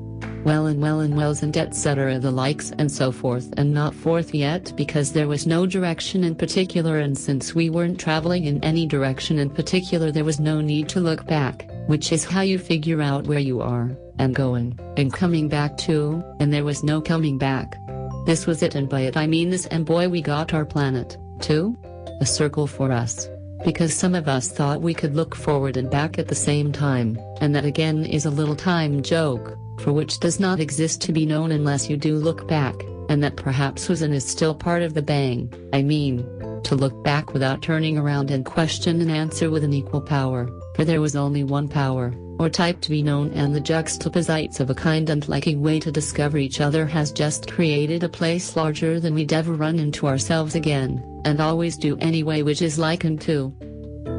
well 0.44 0.68
and 0.68 0.82
well 0.82 1.00
and 1.00 1.16
wells 1.16 1.42
and 1.42 1.56
etc. 1.56 2.20
the 2.20 2.32
likes 2.32 2.72
and 2.78 2.92
so 2.92 3.12
forth 3.12 3.54
and 3.58 3.74
not 3.74 3.96
forth 3.96 4.34
yet 4.34 4.74
because 4.76 5.12
there 5.12 5.28
was 5.28 5.48
no 5.48 5.66
direction 5.66 6.24
in 6.24 6.36
particular 6.36 7.00
and 7.00 7.18
since 7.18 7.56
we 7.56 7.70
weren't 7.70 8.00
traveling 8.00 8.46
in 8.46 8.64
any 8.64 8.86
direction 8.86 9.40
in 9.40 9.50
particular 9.50 10.12
there 10.12 10.26
was 10.26 10.40
no 10.40 10.60
need 10.60 10.90
to 10.90 11.00
look 11.00 11.26
back, 11.28 11.70
which 11.88 12.12
is 12.12 12.26
how 12.26 12.42
you 12.42 12.60
figure 12.60 13.02
out 13.02 13.26
where 13.26 13.40
you 13.40 13.62
are, 13.62 13.92
and 14.20 14.36
going, 14.36 14.78
and 14.98 15.14
coming 15.14 15.48
back 15.48 15.78
to, 15.78 16.24
and 16.40 16.54
there 16.54 16.66
was 16.66 16.84
no 16.84 17.02
coming 17.02 17.38
back. 17.38 17.78
This 18.26 18.46
was 18.46 18.62
it 18.62 18.76
and 18.76 18.90
by 18.90 19.02
it 19.02 19.18
I 19.18 19.28
mean 19.28 19.50
this 19.50 19.66
and 19.68 19.86
boy 19.86 20.10
we 20.10 20.22
got 20.22 20.54
our 20.54 20.66
planet, 20.66 21.18
too? 21.40 21.78
A 22.20 22.26
circle 22.26 22.68
for 22.68 22.92
us. 22.92 23.30
Because 23.64 23.94
some 23.94 24.14
of 24.14 24.28
us 24.28 24.50
thought 24.50 24.82
we 24.82 24.94
could 24.94 25.16
look 25.16 25.36
forward 25.36 25.78
and 25.78 25.90
back 25.90 26.20
at 26.20 26.28
the 26.28 26.36
same 26.36 26.74
time, 26.74 27.18
and 27.40 27.56
that 27.56 27.64
again 27.64 28.06
is 28.06 28.26
a 28.26 28.30
little 28.30 28.58
time 28.58 29.02
joke 29.02 29.58
for 29.80 29.94
which 29.94 30.20
does 30.20 30.40
not 30.40 30.60
exist 30.60 31.02
to 31.02 31.12
be 31.12 31.26
known 31.26 31.52
unless 31.52 31.90
you 31.90 31.98
do 31.98 32.16
look 32.16 32.48
back, 32.48 32.76
and 33.10 33.24
that 33.24 33.36
perhaps 33.36 33.90
was 33.90 34.02
and 34.02 34.14
is 34.14 34.26
still 34.26 34.56
part 34.56 34.82
of 34.82 34.94
the 34.94 35.02
bang, 35.02 35.52
I 35.74 35.82
mean, 35.82 36.26
to 36.64 36.76
look 36.76 37.04
back 37.04 37.34
without 37.34 37.62
turning 37.62 37.98
around 37.98 38.32
and 38.32 38.46
question 38.46 39.02
and 39.02 39.12
answer 39.12 39.50
with 39.50 39.64
an 39.64 39.74
equal 39.74 40.02
power, 40.02 40.50
for 40.76 40.86
there 40.86 41.02
was 41.02 41.16
only 41.16 41.44
one 41.44 41.68
power, 41.68 42.14
or 42.40 42.50
type 42.50 42.82
to 42.82 42.90
be 42.90 43.04
known 43.04 43.32
and 43.34 43.54
the 43.54 43.60
juxtaposites 43.60 44.60
of 44.60 44.70
a 44.70 44.76
kind 44.76 45.10
and 45.10 45.28
liking 45.28 45.62
way 45.62 45.80
to 45.80 45.92
discover 45.92 46.38
each 46.38 46.62
other 46.62 46.86
has 46.86 47.12
just 47.12 47.52
created 47.52 48.04
a 48.04 48.10
place 48.10 48.56
larger 48.56 49.00
than 49.00 49.14
we'd 49.14 49.34
ever 49.34 49.54
run 49.54 49.80
into 49.80 50.08
ourselves 50.08 50.56
again, 50.56 51.04
and 51.26 51.42
always 51.42 51.78
do 51.78 51.98
anyway 51.98 52.42
which 52.42 52.62
is 52.62 52.80
likened 52.80 53.22
to, 53.22 53.54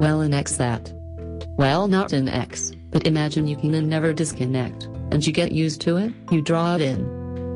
well 0.00 0.20
an 0.20 0.34
X 0.34 0.56
that. 0.56 0.92
Well 1.56 1.88
not 1.88 2.12
an 2.12 2.28
X, 2.28 2.72
but 2.90 3.06
imagine 3.06 3.46
you 3.46 3.56
can 3.56 3.88
never 3.88 4.12
disconnect 4.12 4.88
and 5.10 5.26
you 5.26 5.32
get 5.32 5.52
used 5.52 5.80
to 5.82 5.96
it, 5.96 6.12
you 6.30 6.40
draw 6.40 6.74
it 6.74 6.80
in. 6.80 7.00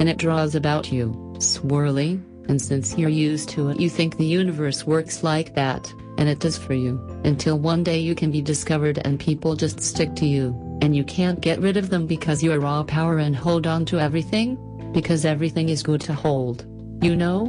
And 0.01 0.09
it 0.09 0.19
draws 0.19 0.55
about 0.55 0.93
you, 0.93 1.13
swirly, 1.39 2.23
and 2.49 2.61
since 2.61 2.97
you're 2.97 3.11
used 3.11 3.49
to 3.51 3.69
it, 3.69 3.81
you 3.81 3.91
think 3.91 4.17
the 4.17 4.25
universe 4.25 4.87
works 4.87 5.23
like 5.23 5.55
that, 5.55 5.93
and 6.17 6.29
it 6.29 6.41
does 6.41 6.57
for 6.57 6.75
you, 6.75 6.99
until 7.25 7.59
one 7.59 7.83
day 7.83 7.99
you 7.99 8.15
can 8.15 8.31
be 8.31 8.41
discovered 8.41 8.99
and 9.05 9.21
people 9.21 9.55
just 9.55 9.81
stick 9.81 10.15
to 10.17 10.27
you, 10.27 10.57
and 10.83 10.97
you 10.97 11.05
can't 11.05 11.41
get 11.41 11.61
rid 11.61 11.77
of 11.77 11.91
them 11.91 12.07
because 12.07 12.43
you're 12.43 12.61
raw 12.61 12.83
power 12.83 13.19
and 13.19 13.37
hold 13.37 13.67
on 13.67 13.85
to 13.87 14.01
everything? 14.01 14.57
Because 14.93 15.25
everything 15.25 15.69
is 15.69 15.83
good 15.83 16.01
to 16.03 16.15
hold, 16.15 16.65
you 17.03 17.15
know? 17.15 17.47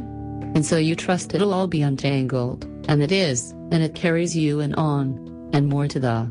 And 0.54 0.66
so 0.66 0.76
you 0.76 0.96
trust 0.96 1.34
it'll 1.34 1.54
all 1.54 1.66
be 1.66 1.82
untangled, 1.82 2.64
and 2.88 3.02
it 3.02 3.12
is, 3.12 3.52
and 3.70 3.82
it 3.82 3.94
carries 3.94 4.36
you 4.36 4.60
and 4.60 4.74
on, 4.76 5.50
and 5.52 5.68
more 5.68 5.88
to 5.88 6.00
the. 6.00 6.24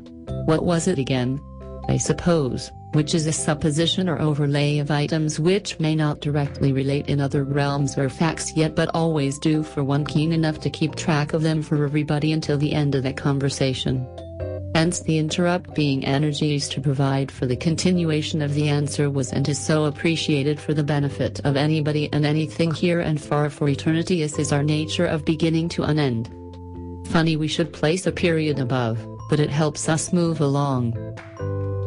What 0.46 0.64
was 0.64 0.88
it 0.88 1.00
again? 1.00 1.40
I 1.88 1.98
suppose 1.98 2.72
which 2.94 3.14
is 3.14 3.28
a 3.28 3.34
supposition 3.34 4.10
or 4.10 4.20
overlay 4.20 4.80
of 4.80 4.90
items 4.90 5.40
which 5.40 5.80
may 5.80 5.96
not 5.96 6.22
directly 6.22 6.74
relate 6.74 7.08
in 7.08 7.22
other 7.22 7.44
realms 7.44 7.98
or 7.98 8.10
facts 8.10 8.56
yet 8.56 8.76
but 8.76 8.90
always 8.94 9.38
do 9.38 9.62
for 9.62 9.84
one 9.84 10.06
keen 10.06 10.32
enough 10.32 10.60
to 10.60 10.70
keep 10.70 10.96
track 10.96 11.34
of 11.34 11.44
them 11.44 11.62
for 11.62 11.84
everybody 11.84 12.32
until 12.32 12.58
the 12.58 12.74
end 12.74 12.96
of 12.96 13.04
the 13.04 13.14
conversation. 13.14 14.08
Hence 14.76 15.00
the 15.00 15.18
interrupt 15.18 15.74
being 15.74 16.06
energies 16.06 16.70
to 16.70 16.82
provide 16.82 17.32
for 17.32 17.46
the 17.46 17.56
continuation 17.56 18.42
of 18.42 18.54
the 18.54 18.70
answer 18.70 19.10
was 19.10 19.34
and 19.34 19.48
is 19.50 19.60
so 19.60 19.86
appreciated 19.86 20.60
for 20.60 20.74
the 20.74 20.84
benefit 20.84 21.40
of 21.44 21.58
anybody 21.58 22.08
and 22.14 22.26
anything 22.26 22.72
here 22.72 23.00
and 23.00 23.20
far 23.20 23.50
for 23.50 23.68
eternity 23.68 24.22
as 24.22 24.38
is 24.38 24.54
our 24.54 24.64
nature 24.64 25.06
of 25.06 25.26
beginning 25.26 25.70
to 25.70 25.84
an 25.84 26.00
end. 26.00 26.30
Funny 27.08 27.36
we 27.36 27.48
should 27.48 27.74
place 27.74 28.06
a 28.06 28.12
period 28.12 28.60
above, 28.60 29.00
but 29.30 29.40
it 29.40 29.50
helps 29.50 29.90
us 29.90 30.14
move 30.14 30.40
along. 30.40 30.94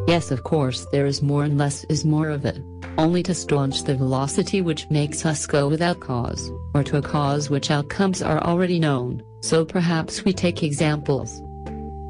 Yes 0.07 0.31
of 0.31 0.43
course 0.43 0.85
there 0.91 1.05
is 1.05 1.21
more 1.21 1.43
and 1.43 1.57
less 1.57 1.85
is 1.85 2.03
more 2.03 2.29
of 2.29 2.45
it, 2.45 2.61
only 2.97 3.23
to 3.23 3.33
staunch 3.33 3.83
the 3.83 3.95
velocity 3.95 4.61
which 4.61 4.89
makes 4.89 5.25
us 5.25 5.47
go 5.47 5.69
without 5.69 6.01
cause, 6.01 6.51
or 6.73 6.83
to 6.83 6.97
a 6.97 7.01
cause 7.01 7.49
which 7.49 7.71
outcomes 7.71 8.21
are 8.21 8.43
already 8.43 8.79
known, 8.79 9.23
so 9.41 9.63
perhaps 9.63 10.25
we 10.25 10.33
take 10.33 10.61
examples. 10.61 11.41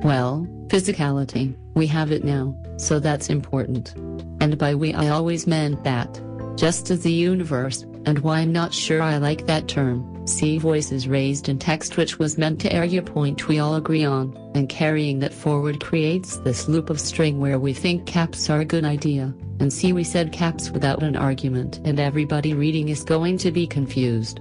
Well, 0.03 0.47
physicality, 0.67 1.55
we 1.75 1.87
have 1.87 2.11
it 2.11 2.23
now, 2.23 2.55
so 2.77 2.99
that's 2.99 3.29
important. 3.29 3.93
And 4.41 4.57
by 4.57 4.75
we 4.75 4.93
I 4.93 5.09
always 5.09 5.47
meant 5.47 5.83
that. 5.83 6.19
Just 6.55 6.91
as 6.91 7.03
the 7.03 7.11
universe, 7.11 7.83
and 8.05 8.19
why 8.19 8.39
I'm 8.39 8.51
not 8.51 8.73
sure 8.73 9.01
I 9.01 9.17
like 9.17 9.45
that 9.45 9.67
term, 9.67 10.12
see 10.25 10.57
voices 10.57 11.07
raised 11.07 11.49
in 11.49 11.59
text 11.59 11.97
which 11.97 12.19
was 12.19 12.37
meant 12.37 12.59
to 12.61 12.75
argue 12.75 12.99
a 12.99 13.03
point 13.03 13.47
we 13.47 13.59
all 13.59 13.75
agree 13.75 14.05
on, 14.05 14.35
and 14.55 14.69
carrying 14.69 15.19
that 15.19 15.33
forward 15.33 15.79
creates 15.79 16.37
this 16.37 16.67
loop 16.67 16.89
of 16.89 16.99
string 16.99 17.39
where 17.39 17.59
we 17.59 17.73
think 17.73 18.05
caps 18.05 18.49
are 18.49 18.61
a 18.61 18.65
good 18.65 18.85
idea, 18.85 19.33
and 19.59 19.71
see 19.71 19.93
we 19.93 20.03
said 20.03 20.31
caps 20.31 20.71
without 20.71 21.03
an 21.03 21.15
argument 21.15 21.79
and 21.85 21.99
everybody 21.99 22.53
reading 22.53 22.89
is 22.89 23.03
going 23.03 23.37
to 23.37 23.51
be 23.51 23.67
confused. 23.67 24.39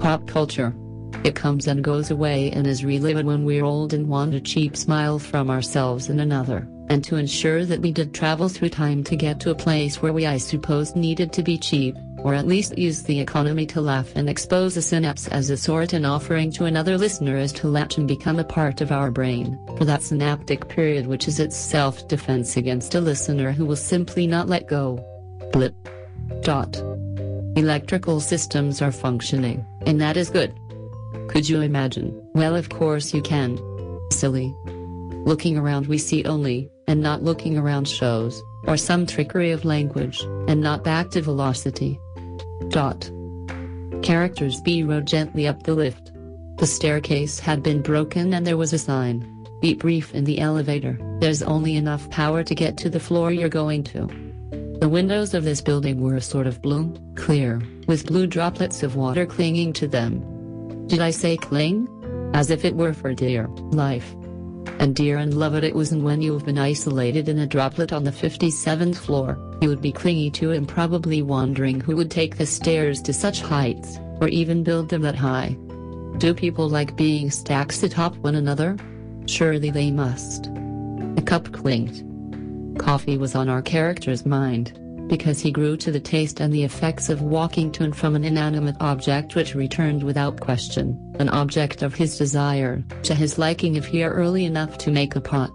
Pop 0.00 0.26
culture. 0.26 0.74
It 1.22 1.34
comes 1.36 1.66
and 1.68 1.82
goes 1.82 2.10
away 2.10 2.50
and 2.50 2.66
is 2.66 2.84
relived 2.84 3.24
when 3.24 3.44
we're 3.44 3.64
old 3.64 3.94
and 3.94 4.08
want 4.08 4.34
a 4.34 4.40
cheap 4.40 4.76
smile 4.76 5.18
from 5.18 5.48
ourselves 5.48 6.08
and 6.08 6.20
another. 6.20 6.68
and 6.88 7.02
to 7.04 7.16
ensure 7.16 7.64
that 7.64 7.80
we 7.80 7.92
did 7.92 8.12
travel 8.12 8.48
through 8.48 8.68
time 8.68 9.02
to 9.04 9.16
get 9.16 9.40
to 9.40 9.50
a 9.50 9.54
place 9.54 10.02
where 10.02 10.12
we 10.12 10.26
I 10.26 10.36
suppose 10.36 10.94
needed 10.94 11.32
to 11.32 11.42
be 11.42 11.58
cheap, 11.58 11.96
or 12.24 12.34
at 12.34 12.48
least 12.48 12.76
use 12.78 13.02
the 13.02 13.20
economy 13.20 13.66
to 13.66 13.82
laugh 13.82 14.10
and 14.16 14.28
expose 14.28 14.76
a 14.78 14.82
synapse 14.82 15.28
as 15.28 15.50
a 15.50 15.56
sort 15.56 15.92
an 15.92 16.06
offering 16.06 16.50
to 16.50 16.64
another 16.64 16.96
listener 16.96 17.36
is 17.36 17.52
to 17.52 17.68
latch 17.68 17.98
and 17.98 18.08
become 18.08 18.38
a 18.38 18.44
part 18.44 18.80
of 18.80 18.90
our 18.90 19.10
brain, 19.10 19.58
for 19.76 19.84
that 19.84 20.02
synaptic 20.02 20.66
period 20.68 21.06
which 21.06 21.28
is 21.28 21.38
its 21.38 21.54
self-defense 21.54 22.56
against 22.56 22.94
a 22.94 23.00
listener 23.00 23.52
who 23.52 23.66
will 23.66 23.76
simply 23.76 24.26
not 24.26 24.48
let 24.48 24.66
go. 24.66 24.98
Blip. 25.52 25.74
Dot. 26.40 26.76
Electrical 27.56 28.20
systems 28.20 28.80
are 28.80 28.90
functioning, 28.90 29.64
and 29.86 30.00
that 30.00 30.16
is 30.16 30.30
good. 30.30 30.58
Could 31.28 31.46
you 31.46 31.60
imagine? 31.60 32.18
Well, 32.34 32.56
of 32.56 32.70
course 32.70 33.12
you 33.12 33.20
can. 33.20 33.60
Silly. 34.10 34.52
Looking 35.26 35.58
around, 35.58 35.86
we 35.86 35.98
see 35.98 36.24
only, 36.24 36.70
and 36.88 37.02
not 37.02 37.22
looking 37.22 37.58
around 37.58 37.86
shows, 37.86 38.42
or 38.66 38.78
some 38.78 39.06
trickery 39.06 39.50
of 39.50 39.64
language, 39.64 40.20
and 40.48 40.62
not 40.62 40.84
back 40.84 41.10
to 41.10 41.20
velocity. 41.20 42.00
Dot. 42.68 43.10
Characters 44.02 44.60
B 44.60 44.82
rode 44.82 45.06
gently 45.06 45.46
up 45.46 45.62
the 45.62 45.74
lift. 45.74 46.12
The 46.58 46.66
staircase 46.66 47.38
had 47.38 47.62
been 47.62 47.82
broken 47.82 48.34
and 48.34 48.46
there 48.46 48.56
was 48.56 48.72
a 48.72 48.78
sign. 48.78 49.30
Be 49.60 49.74
brief 49.74 50.14
in 50.14 50.24
the 50.24 50.40
elevator, 50.40 50.98
there's 51.20 51.42
only 51.42 51.76
enough 51.76 52.08
power 52.10 52.44
to 52.44 52.54
get 52.54 52.76
to 52.78 52.90
the 52.90 53.00
floor 53.00 53.32
you're 53.32 53.48
going 53.48 53.82
to. 53.84 54.06
The 54.80 54.88
windows 54.88 55.32
of 55.32 55.44
this 55.44 55.60
building 55.60 56.02
were 56.02 56.16
a 56.16 56.20
sort 56.20 56.46
of 56.46 56.60
blue, 56.60 56.94
clear, 57.14 57.62
with 57.86 58.06
blue 58.06 58.26
droplets 58.26 58.82
of 58.82 58.96
water 58.96 59.24
clinging 59.24 59.72
to 59.74 59.88
them. 59.88 60.86
Did 60.86 61.00
I 61.00 61.10
say 61.10 61.36
cling? 61.36 61.88
As 62.34 62.50
if 62.50 62.64
it 62.64 62.76
were 62.76 62.92
for 62.92 63.14
dear 63.14 63.46
life. 63.72 64.14
And 64.78 64.94
dear 64.94 65.18
and 65.18 65.34
loved 65.34 65.64
it 65.64 65.74
wasn't 65.74 66.04
when 66.04 66.20
you've 66.20 66.44
been 66.44 66.58
isolated 66.58 67.28
in 67.28 67.38
a 67.38 67.46
droplet 67.46 67.92
on 67.92 68.04
the 68.04 68.10
57th 68.10 68.96
floor, 68.96 69.38
you 69.60 69.68
would 69.68 69.80
be 69.80 69.92
clingy 69.92 70.30
to 70.32 70.52
and 70.52 70.68
probably 70.68 71.22
wondering 71.22 71.80
who 71.80 71.96
would 71.96 72.10
take 72.10 72.36
the 72.36 72.46
stairs 72.46 73.00
to 73.02 73.12
such 73.12 73.40
heights, 73.40 73.98
or 74.20 74.28
even 74.28 74.62
build 74.62 74.88
them 74.88 75.02
that 75.02 75.14
high. 75.14 75.56
Do 76.18 76.34
people 76.34 76.68
like 76.68 76.96
being 76.96 77.30
stacks 77.30 77.82
atop 77.82 78.16
one 78.16 78.34
another? 78.34 78.76
Surely 79.26 79.70
they 79.70 79.90
must. 79.90 80.44
The 81.14 81.22
cup 81.24 81.52
clinked. 81.52 82.04
Coffee 82.78 83.16
was 83.16 83.34
on 83.34 83.48
our 83.48 83.62
character's 83.62 84.26
mind, 84.26 84.78
because 85.08 85.40
he 85.40 85.50
grew 85.50 85.76
to 85.76 85.90
the 85.90 86.00
taste 86.00 86.40
and 86.40 86.52
the 86.52 86.64
effects 86.64 87.08
of 87.08 87.22
walking 87.22 87.70
to 87.72 87.84
and 87.84 87.96
from 87.96 88.16
an 88.16 88.24
inanimate 88.24 88.76
object 88.80 89.34
which 89.34 89.54
returned 89.54 90.02
without 90.02 90.40
question, 90.40 90.98
an 91.18 91.28
object 91.28 91.82
of 91.82 91.94
his 91.94 92.18
desire, 92.18 92.82
to 93.02 93.14
his 93.14 93.38
liking 93.38 93.76
if 93.76 93.86
here 93.86 94.10
early 94.10 94.44
enough 94.44 94.78
to 94.78 94.90
make 94.90 95.16
a 95.16 95.20
pot. 95.20 95.50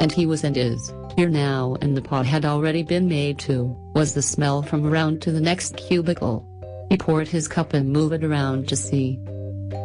And 0.00 0.10
he 0.10 0.26
was 0.26 0.44
and 0.44 0.56
is, 0.56 0.92
here 1.16 1.28
now 1.28 1.76
and 1.80 1.96
the 1.96 2.02
pot 2.02 2.26
had 2.26 2.44
already 2.44 2.82
been 2.82 3.08
made 3.08 3.38
too, 3.38 3.76
was 3.94 4.14
the 4.14 4.22
smell 4.22 4.62
from 4.62 4.84
around 4.84 5.22
to 5.22 5.32
the 5.32 5.40
next 5.40 5.76
cubicle. 5.76 6.48
He 6.90 6.96
poured 6.96 7.28
his 7.28 7.48
cup 7.48 7.72
and 7.72 7.92
moved 7.92 8.14
it 8.14 8.24
around 8.24 8.68
to 8.68 8.76
see. 8.76 9.18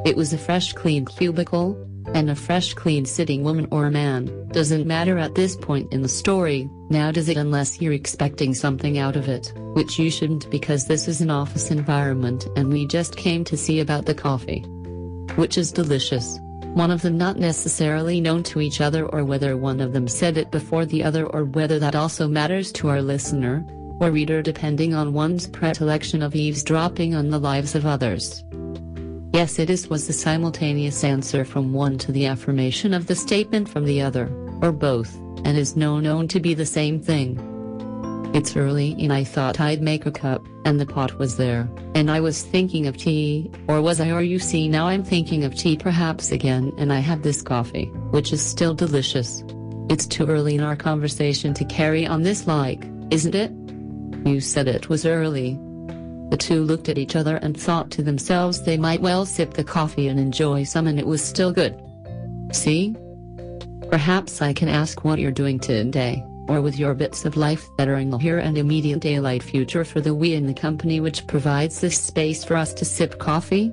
It 0.05 0.15
was 0.15 0.33
a 0.33 0.37
fresh 0.37 0.73
clean 0.73 1.05
cubicle, 1.05 1.77
and 2.13 2.29
a 2.29 2.35
fresh 2.35 2.73
clean 2.73 3.05
sitting 3.05 3.43
woman 3.43 3.67
or 3.71 3.89
man, 3.89 4.47
doesn't 4.49 4.87
matter 4.87 5.17
at 5.17 5.35
this 5.35 5.55
point 5.55 5.91
in 5.93 6.01
the 6.01 6.09
story, 6.09 6.69
now 6.89 7.11
does 7.11 7.29
it 7.29 7.37
unless 7.37 7.81
you're 7.81 7.93
expecting 7.93 8.53
something 8.53 8.97
out 8.97 9.15
of 9.15 9.27
it, 9.27 9.53
which 9.73 9.99
you 9.99 10.09
shouldn't 10.09 10.49
because 10.49 10.85
this 10.85 11.07
is 11.07 11.21
an 11.21 11.29
office 11.29 11.71
environment 11.71 12.47
and 12.55 12.69
we 12.69 12.85
just 12.87 13.15
came 13.15 13.43
to 13.43 13.57
see 13.57 13.79
about 13.79 14.05
the 14.05 14.15
coffee. 14.15 14.61
Which 15.35 15.57
is 15.57 15.71
delicious. 15.71 16.39
One 16.73 16.91
of 16.91 17.01
them 17.01 17.17
not 17.17 17.37
necessarily 17.37 18.21
known 18.21 18.43
to 18.43 18.61
each 18.61 18.81
other 18.81 19.05
or 19.07 19.23
whether 19.23 19.57
one 19.57 19.79
of 19.79 19.93
them 19.93 20.07
said 20.07 20.37
it 20.37 20.51
before 20.51 20.85
the 20.85 21.03
other 21.03 21.25
or 21.25 21.45
whether 21.45 21.79
that 21.79 21.95
also 21.95 22.27
matters 22.27 22.71
to 22.73 22.89
our 22.89 23.01
listener, 23.01 23.65
or 23.99 24.11
reader 24.11 24.41
depending 24.41 24.93
on 24.93 25.13
one's 25.13 25.47
predilection 25.47 26.21
of 26.21 26.35
eavesdropping 26.35 27.15
on 27.15 27.29
the 27.29 27.39
lives 27.39 27.75
of 27.75 27.85
others. 27.85 28.43
Yes, 29.31 29.59
it 29.59 29.69
is 29.69 29.89
was 29.89 30.07
the 30.07 30.13
simultaneous 30.13 31.03
answer 31.03 31.45
from 31.45 31.71
one 31.71 31.99
to 31.99 32.11
the 32.11 32.25
affirmation 32.25 32.95
of 32.95 33.05
the 33.05 33.15
statement 33.15 33.69
from 33.69 33.85
the 33.85 34.01
other, 34.01 34.27
or 34.61 34.71
both, 34.71 35.15
and 35.45 35.55
is 35.55 35.75
now 35.75 35.99
known 35.99 36.27
to 36.29 36.39
be 36.39 36.55
the 36.55 36.65
same 36.65 36.99
thing. 36.99 37.39
It's 38.33 38.55
early 38.57 38.95
and 38.99 39.13
I 39.13 39.23
thought 39.23 39.59
I'd 39.59 39.81
make 39.81 40.07
a 40.07 40.11
cup, 40.11 40.45
and 40.65 40.79
the 40.79 40.85
pot 40.85 41.19
was 41.19 41.37
there, 41.37 41.69
and 41.93 42.09
I 42.09 42.19
was 42.19 42.43
thinking 42.43 42.87
of 42.87 42.97
tea, 42.97 43.51
or 43.67 43.81
was 43.81 43.99
I 43.99 44.09
or 44.11 44.21
you 44.21 44.39
see 44.39 44.67
now 44.67 44.87
I'm 44.87 45.03
thinking 45.03 45.43
of 45.43 45.55
tea 45.55 45.77
perhaps 45.77 46.31
again 46.31 46.73
and 46.77 46.91
I 46.91 46.99
have 46.99 47.21
this 47.21 47.43
coffee, 47.43 47.85
which 48.11 48.33
is 48.33 48.41
still 48.41 48.73
delicious. 48.73 49.43
It's 49.89 50.07
too 50.07 50.25
early 50.25 50.55
in 50.55 50.61
our 50.61 50.75
conversation 50.75 51.53
to 51.53 51.65
carry 51.65 52.05
on 52.05 52.23
this 52.23 52.47
like, 52.47 52.83
isn't 53.11 53.35
it? 53.35 53.51
You 54.27 54.41
said 54.41 54.67
it 54.67 54.89
was 54.89 55.05
early, 55.05 55.59
the 56.29 56.37
two 56.37 56.63
looked 56.63 56.89
at 56.89 56.97
each 56.97 57.15
other 57.15 57.37
and 57.37 57.59
thought 57.59 57.89
to 57.91 58.03
themselves 58.03 58.61
they 58.61 58.77
might 58.77 59.01
well 59.01 59.25
sip 59.25 59.53
the 59.53 59.63
coffee 59.63 60.07
and 60.07 60.19
enjoy 60.19 60.63
some 60.63 60.87
and 60.87 60.99
it 60.99 61.07
was 61.07 61.23
still 61.23 61.51
good. 61.51 61.79
See? 62.51 62.95
Perhaps 63.89 64.41
I 64.41 64.53
can 64.53 64.69
ask 64.69 65.03
what 65.03 65.19
you're 65.19 65.31
doing 65.31 65.59
today, 65.59 66.23
or 66.47 66.61
with 66.61 66.77
your 66.77 66.93
bits 66.93 67.25
of 67.25 67.37
life 67.37 67.67
that 67.77 67.87
are 67.87 67.95
in 67.95 68.11
the 68.11 68.17
here 68.17 68.37
and 68.37 68.57
immediate 68.57 68.99
daylight 68.99 69.41
future 69.41 69.83
for 69.83 70.01
the 70.01 70.13
we 70.13 70.35
and 70.35 70.47
the 70.47 70.53
company 70.53 70.99
which 70.99 71.25
provides 71.25 71.81
this 71.81 71.99
space 71.99 72.43
for 72.43 72.55
us 72.55 72.73
to 72.75 72.85
sip 72.85 73.17
coffee? 73.17 73.71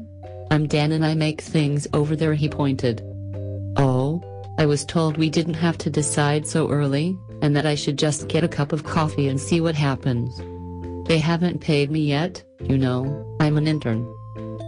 I'm 0.51 0.67
Dan 0.67 0.93
and 0.93 1.05
I 1.05 1.15
make 1.15 1.43
things 1.43 1.87
over 1.93 2.17
there 2.17 2.35
he 2.35 2.49
pointed. 2.49 3.03
Oh, 3.77 4.23
I 4.59 4.65
was 4.65 4.87
told 4.87 5.19
we 5.19 5.29
didn't 5.29 5.55
have 5.55 5.77
to 5.79 5.91
decide 5.91 6.47
so 6.47 6.71
early, 6.71 7.19
and 7.43 7.55
that 7.55 7.67
I 7.67 7.75
should 7.75 7.99
just 7.99 8.29
get 8.29 8.45
a 8.45 8.49
cup 8.49 8.73
of 8.73 8.85
coffee 8.85 9.29
and 9.29 9.39
see 9.39 9.61
what 9.61 9.75
happens. 9.75 10.41
They 11.09 11.19
haven't 11.19 11.61
paid 11.61 11.91
me 11.91 12.01
yet, 12.01 12.43
you 12.61 12.79
know, 12.79 13.37
I'm 13.41 13.57
an 13.57 13.67
intern. 13.67 14.13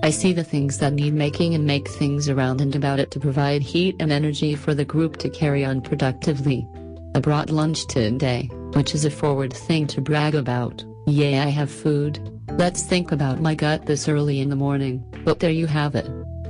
I 0.02 0.10
see 0.10 0.32
the 0.32 0.44
things 0.44 0.78
that 0.78 0.92
need 0.92 1.14
making 1.14 1.54
and 1.54 1.66
make 1.66 1.88
things 1.88 2.28
around 2.28 2.60
and 2.60 2.74
about 2.74 3.00
it 3.00 3.10
to 3.12 3.20
provide 3.20 3.62
heat 3.62 3.96
and 3.98 4.12
energy 4.12 4.54
for 4.54 4.74
the 4.74 4.84
group 4.84 5.16
to 5.18 5.28
carry 5.28 5.64
on 5.64 5.80
productively. 5.80 6.66
I 7.14 7.20
brought 7.20 7.50
lunch 7.50 7.86
today, 7.86 8.48
which 8.74 8.94
is 8.94 9.04
a 9.04 9.10
forward 9.10 9.52
thing 9.52 9.86
to 9.88 10.00
brag 10.00 10.34
about. 10.34 10.84
Yay, 11.06 11.38
I 11.38 11.48
have 11.48 11.70
food. 11.70 12.20
Let's 12.52 12.82
think 12.82 13.12
about 13.12 13.40
my 13.40 13.54
gut 13.54 13.86
this 13.86 14.08
early 14.08 14.40
in 14.40 14.50
the 14.50 14.56
morning, 14.56 15.04
but 15.24 15.40
there 15.40 15.50
you 15.50 15.66
have 15.66 15.94
it. 15.94 16.08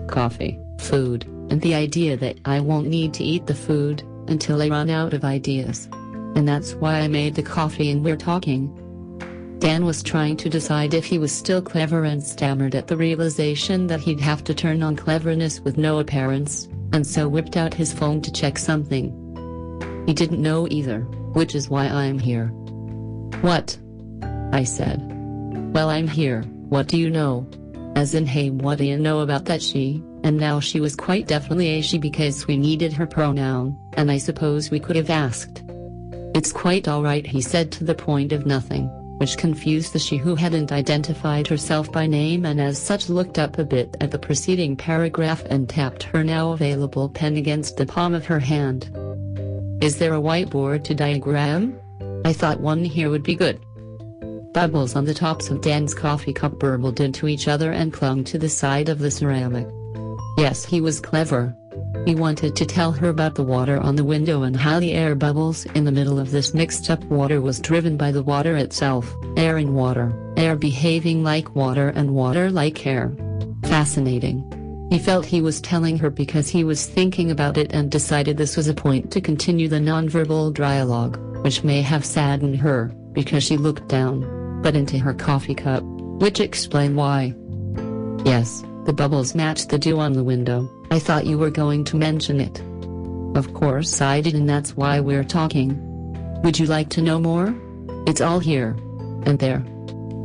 Coffee, 0.09 0.59
food, 0.81 1.25
and 1.51 1.61
the 1.63 1.75
idea 1.75 2.17
that 2.17 2.39
I 2.45 2.61
won't 2.61 2.89
need 2.89 3.15
to 3.15 3.25
eat 3.25 3.47
the 3.47 3.55
food 3.55 4.03
until 4.27 4.61
I 4.61 4.69
run 4.69 4.91
out 4.91 5.15
of 5.15 5.25
ideas. 5.25 5.89
And 5.93 6.47
that's 6.47 6.75
why 6.75 7.01
I 7.01 7.09
made 7.09 7.35
the 7.35 7.43
coffee 7.43 7.91
and 7.91 8.05
we're 8.05 8.17
talking. 8.17 8.69
Dan 9.59 9.85
was 9.85 10.05
trying 10.05 10.37
to 10.37 10.49
decide 10.49 10.95
if 10.95 11.05
he 11.05 11.19
was 11.19 11.33
still 11.33 11.61
clever 11.61 12.05
and 12.05 12.23
stammered 12.23 12.77
at 12.77 12.87
the 12.87 12.97
realization 12.97 13.89
that 13.89 14.01
he'd 14.01 14.21
have 14.21 14.45
to 14.45 14.55
turn 14.55 14.85
on 14.85 14.95
cleverness 14.95 15.61
with 15.61 15.77
no 15.77 15.99
appearance, 15.99 16.69
and 16.93 17.05
so 17.05 17.29
whipped 17.29 17.57
out 17.57 17.75
his 17.75 17.93
phone 17.93 18.23
to 18.23 18.33
check 18.33 18.57
something. 18.57 19.13
He 20.07 20.15
didn't 20.15 20.41
know 20.41 20.69
either, 20.71 21.01
which 21.33 21.57
is 21.57 21.69
why 21.69 21.87
I'm 21.87 22.21
here. 22.21 22.47
What? 23.41 23.77
I 24.53 24.63
said. 24.63 25.03
Well, 25.75 25.91
I'm 25.91 26.07
here, 26.07 26.43
what 26.69 26.87
do 26.87 26.97
you 26.97 27.11
know? 27.11 27.45
As 27.97 28.15
in, 28.15 28.27
hey, 28.27 28.51
what 28.51 28.79
do 28.79 28.85
you 28.85 28.97
know 28.97 29.21
about 29.21 29.47
that 29.47 29.61
she? 29.61 30.01
And 30.23 30.37
now 30.37 30.61
she 30.61 30.79
was 30.79 30.95
quite 30.95 31.27
definitely 31.27 31.71
a 31.71 31.83
she 31.83 31.99
because 31.99 32.47
we 32.47 32.57
needed 32.57 32.93
her 32.93 33.07
pronoun, 33.07 33.77
and 33.95 34.09
I 34.09 34.19
suppose 34.19 34.71
we 34.71 34.79
could 34.79 34.97
have 34.97 35.11
asked. 35.11 35.65
It's 36.37 36.53
quite 36.53 36.87
alright, 36.87 37.27
he 37.27 37.41
said 37.41 37.73
to 37.73 37.85
the 37.85 37.95
point 37.95 38.33
of 38.33 38.47
nothing 38.47 38.89
which 39.19 39.37
confused 39.37 39.93
the 39.93 39.99
she 39.99 40.17
who 40.17 40.35
hadn't 40.35 40.73
identified 40.73 41.47
herself 41.47 41.93
by 41.93 42.07
name 42.07 42.45
and 42.45 42.61
as 42.61 42.81
such 42.81 43.09
looked 43.09 43.39
up 43.39 43.59
a 43.59 43.65
bit 43.65 43.97
at 44.01 44.11
the 44.11 44.19
preceding 44.19 44.77
paragraph 44.77 45.45
and 45.51 45.69
tapped 45.69 46.03
her 46.05 46.25
now 46.25 46.53
available 46.53 47.09
pen 47.09 47.37
against 47.37 47.77
the 47.77 47.87
palm 47.87 48.15
of 48.15 48.27
her 48.27 48.41
hand. 48.41 48.91
Is 49.83 49.99
there 49.99 50.15
a 50.15 50.21
whiteboard 50.21 50.85
to 50.85 50.95
diagram? 50.95 51.79
I 52.25 52.33
thought 52.33 52.61
one 52.61 52.85
here 52.85 53.11
would 53.11 53.23
be 53.23 53.35
good. 53.35 53.61
Bubbles 54.53 54.97
on 54.97 55.05
the 55.05 55.15
tops 55.15 55.51
of 55.51 55.61
Dan's 55.61 55.95
coffee 55.95 56.33
cup 56.33 56.59
burbled 56.59 57.01
into 57.01 57.29
each 57.29 57.49
other 57.49 57.73
and 57.73 57.93
clung 57.93 58.25
to 58.25 58.39
the 58.39 58.49
side 58.49 58.89
of 58.89 58.99
the 58.99 59.11
ceramic. 59.11 59.69
Yes, 60.37 60.65
he 60.65 60.81
was 60.81 61.01
clever. 61.01 61.55
He 62.07 62.15
wanted 62.15 62.57
to 62.57 62.67
tell 62.67 62.93
her 62.93 63.09
about 63.09 63.35
the 63.35 63.43
water 63.43 63.79
on 63.79 63.97
the 63.97 64.05
window 64.05 64.43
and 64.43 64.57
how 64.57 64.81
the 64.81 64.93
air 64.93 65.15
bubbles 65.15 65.67
in 65.75 65.85
the 65.85 65.93
middle 65.93 66.19
of 66.19 66.31
this 66.31 66.55
mixed 66.55 66.89
up 66.91 67.05
water 67.05 67.41
was 67.41 67.61
driven 67.61 67.97
by 67.97 68.13
the 68.13 68.23
water 68.23 68.57
itself, 68.57 69.15
air 69.37 69.59
and 69.59 69.75
water, 69.75 70.13
air 70.37 70.57
behaving 70.57 71.23
like 71.23 71.55
water 71.55 71.91
and 71.91 72.15
water 72.15 72.51
like 72.51 72.87
air. 72.87 73.15
Fascinating. 73.65 74.45
He 74.91 74.99
felt 74.99 75.27
he 75.27 75.43
was 75.43 75.61
telling 75.61 75.99
her 75.99 76.09
because 76.09 76.49
he 76.49 76.65
was 76.65 76.87
thinking 76.87 77.31
about 77.31 77.59
it 77.59 77.73
and 77.75 77.91
decided 77.91 78.39
this 78.39 78.57
was 78.57 78.69
a 78.69 78.75
point 78.75 79.11
to 79.13 79.21
continue 79.21 79.69
the 79.69 79.77
nonverbal 79.77 80.55
dialogue, 80.55 81.19
which 81.45 81.63
may 81.63 81.83
have 81.83 82.07
saddened 82.07 82.57
her, 82.57 82.91
because 83.13 83.45
she 83.45 83.59
looked 83.59 83.87
down, 83.89 84.63
but 84.63 84.75
into 84.75 84.99
her 84.99 85.13
coffee 85.13 85.55
cup, 85.55 85.83
which 85.83 86.41
explained 86.41 86.97
why. 86.97 87.35
Yes, 88.25 88.65
the 88.87 88.95
bubbles 88.95 89.35
matched 89.35 89.69
the 89.69 89.79
dew 89.79 90.01
on 90.01 90.15
the 90.15 90.25
window. 90.25 90.71
I 90.91 90.99
thought 90.99 91.27
you 91.27 91.39
were 91.39 91.51
going 91.51 91.85
to 91.85 91.97
mention 91.97 92.41
it. 92.41 92.61
Of 93.37 93.53
course 93.55 94.01
I 94.01 94.21
did 94.21 94.35
and 94.35 94.49
that's 94.49 94.77
why 94.77 95.01
we're 95.01 95.25
talking. 95.25 95.77
Would 96.43 96.59
you 96.59 96.67
like 96.67 96.89
to 96.91 97.03
know 97.03 97.19
more? 97.19 97.55
It's 98.07 98.21
all 98.21 98.39
here. 98.39 98.77
And 99.27 99.39
there. 99.39 99.63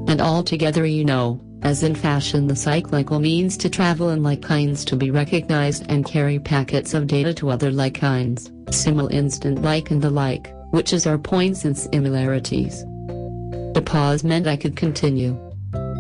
And 0.08 0.22
all 0.22 0.44
together 0.44 0.86
you 0.86 1.04
know, 1.04 1.42
as 1.64 1.84
in 1.84 1.96
fashion 1.96 2.48
the 2.48 2.56
cyclical 2.56 3.20
means 3.20 3.58
to 3.58 3.70
travel 3.70 4.10
and 4.10 4.24
like 4.24 4.42
kinds 4.42 4.86
to 4.86 4.96
be 4.96 5.12
recognized 5.12 5.86
and 5.90 6.06
carry 6.06 6.40
packets 6.40 6.94
of 6.94 7.08
data 7.08 7.34
to 7.36 7.50
other 7.50 7.72
like 7.72 7.96
kinds, 7.96 8.52
simul 8.70 9.08
instant 9.08 9.62
like 9.62 9.92
and 9.92 10.02
the 10.02 10.10
like, 10.10 10.54
which 10.72 10.94
is 10.94 11.06
our 11.06 11.18
points 11.18 11.66
and 11.66 11.78
similarities. 11.78 12.84
The 13.74 13.84
pause 13.86 14.24
meant 14.24 14.48
I 14.48 14.58
could 14.58 14.76
continue. 14.76 15.34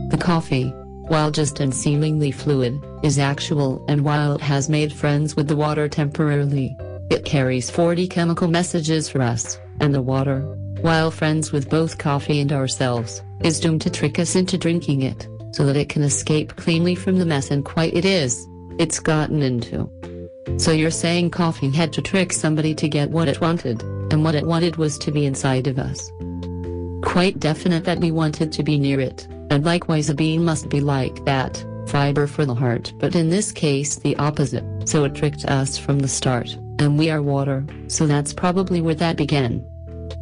The 0.09 0.19
coffee, 0.19 0.73
while 1.07 1.31
just 1.31 1.59
and 1.59 1.73
seemingly 1.73 2.31
fluid, 2.31 2.81
is 3.03 3.19
actual 3.19 3.83
and 3.87 4.03
while 4.03 4.33
it 4.35 4.41
has 4.41 4.69
made 4.69 4.91
friends 4.91 5.35
with 5.35 5.47
the 5.47 5.55
water 5.55 5.87
temporarily, 5.87 6.75
it 7.09 7.25
carries 7.25 7.69
40 7.69 8.07
chemical 8.07 8.47
messages 8.47 9.09
for 9.09 9.21
us, 9.21 9.59
and 9.79 9.93
the 9.93 10.01
water, 10.01 10.41
while 10.81 11.11
friends 11.11 11.51
with 11.51 11.69
both 11.69 11.97
coffee 11.97 12.39
and 12.39 12.51
ourselves, 12.51 13.21
is 13.43 13.59
doomed 13.59 13.81
to 13.81 13.89
trick 13.89 14.19
us 14.19 14.35
into 14.35 14.57
drinking 14.57 15.01
it, 15.01 15.27
so 15.51 15.65
that 15.65 15.77
it 15.77 15.89
can 15.89 16.03
escape 16.03 16.55
cleanly 16.55 16.95
from 16.95 17.19
the 17.19 17.25
mess 17.25 17.51
and 17.51 17.65
quite 17.65 17.93
it 17.93 18.05
is, 18.05 18.47
it's 18.79 18.99
gotten 18.99 19.41
into. 19.41 19.89
So 20.57 20.71
you're 20.71 20.91
saying 20.91 21.31
coffee 21.31 21.69
had 21.69 21.93
to 21.93 22.01
trick 22.01 22.33
somebody 22.33 22.73
to 22.75 22.87
get 22.87 23.11
what 23.11 23.27
it 23.27 23.41
wanted, 23.41 23.81
and 24.11 24.23
what 24.23 24.35
it 24.35 24.45
wanted 24.45 24.77
was 24.77 24.97
to 24.99 25.11
be 25.11 25.25
inside 25.25 25.67
of 25.67 25.79
us. 25.79 26.11
Quite 27.03 27.39
definite 27.39 27.83
that 27.85 27.99
we 27.99 28.11
wanted 28.11 28.51
to 28.53 28.63
be 28.63 28.77
near 28.77 28.99
it, 28.99 29.27
and 29.53 29.63
likewise 29.63 30.09
a 30.09 30.15
bean 30.15 30.43
must 30.43 30.67
be 30.67 30.81
like 30.81 31.23
that, 31.25 31.63
fiber 31.87 32.25
for 32.25 32.43
the 32.43 32.55
heart 32.55 32.91
but 32.97 33.15
in 33.15 33.29
this 33.29 33.51
case 33.51 33.97
the 33.97 34.15
opposite, 34.17 34.65
so 34.89 35.03
it 35.03 35.13
tricked 35.13 35.45
us 35.45 35.77
from 35.77 35.99
the 35.99 36.07
start, 36.07 36.57
and 36.79 36.97
we 36.97 37.11
are 37.11 37.21
water, 37.21 37.63
so 37.87 38.07
that's 38.07 38.33
probably 38.33 38.81
where 38.81 38.95
that 38.95 39.15
began. 39.15 39.63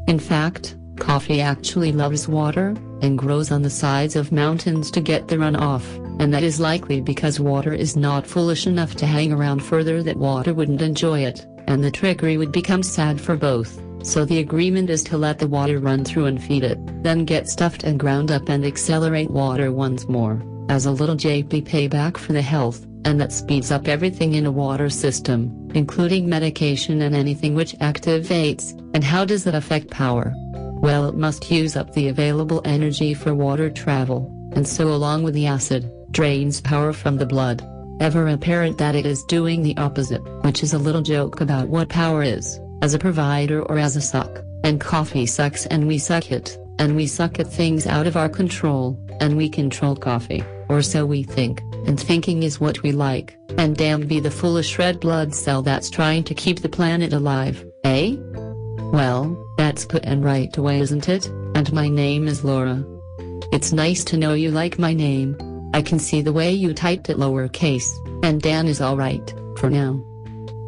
In 0.07 0.19
fact, 0.19 0.75
coffee 0.97 1.39
actually 1.39 1.93
loves 1.93 2.27
water, 2.27 2.75
and 3.01 3.17
grows 3.17 3.51
on 3.51 3.61
the 3.61 3.69
sides 3.69 4.17
of 4.17 4.33
mountains 4.33 4.91
to 4.91 4.99
get 4.99 5.29
the 5.29 5.37
runoff, 5.37 5.85
and 6.19 6.33
that 6.33 6.43
is 6.43 6.59
likely 6.59 6.99
because 6.99 7.39
water 7.39 7.73
is 7.73 7.95
not 7.95 8.27
foolish 8.27 8.67
enough 8.67 8.95
to 8.95 9.05
hang 9.05 9.31
around 9.31 9.63
further 9.63 10.03
that 10.03 10.17
water 10.17 10.53
wouldn't 10.53 10.81
enjoy 10.81 11.21
it, 11.21 11.47
and 11.67 11.81
the 11.81 11.89
trickery 11.89 12.37
would 12.37 12.51
become 12.51 12.83
sad 12.83 13.19
for 13.19 13.37
both. 13.37 13.81
So 14.03 14.25
the 14.25 14.39
agreement 14.39 14.89
is 14.89 15.03
to 15.05 15.17
let 15.17 15.37
the 15.37 15.47
water 15.47 15.79
run 15.79 16.03
through 16.03 16.25
and 16.25 16.41
feed 16.41 16.63
it, 16.63 16.79
then 17.03 17.23
get 17.23 17.47
stuffed 17.47 17.83
and 17.83 17.99
ground 17.99 18.31
up 18.31 18.49
and 18.49 18.65
accelerate 18.65 19.29
water 19.29 19.71
once 19.71 20.07
more, 20.07 20.41
as 20.69 20.85
a 20.85 20.91
little 20.91 21.15
JP 21.15 21.67
payback 21.67 22.17
for 22.17 22.33
the 22.33 22.41
health, 22.41 22.85
and 23.05 23.21
that 23.21 23.31
speeds 23.31 23.71
up 23.71 23.87
everything 23.87 24.33
in 24.33 24.47
a 24.47 24.51
water 24.51 24.89
system, 24.89 25.69
including 25.75 26.27
medication 26.27 27.03
and 27.03 27.15
anything 27.15 27.53
which 27.53 27.77
activates, 27.77 28.71
and 28.95 29.03
how 29.03 29.23
does 29.23 29.43
that 29.43 29.55
affect 29.55 29.91
power? 29.91 30.33
Well 30.81 31.07
it 31.07 31.15
must 31.15 31.51
use 31.51 31.75
up 31.75 31.93
the 31.93 32.07
available 32.07 32.61
energy 32.65 33.13
for 33.13 33.35
water 33.35 33.69
travel, 33.69 34.31
and 34.53 34.67
so 34.67 34.87
along 34.87 35.23
with 35.23 35.35
the 35.35 35.45
acid, 35.45 35.91
drains 36.09 36.59
power 36.59 36.91
from 36.91 37.17
the 37.17 37.25
blood. 37.27 37.63
Ever 37.99 38.27
apparent 38.29 38.79
that 38.79 38.95
it 38.95 39.05
is 39.05 39.23
doing 39.25 39.61
the 39.61 39.77
opposite, 39.77 40.23
which 40.43 40.63
is 40.63 40.73
a 40.73 40.79
little 40.79 41.03
joke 41.03 41.39
about 41.39 41.67
what 41.67 41.87
power 41.87 42.23
is 42.23 42.59
as 42.81 42.93
a 42.93 42.99
provider 42.99 43.61
or 43.63 43.77
as 43.77 43.95
a 43.95 44.01
suck, 44.01 44.43
and 44.63 44.79
coffee 44.79 45.25
sucks 45.25 45.65
and 45.67 45.87
we 45.87 45.97
suck 45.97 46.31
it, 46.31 46.57
and 46.79 46.95
we 46.95 47.07
suck 47.07 47.39
at 47.39 47.47
things 47.47 47.87
out 47.87 48.07
of 48.07 48.17
our 48.17 48.29
control, 48.29 48.99
and 49.19 49.37
we 49.37 49.49
control 49.49 49.95
coffee, 49.95 50.43
or 50.69 50.81
so 50.81 51.05
we 51.05 51.23
think, 51.23 51.61
and 51.85 51.99
thinking 51.99 52.43
is 52.43 52.59
what 52.59 52.81
we 52.83 52.91
like, 52.91 53.37
and 53.57 53.77
damn 53.77 54.07
be 54.07 54.19
the 54.19 54.31
foolish 54.31 54.79
red 54.79 54.99
blood 54.99 55.33
cell 55.33 55.61
that's 55.61 55.89
trying 55.89 56.23
to 56.23 56.33
keep 56.33 56.61
the 56.61 56.69
planet 56.69 57.13
alive, 57.13 57.65
eh? 57.83 58.15
Well, 58.91 59.37
that's 59.57 59.85
put 59.85 60.05
and 60.05 60.23
right 60.25 60.55
away 60.57 60.79
isn't 60.79 61.07
it, 61.07 61.27
and 61.55 61.71
my 61.71 61.87
name 61.87 62.27
is 62.27 62.43
Laura. 62.43 62.83
It's 63.53 63.71
nice 63.73 64.03
to 64.05 64.17
know 64.17 64.33
you 64.33 64.51
like 64.51 64.79
my 64.79 64.93
name, 64.93 65.37
I 65.73 65.81
can 65.81 65.99
see 65.99 66.21
the 66.21 66.33
way 66.33 66.51
you 66.51 66.73
typed 66.73 67.09
it 67.09 67.17
lowercase, 67.17 67.89
and 68.23 68.41
Dan 68.41 68.67
is 68.67 68.81
alright, 68.81 69.33
for 69.57 69.69
now. 69.69 70.03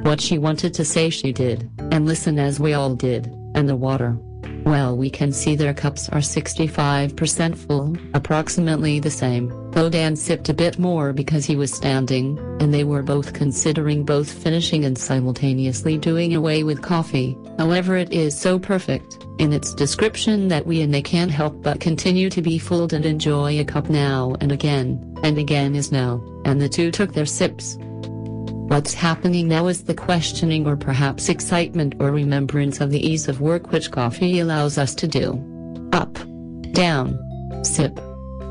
What 0.04 0.20
she 0.20 0.38
wanted 0.38 0.74
to 0.74 0.86
say 0.86 1.10
she 1.10 1.32
did, 1.32 1.70
and 1.92 2.06
listen 2.06 2.38
as 2.38 2.60
we 2.60 2.74
all 2.74 2.94
did, 2.94 3.28
and 3.56 3.70
the 3.70 3.76
water. 3.76 4.18
Well 4.66 4.98
we 4.98 5.10
can 5.10 5.32
see 5.32 5.56
their 5.56 5.74
cups 5.74 6.10
are 6.10 6.20
65% 6.20 7.58
full, 7.58 7.96
approximately 8.14 9.00
the 9.00 9.10
same, 9.10 9.48
though 9.72 9.90
Dan 9.90 10.18
sipped 10.18 10.50
a 10.50 10.54
bit 10.54 10.78
more 10.78 11.14
because 11.14 11.46
he 11.46 11.56
was 11.56 11.74
standing, 11.74 12.38
and 12.60 12.74
they 12.74 12.84
were 12.84 13.02
both 13.02 13.34
considering 13.34 14.04
both 14.04 14.30
finishing 14.30 14.84
and 14.84 14.98
simultaneously 14.98 15.98
doing 15.98 16.36
away 16.36 16.64
with 16.64 16.82
coffee, 16.82 17.38
however 17.58 17.96
it 17.96 18.12
is 18.12 18.38
so 18.38 18.60
perfect, 18.60 19.26
in 19.40 19.54
its 19.54 19.74
description 19.74 20.50
that 20.50 20.66
we 20.66 20.82
and 20.82 20.94
they 20.94 21.02
can't 21.02 21.32
help 21.32 21.62
but 21.62 21.80
continue 21.80 22.30
to 22.30 22.42
be 22.42 22.58
fooled 22.58 22.92
and 22.92 23.06
enjoy 23.06 23.58
a 23.58 23.64
cup 23.64 23.90
now 23.90 24.36
and 24.42 24.52
again, 24.52 25.18
and 25.24 25.38
again 25.38 25.76
is 25.76 25.94
now, 25.94 26.22
and 26.44 26.62
the 26.62 26.68
two 26.68 26.92
took 26.92 27.14
their 27.14 27.26
sips. 27.26 27.78
What's 28.68 28.94
happening 28.94 29.50
now 29.50 29.68
is 29.68 29.84
the 29.84 29.94
questioning 29.94 30.66
or 30.66 30.76
perhaps 30.76 31.30
excitement 31.30 31.96
or 32.00 32.12
remembrance 32.12 32.82
of 32.82 32.90
the 32.90 33.08
ease 33.08 33.28
of 33.28 33.42
work 33.42 33.72
which 33.72 33.92
coffee 33.92 34.40
allows 34.40 34.78
us 34.78 34.96
to 34.96 35.08
do. 35.08 35.34
Up, 35.94 36.18
down, 36.72 37.20
sip, 37.64 38.00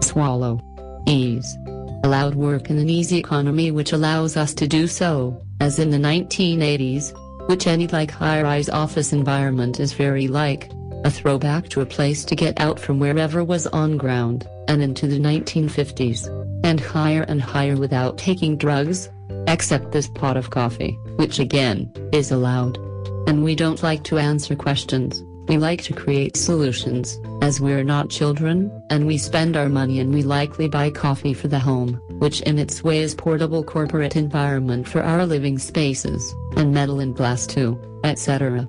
swallow, 0.01 0.61
ease. 1.09 1.57
Allowed 2.05 2.35
work 2.35 2.71
in 2.71 2.79
an 2.79 2.91
easy 2.91 3.17
economy 3.19 3.71
which 3.71 3.93
allows 3.93 4.37
us 4.37 4.55
to 4.55 4.69
do 4.69 4.87
so, 4.87 5.43
as 5.61 5.79
in 5.79 5.91
the 5.91 5.97
1980s, 5.97 7.13
which 7.49 7.67
any 7.67 7.89
like 7.89 8.11
high-rise 8.11 8.69
office 8.69 9.13
environment 9.13 9.81
is 9.81 9.93
very 9.93 10.29
like, 10.29 10.71
a 11.05 11.11
throwback 11.11 11.69
to 11.71 11.81
a 11.81 11.87
place 11.87 12.25
to 12.25 12.37
get 12.37 12.61
out 12.61 12.79
from 12.79 13.01
wherever 13.01 13.43
was 13.43 13.67
on 13.69 13.97
ground, 13.97 14.47
and 14.69 14.83
into 14.83 15.07
the 15.07 15.19
1950s, 15.19 16.29
and 16.65 16.79
higher 16.81 17.23
and 17.23 17.43
higher 17.43 17.77
without 17.77 18.19
taking 18.19 18.57
drugs, 18.57 19.09
except 19.47 19.93
this 19.93 20.09
pot 20.09 20.37
of 20.37 20.51
coffee, 20.51 20.99
which 21.17 21.39
again, 21.39 21.93
is 22.13 22.31
allowed. 22.31 22.79
And 23.27 23.45
we 23.45 23.55
don't 23.55 23.83
like 23.83 24.03
to 24.05 24.19
answer 24.19 24.57
questions, 24.57 25.23
we 25.49 25.59
like 25.59 25.83
to 25.83 25.93
create 25.93 26.37
solutions, 26.37 27.21
as 27.43 27.61
we're 27.61 27.83
not 27.83 28.11
children, 28.11 28.71
and 28.91 29.07
we 29.07 29.19
spend 29.19 29.57
our 29.57 29.69
money 29.69 29.99
and 29.99 30.15
we 30.15 30.23
likely 30.23 30.69
buy 30.69 30.89
coffee 30.91 31.35
for 31.35 31.49
the 31.49 31.59
home, 31.59 32.01
which 32.21 32.41
in 32.43 32.59
its 32.59 32.85
way 32.85 32.99
is 33.01 33.15
portable 33.15 33.65
corporate 33.65 34.15
environment 34.15 34.87
for 34.89 35.03
our 35.03 35.27
living 35.27 35.59
spaces, 35.59 36.33
and 36.57 36.73
metal 36.73 37.01
and 37.01 37.17
glass 37.17 37.47
too, 37.47 37.79
etc. 38.05 38.69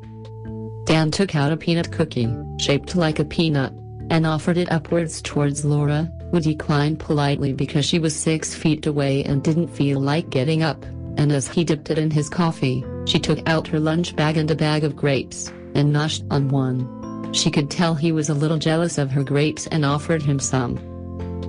Dan 0.86 1.12
took 1.12 1.36
out 1.36 1.52
a 1.52 1.58
peanut 1.58 1.92
cookie, 1.92 2.36
shaped 2.60 2.96
like 2.96 3.20
a 3.20 3.26
peanut, 3.26 3.72
and 4.10 4.26
offered 4.26 4.58
it 4.58 4.72
upwards 4.72 5.22
towards 5.22 5.64
Laura, 5.64 6.12
who 6.34 6.40
declined 6.40 7.00
politely 7.00 7.54
because 7.54 7.86
she 7.86 8.00
was 8.00 8.16
six 8.16 8.56
feet 8.56 8.88
away 8.88 9.24
and 9.24 9.44
didn't 9.44 9.68
feel 9.68 10.00
like 10.00 10.32
getting 10.32 10.64
up, 10.64 10.84
and 11.16 11.32
as 11.32 11.48
he 11.48 11.64
dipped 11.64 11.92
it 11.92 12.00
in 12.00 12.10
his 12.10 12.28
coffee, 12.28 12.84
she 13.06 13.20
took 13.20 13.48
out 13.48 13.68
her 13.68 13.80
lunch 13.80 14.16
bag 14.16 14.36
and 14.36 14.50
a 14.50 14.56
bag 14.56 14.84
of 14.84 14.96
grapes, 14.96 15.54
and 15.76 15.94
noshed 15.94 16.24
on 16.32 16.50
one. 16.50 17.32
She 17.34 17.52
could 17.52 17.70
tell 17.70 17.94
he 17.94 18.12
was 18.12 18.30
a 18.30 18.34
little 18.34 18.58
jealous 18.58 18.98
of 18.98 19.12
her 19.12 19.24
grapes 19.24 19.68
and 19.68 19.86
offered 19.86 20.24
him 20.24 20.40
some. 20.40 20.80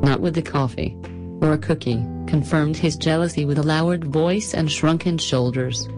Not 0.02 0.20
with 0.20 0.34
the 0.34 0.42
coffee. 0.42 0.94
Or 1.40 1.54
a 1.54 1.58
cookie, 1.58 2.04
confirmed 2.26 2.76
his 2.76 2.96
jealousy 2.96 3.46
with 3.46 3.56
a 3.56 3.62
lowered 3.62 4.04
voice 4.04 4.52
and 4.52 4.70
shrunken 4.70 5.16
shoulders. 5.16 5.88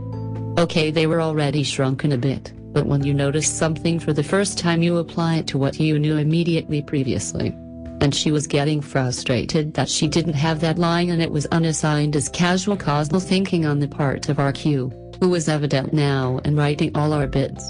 Okay 0.59 0.93
they 0.93 1.09
were 1.09 1.21
already 1.21 1.65
shrunken 1.65 2.13
a 2.13 2.19
bit, 2.19 2.53
but 2.73 2.87
when 2.87 3.03
you 3.03 3.15
notice 3.15 3.53
something 3.53 3.99
for 3.99 4.13
the 4.13 4.23
first 4.23 4.59
time 4.59 4.81
you 4.81 4.99
apply 4.99 5.39
it 5.39 5.49
to 5.49 5.59
what 5.59 5.81
you 5.81 5.99
knew 5.99 6.19
immediately 6.19 6.83
previously. 6.83 7.53
And 8.01 8.15
she 8.15 8.31
was 8.31 8.47
getting 8.47 8.81
frustrated 8.81 9.75
that 9.75 9.89
she 9.89 10.07
didn't 10.07 10.35
have 10.35 10.61
that 10.61 10.79
line 10.79 11.11
and 11.11 11.23
it 11.23 11.31
was 11.31 11.47
unassigned 11.47 12.15
as 12.15 12.29
casual 12.29 12.77
causal 12.77 13.21
thinking 13.21 13.67
on 13.67 13.81
the 13.81 13.89
part 13.89 14.29
of 14.29 14.37
RQ, 14.37 15.19
who 15.21 15.29
was 15.29 15.49
evident 15.49 15.93
now 15.93 16.41
and 16.45 16.57
writing 16.57 16.95
all 16.95 17.13
our 17.13 17.27
bids. 17.27 17.65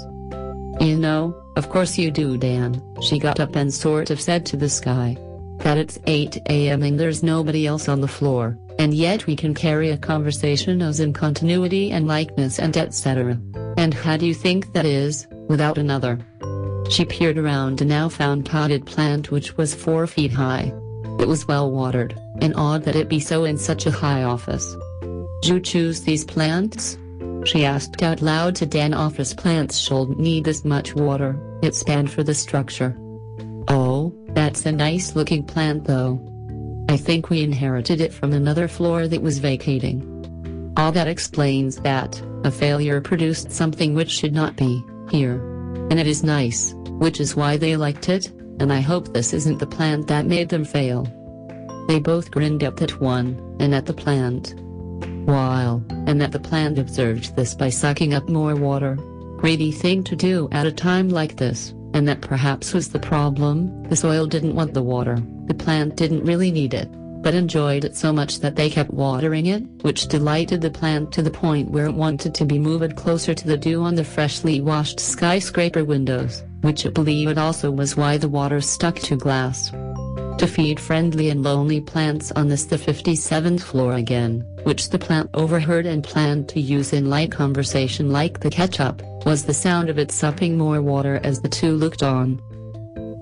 You 0.79 0.97
know, 0.97 1.35
of 1.55 1.69
course 1.69 1.97
you 1.97 2.11
do 2.11 2.37
Dan, 2.37 2.83
she 3.01 3.17
got 3.19 3.39
up 3.39 3.55
and 3.55 3.73
sort 3.73 4.11
of 4.11 4.21
said 4.21 4.45
to 4.47 4.57
the 4.57 4.69
sky. 4.69 5.17
That 5.59 5.77
it's 5.77 5.97
8 6.05 6.37
am 6.51 6.83
and 6.83 6.99
there's 6.99 7.23
nobody 7.23 7.65
else 7.65 7.89
on 7.89 8.01
the 8.01 8.07
floor, 8.07 8.59
and 8.77 8.93
yet 8.93 9.25
we 9.25 9.35
can 9.35 9.55
carry 9.55 9.89
a 9.89 9.97
conversation 9.97 10.83
as 10.83 10.99
in 10.99 11.13
continuity 11.13 11.91
and 11.91 12.07
likeness 12.07 12.59
and 12.59 12.77
etc. 12.77 13.39
And 13.75 13.93
how 13.93 14.17
do 14.17 14.27
you 14.27 14.35
think 14.35 14.73
that 14.73 14.85
is, 14.85 15.27
without 15.47 15.79
another? 15.79 16.19
She 16.89 17.05
peered 17.05 17.37
around 17.37 17.81
and 17.81 17.89
now 17.89 18.09
found 18.09 18.45
potted 18.45 18.85
plant 18.85 19.31
which 19.31 19.57
was 19.57 19.75
four 19.75 20.07
feet 20.07 20.31
high. 20.31 20.73
It 21.19 21.27
was 21.27 21.47
well 21.47 21.71
watered, 21.71 22.19
and 22.41 22.53
odd 22.55 22.83
that 22.83 22.95
it 22.95 23.09
be 23.09 23.19
so 23.19 23.43
in 23.43 23.57
such 23.57 23.85
a 23.85 23.91
high 23.91 24.23
office. 24.23 24.75
You 25.43 25.59
choose 25.59 26.01
these 26.01 26.25
plants? 26.25 26.97
She 27.45 27.65
asked 27.65 28.01
out 28.03 28.21
loud 28.21 28.55
to 28.57 28.65
Dan 28.65 28.93
office 28.93 29.33
plants 29.33 29.79
should 29.79 30.19
need 30.19 30.43
this 30.43 30.65
much 30.65 30.95
water, 30.95 31.39
it's 31.61 31.83
bad 31.83 32.09
for 32.09 32.23
the 32.23 32.33
structure. 32.33 32.95
Oh, 33.67 34.13
that's 34.29 34.65
a 34.65 34.71
nice 34.71 35.15
looking 35.15 35.43
plant 35.43 35.85
though. 35.85 36.19
I 36.89 36.97
think 36.97 37.29
we 37.29 37.41
inherited 37.41 37.99
it 37.99 38.13
from 38.13 38.31
another 38.31 38.67
floor 38.67 39.07
that 39.07 39.21
was 39.21 39.39
vacating. 39.39 40.73
All 40.77 40.91
that 40.91 41.07
explains 41.07 41.77
that, 41.77 42.21
a 42.43 42.51
failure 42.51 43.01
produced 43.01 43.51
something 43.51 43.93
which 43.93 44.11
should 44.11 44.33
not 44.33 44.55
be, 44.55 44.83
here. 45.09 45.35
And 45.89 45.99
it 45.99 46.07
is 46.07 46.23
nice, 46.23 46.73
which 46.97 47.19
is 47.19 47.35
why 47.35 47.57
they 47.57 47.75
liked 47.75 48.09
it, 48.09 48.31
and 48.59 48.71
I 48.73 48.81
hope 48.81 49.13
this 49.13 49.33
isn't 49.33 49.59
the 49.59 49.67
plant 49.67 50.07
that 50.07 50.25
made 50.25 50.49
them 50.49 50.65
fail. 50.65 51.07
They 51.87 51.99
both 51.99 52.31
grinned 52.31 52.63
up 52.63 52.81
at 52.81 52.99
one, 52.99 53.55
and 53.59 53.73
at 53.73 53.85
the 53.85 53.93
plant. 53.93 54.55
While, 55.25 55.83
and 56.05 56.19
that 56.21 56.31
the 56.31 56.39
plant 56.39 56.79
observed 56.79 57.35
this 57.35 57.53
by 57.53 57.69
sucking 57.69 58.13
up 58.13 58.27
more 58.29 58.55
water. 58.55 58.95
Greedy 59.37 59.71
thing 59.71 60.03
to 60.05 60.15
do 60.15 60.49
at 60.51 60.65
a 60.65 60.71
time 60.71 61.09
like 61.09 61.35
this, 61.35 61.73
and 61.93 62.07
that 62.07 62.21
perhaps 62.21 62.73
was 62.73 62.89
the 62.89 62.99
problem, 62.99 63.83
the 63.83 63.95
soil 63.95 64.25
didn't 64.25 64.55
want 64.55 64.73
the 64.73 64.81
water, 64.83 65.17
the 65.45 65.53
plant 65.53 65.95
didn't 65.95 66.25
really 66.25 66.51
need 66.51 66.73
it, 66.73 66.89
but 67.21 67.35
enjoyed 67.35 67.85
it 67.85 67.95
so 67.95 68.11
much 68.11 68.39
that 68.39 68.55
they 68.55 68.69
kept 68.69 68.91
watering 68.91 69.47
it, 69.47 69.63
which 69.81 70.07
delighted 70.07 70.61
the 70.61 70.69
plant 70.69 71.11
to 71.11 71.21
the 71.21 71.31
point 71.31 71.69
where 71.69 71.85
it 71.85 71.93
wanted 71.93 72.33
to 72.33 72.45
be 72.45 72.57
moved 72.57 72.95
closer 72.95 73.33
to 73.33 73.47
the 73.47 73.57
dew 73.57 73.81
on 73.83 73.95
the 73.95 74.03
freshly 74.03 74.59
washed 74.61 74.99
skyscraper 74.99 75.83
windows, 75.83 76.43
which 76.61 76.85
it 76.85 76.93
believed 76.93 77.37
also 77.37 77.71
was 77.71 77.95
why 77.95 78.17
the 78.17 78.29
water 78.29 78.61
stuck 78.61 78.95
to 78.95 79.15
glass. 79.15 79.71
To 80.37 80.45
feed 80.45 80.79
friendly 80.79 81.29
and 81.29 81.41
lonely 81.41 81.81
plants 81.81 82.31
on 82.33 82.47
this 82.47 82.65
the 82.65 82.77
57th 82.77 83.61
floor 83.61 83.93
again, 83.93 84.45
which 84.63 84.89
the 84.89 84.99
plant 84.99 85.31
overheard 85.33 85.87
and 85.87 86.03
planned 86.03 86.47
to 86.49 86.61
use 86.61 86.93
in 86.93 87.09
light 87.09 87.31
conversation 87.31 88.11
like 88.11 88.39
the 88.39 88.51
ketchup, 88.51 89.01
was 89.25 89.45
the 89.45 89.53
sound 89.53 89.89
of 89.89 89.97
it 89.97 90.11
supping 90.11 90.55
more 90.55 90.81
water 90.81 91.19
as 91.23 91.41
the 91.41 91.49
two 91.49 91.71
looked 91.71 92.03
on. 92.03 92.39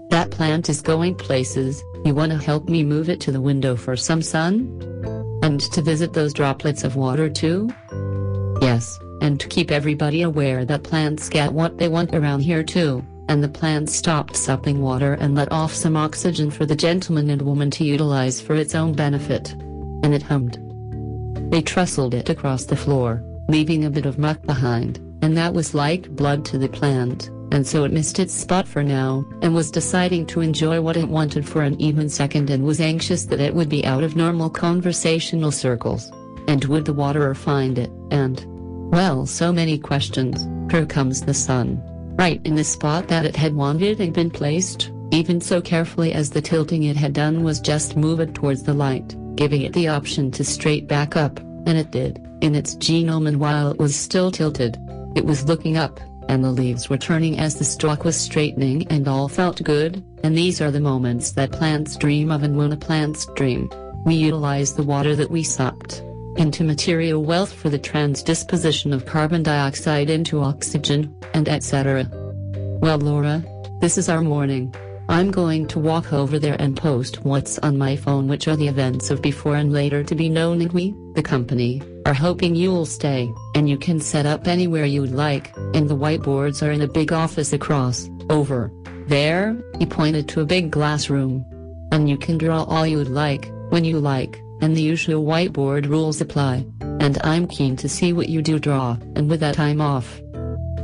That 0.09 0.29
plant 0.29 0.69
is 0.69 0.81
going 0.81 1.15
places, 1.15 1.81
you 2.03 2.13
wanna 2.13 2.37
help 2.37 2.67
me 2.67 2.83
move 2.83 3.09
it 3.09 3.21
to 3.21 3.31
the 3.31 3.41
window 3.41 3.77
for 3.77 3.95
some 3.95 4.21
sun? 4.21 4.81
And 5.41 5.61
to 5.61 5.81
visit 5.81 6.13
those 6.13 6.33
droplets 6.33 6.83
of 6.83 6.97
water 6.97 7.29
too? 7.29 7.69
Yes, 8.61 8.99
and 9.21 9.39
to 9.39 9.47
keep 9.47 9.71
everybody 9.71 10.21
aware 10.21 10.65
that 10.65 10.83
plants 10.83 11.29
get 11.29 11.53
what 11.53 11.77
they 11.77 11.87
want 11.87 12.13
around 12.13 12.41
here 12.41 12.63
too, 12.63 13.05
and 13.27 13.43
the 13.43 13.49
plant 13.49 13.89
stopped 13.89 14.35
supping 14.35 14.81
water 14.81 15.13
and 15.13 15.35
let 15.35 15.51
off 15.51 15.73
some 15.73 15.97
oxygen 15.97 16.51
for 16.51 16.65
the 16.65 16.75
gentleman 16.75 17.29
and 17.29 17.41
woman 17.41 17.71
to 17.71 17.83
utilize 17.83 18.39
for 18.39 18.55
its 18.55 18.75
own 18.75 18.93
benefit. 18.93 19.53
And 20.03 20.13
it 20.13 20.21
hummed. 20.21 20.59
They 21.51 21.61
trundled 21.61 22.13
it 22.13 22.29
across 22.29 22.65
the 22.65 22.75
floor, 22.75 23.23
leaving 23.47 23.85
a 23.85 23.89
bit 23.89 24.05
of 24.05 24.17
muck 24.17 24.41
behind, 24.43 24.97
and 25.21 25.35
that 25.37 25.53
was 25.53 25.73
like 25.73 26.09
blood 26.09 26.45
to 26.45 26.57
the 26.57 26.69
plant, 26.69 27.29
and 27.51 27.65
so 27.65 27.83
it 27.83 27.91
missed 27.91 28.19
its 28.19 28.33
spot 28.33 28.67
for 28.67 28.83
now, 28.83 29.25
and 29.41 29.53
was 29.53 29.71
deciding 29.71 30.25
to 30.27 30.41
enjoy 30.41 30.81
what 30.81 30.97
it 30.97 31.07
wanted 31.07 31.47
for 31.47 31.61
an 31.61 31.79
even 31.79 32.09
second 32.09 32.49
and 32.49 32.63
was 32.63 32.81
anxious 32.81 33.25
that 33.25 33.39
it 33.39 33.53
would 33.53 33.69
be 33.69 33.85
out 33.85 34.03
of 34.03 34.15
normal 34.15 34.49
conversational 34.49 35.51
circles. 35.51 36.11
And 36.47 36.63
would 36.65 36.85
the 36.85 36.93
waterer 36.93 37.33
find 37.33 37.79
it, 37.79 37.89
and, 38.11 38.43
well, 38.91 39.25
so 39.25 39.51
many 39.51 39.77
questions. 39.77 40.47
Here 40.71 40.85
comes 40.85 41.21
the 41.21 41.33
sun. 41.33 41.81
Right 42.17 42.39
in 42.45 42.55
the 42.55 42.63
spot 42.63 43.09
that 43.09 43.25
it 43.25 43.35
had 43.35 43.55
wanted 43.55 43.99
and 43.99 44.13
been 44.13 44.31
placed, 44.31 44.91
even 45.11 45.41
so 45.41 45.61
carefully 45.61 46.13
as 46.13 46.29
the 46.29 46.41
tilting 46.41 46.83
it 46.83 46.95
had 46.95 47.11
done 47.11 47.43
was 47.43 47.59
just 47.59 47.97
move 47.97 48.21
it 48.21 48.33
towards 48.33 48.63
the 48.63 48.73
light, 48.73 49.15
giving 49.35 49.63
it 49.63 49.73
the 49.73 49.89
option 49.89 50.31
to 50.31 50.43
straight 50.45 50.87
back 50.87 51.17
up, 51.17 51.39
and 51.39 51.77
it 51.77 51.91
did, 51.91 52.25
in 52.39 52.55
its 52.55 52.75
genome 52.75 53.27
and 53.27 53.39
while 53.39 53.69
it 53.69 53.77
was 53.77 53.97
still 53.97 54.31
tilted. 54.31 54.77
It 55.15 55.25
was 55.25 55.45
looking 55.45 55.75
up, 55.75 55.99
and 56.29 56.41
the 56.41 56.51
leaves 56.51 56.89
were 56.89 56.97
turning 56.97 57.37
as 57.37 57.55
the 57.55 57.65
stalk 57.65 58.05
was 58.05 58.15
straightening 58.15 58.87
and 58.87 59.09
all 59.09 59.27
felt 59.27 59.61
good, 59.63 60.01
and 60.23 60.37
these 60.37 60.61
are 60.61 60.71
the 60.71 60.79
moments 60.79 61.31
that 61.31 61.51
plants 61.51 61.97
dream 61.97 62.31
of 62.31 62.43
and 62.43 62.55
when 62.55 62.71
a 62.71 62.77
plant's 62.77 63.25
dream. 63.35 63.69
We 64.05 64.15
utilize 64.15 64.73
the 64.73 64.83
water 64.83 65.17
that 65.17 65.31
we 65.31 65.43
sucked 65.43 66.01
into 66.37 66.63
material 66.63 67.23
wealth 67.23 67.53
for 67.53 67.69
the 67.69 67.79
transdisposition 67.79 68.93
of 68.93 69.05
carbon 69.05 69.43
dioxide 69.43 70.09
into 70.09 70.41
oxygen, 70.41 71.15
and 71.33 71.47
etc. 71.49 72.07
Well, 72.81 72.97
Laura, 72.97 73.43
this 73.81 73.97
is 73.97 74.09
our 74.09 74.21
morning. 74.21 74.73
I'm 75.07 75.29
going 75.29 75.67
to 75.67 75.79
walk 75.79 76.13
over 76.13 76.39
there 76.39 76.55
and 76.59 76.75
post 76.75 77.23
what's 77.23 77.59
on 77.59 77.77
my 77.77 77.95
phone, 77.95 78.27
which 78.27 78.47
are 78.47 78.55
the 78.55 78.67
events 78.67 79.11
of 79.11 79.21
before 79.21 79.55
and 79.55 79.71
later 79.71 80.03
to 80.03 80.15
be 80.15 80.29
known, 80.29 80.61
and 80.61 80.71
we, 80.71 80.95
the 81.13 81.21
company, 81.21 81.81
are 82.05 82.13
hoping 82.13 82.55
you'll 82.55 82.85
stay, 82.85 83.31
and 83.53 83.69
you 83.69 83.77
can 83.77 83.99
set 83.99 84.25
up 84.25 84.47
anywhere 84.47 84.85
you'd 84.85 85.11
like, 85.11 85.55
and 85.73 85.87
the 85.89 85.97
whiteboards 85.97 86.65
are 86.65 86.71
in 86.71 86.81
a 86.81 86.87
big 86.87 87.13
office 87.13 87.53
across, 87.53 88.09
over. 88.29 88.71
There, 89.07 89.55
he 89.77 89.85
pointed 89.85 90.27
to 90.29 90.41
a 90.41 90.45
big 90.45 90.71
glass 90.71 91.09
room. 91.09 91.45
And 91.91 92.09
you 92.09 92.17
can 92.17 92.37
draw 92.39 92.63
all 92.63 92.87
you'd 92.87 93.07
like, 93.07 93.51
when 93.69 93.85
you 93.85 93.99
like 93.99 94.41
and 94.61 94.75
the 94.75 94.81
usual 94.81 95.23
whiteboard 95.23 95.87
rules 95.87 96.21
apply. 96.21 96.65
And 96.81 97.17
I'm 97.23 97.47
keen 97.47 97.75
to 97.77 97.89
see 97.89 98.13
what 98.13 98.29
you 98.29 98.41
do 98.41 98.59
draw, 98.59 98.97
and 99.15 99.29
with 99.29 99.39
that 99.41 99.59
I'm 99.59 99.81
off. 99.81 100.19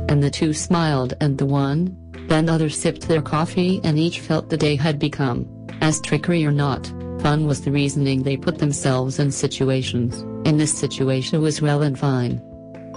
And 0.08 0.22
the 0.22 0.30
two 0.30 0.52
smiled 0.52 1.14
and 1.20 1.38
the 1.38 1.46
one, 1.46 1.96
then 2.28 2.46
the 2.46 2.52
other 2.52 2.70
sipped 2.70 3.08
their 3.08 3.22
coffee 3.22 3.80
and 3.84 3.98
each 3.98 4.20
felt 4.20 4.48
the 4.48 4.56
day 4.56 4.76
had 4.76 4.98
become, 4.98 5.46
as 5.80 6.00
trickery 6.00 6.44
or 6.44 6.52
not, 6.52 6.86
fun 7.20 7.46
was 7.46 7.60
the 7.62 7.72
reasoning 7.72 8.22
they 8.22 8.36
put 8.36 8.58
themselves 8.58 9.18
in 9.18 9.30
situations, 9.30 10.20
and 10.46 10.58
this 10.58 10.72
situation 10.72 11.42
was 11.42 11.60
well 11.60 11.82
and 11.82 11.98
fine. 11.98 12.40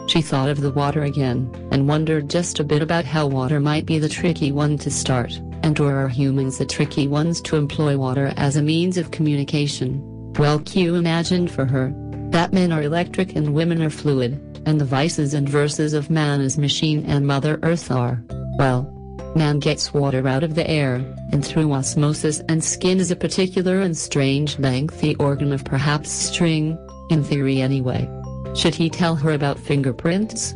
She 0.08 0.22
thought 0.22 0.50
of 0.50 0.62
the 0.62 0.72
water 0.72 1.04
again, 1.04 1.50
and 1.72 1.88
wondered 1.88 2.30
just 2.30 2.60
a 2.60 2.64
bit 2.64 2.84
about 2.84 3.06
how 3.06 3.26
water 3.26 3.60
might 3.60 3.86
be 3.86 3.98
the 3.98 4.08
tricky 4.08 4.52
one 4.52 4.78
to 4.80 4.92
start, 4.92 5.34
and 5.64 5.80
or 5.80 5.96
are 5.96 6.08
humans 6.08 6.60
the 6.60 6.66
tricky 6.66 7.08
ones 7.08 7.42
to 7.42 7.56
employ 7.56 7.98
water 7.98 8.32
as 8.38 8.56
a 8.56 8.62
means 8.62 8.98
of 8.98 9.12
communication. 9.12 10.15
Well, 10.38 10.60
Q 10.60 10.96
imagined 10.96 11.50
for 11.50 11.66
her 11.66 11.94
that 12.32 12.52
men 12.52 12.74
are 12.74 12.82
electric 12.82 13.36
and 13.36 13.54
women 13.54 13.82
are 13.82 13.90
fluid, 13.90 14.34
and 14.66 14.82
the 14.82 14.86
vices 14.86 15.34
and 15.34 15.48
verses 15.48 15.94
of 15.94 16.10
man 16.10 16.42
as 16.42 16.58
machine 16.58 17.06
and 17.06 17.26
Mother 17.26 17.58
Earth 17.64 17.90
are, 17.90 18.22
well, 18.58 18.92
man 19.36 19.60
gets 19.60 19.94
water 19.94 20.28
out 20.28 20.44
of 20.44 20.56
the 20.56 20.70
air, 20.70 20.96
and 21.32 21.46
through 21.46 21.72
osmosis, 21.72 22.42
and 22.50 22.62
skin 22.62 23.00
is 23.00 23.12
a 23.12 23.16
particular 23.16 23.80
and 23.80 23.96
strange 23.96 24.60
lengthy 24.60 25.16
organ 25.16 25.54
of 25.54 25.64
perhaps 25.64 26.10
string, 26.10 26.78
in 27.10 27.24
theory 27.24 27.62
anyway. 27.62 28.10
Should 28.56 28.76
he 28.76 28.90
tell 28.90 29.16
her 29.16 29.32
about 29.32 29.60
fingerprints? 29.60 30.54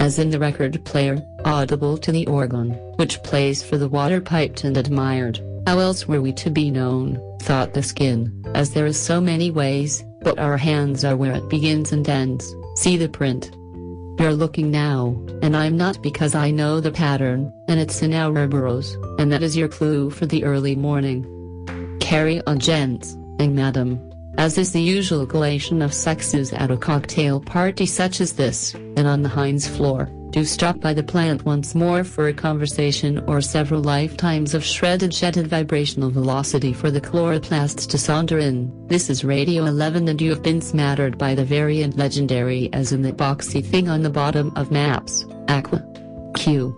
As 0.00 0.18
in 0.18 0.30
the 0.30 0.38
record 0.38 0.84
player, 0.84 1.24
audible 1.44 1.96
to 1.98 2.12
the 2.12 2.26
organ, 2.26 2.72
which 2.96 3.22
plays 3.22 3.62
for 3.62 3.78
the 3.78 3.88
water 3.88 4.20
piped 4.20 4.64
and 4.64 4.76
admired. 4.76 5.40
How 5.66 5.78
else 5.78 6.08
were 6.08 6.20
we 6.20 6.32
to 6.32 6.50
be 6.50 6.70
known, 6.70 7.16
thought 7.42 7.74
the 7.74 7.82
skin, 7.82 8.44
as 8.54 8.72
there 8.72 8.86
is 8.86 8.96
so 8.96 9.20
many 9.20 9.50
ways, 9.50 10.04
but 10.22 10.38
our 10.38 10.56
hands 10.56 11.04
are 11.04 11.16
where 11.16 11.34
it 11.34 11.50
begins 11.50 11.92
and 11.92 12.08
ends, 12.08 12.54
see 12.76 12.96
the 12.96 13.08
print. 13.08 13.50
You're 14.18 14.34
looking 14.34 14.70
now, 14.70 15.16
and 15.42 15.56
I'm 15.56 15.76
not 15.76 16.00
because 16.02 16.34
I 16.34 16.52
know 16.52 16.80
the 16.80 16.92
pattern, 16.92 17.52
and 17.68 17.80
it's 17.80 18.02
in 18.02 18.14
our 18.14 18.46
burrows, 18.46 18.96
and 19.18 19.32
that 19.32 19.42
is 19.42 19.56
your 19.56 19.68
clue 19.68 20.10
for 20.10 20.26
the 20.26 20.44
early 20.44 20.76
morning. 20.76 21.26
Carry 22.00 22.40
on 22.46 22.60
gents, 22.60 23.14
and 23.40 23.56
madam. 23.56 23.98
As 24.38 24.56
is 24.56 24.72
the 24.72 24.80
usual 24.80 25.26
collation 25.26 25.82
of 25.82 25.92
sexes 25.92 26.52
at 26.52 26.70
a 26.70 26.76
cocktail 26.76 27.40
party 27.40 27.86
such 27.86 28.20
as 28.20 28.34
this, 28.34 28.74
and 28.74 29.06
on 29.06 29.22
the 29.22 29.28
Heinz 29.28 29.66
floor, 29.66 30.08
do 30.32 30.46
stop 30.46 30.80
by 30.80 30.94
the 30.94 31.02
plant 31.02 31.44
once 31.44 31.74
more 31.74 32.02
for 32.02 32.28
a 32.28 32.32
conversation 32.32 33.22
or 33.26 33.42
several 33.42 33.82
lifetimes 33.82 34.54
of 34.54 34.64
shredded 34.64 35.12
jetted 35.12 35.46
vibrational 35.46 36.10
velocity 36.10 36.72
for 36.72 36.90
the 36.90 37.00
chloroplasts 37.00 37.86
to 37.86 37.98
saunter 37.98 38.38
in. 38.38 38.72
This 38.88 39.10
is 39.10 39.24
Radio 39.24 39.66
11 39.66 40.08
and 40.08 40.20
you 40.20 40.30
have 40.30 40.42
been 40.42 40.62
smattered 40.62 41.18
by 41.18 41.34
the 41.34 41.44
variant 41.44 41.98
legendary 41.98 42.72
as 42.72 42.92
in 42.92 43.02
the 43.02 43.12
boxy 43.12 43.62
thing 43.62 43.90
on 43.90 44.02
the 44.02 44.10
bottom 44.10 44.50
of 44.56 44.70
maps, 44.70 45.26
Aqua. 45.48 45.84
Q. 46.34 46.74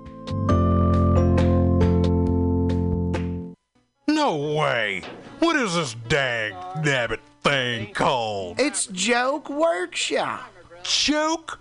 No 4.09 4.55
way! 4.57 5.03
What 5.39 5.55
is 5.55 5.75
this 5.77 5.95
dag 6.09 6.55
nabbit 6.83 7.21
thing 7.45 7.93
called? 7.95 8.59
It's 8.59 8.87
Joke 8.87 9.49
Workshop. 9.49 10.51
Joke 10.83 11.61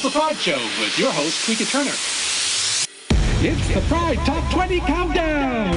It's 0.00 0.14
the 0.14 0.20
House 0.20 0.36
of 0.36 0.46
Pride 0.46 0.60
Show 0.60 0.80
with 0.80 0.96
your 0.96 1.10
host, 1.10 1.44
Tweeka 1.44 1.68
Turner. 1.72 1.90
It's 3.44 3.74
the 3.74 3.80
Pride 3.88 4.18
Top 4.24 4.48
20 4.52 4.78
Countdown. 4.78 5.74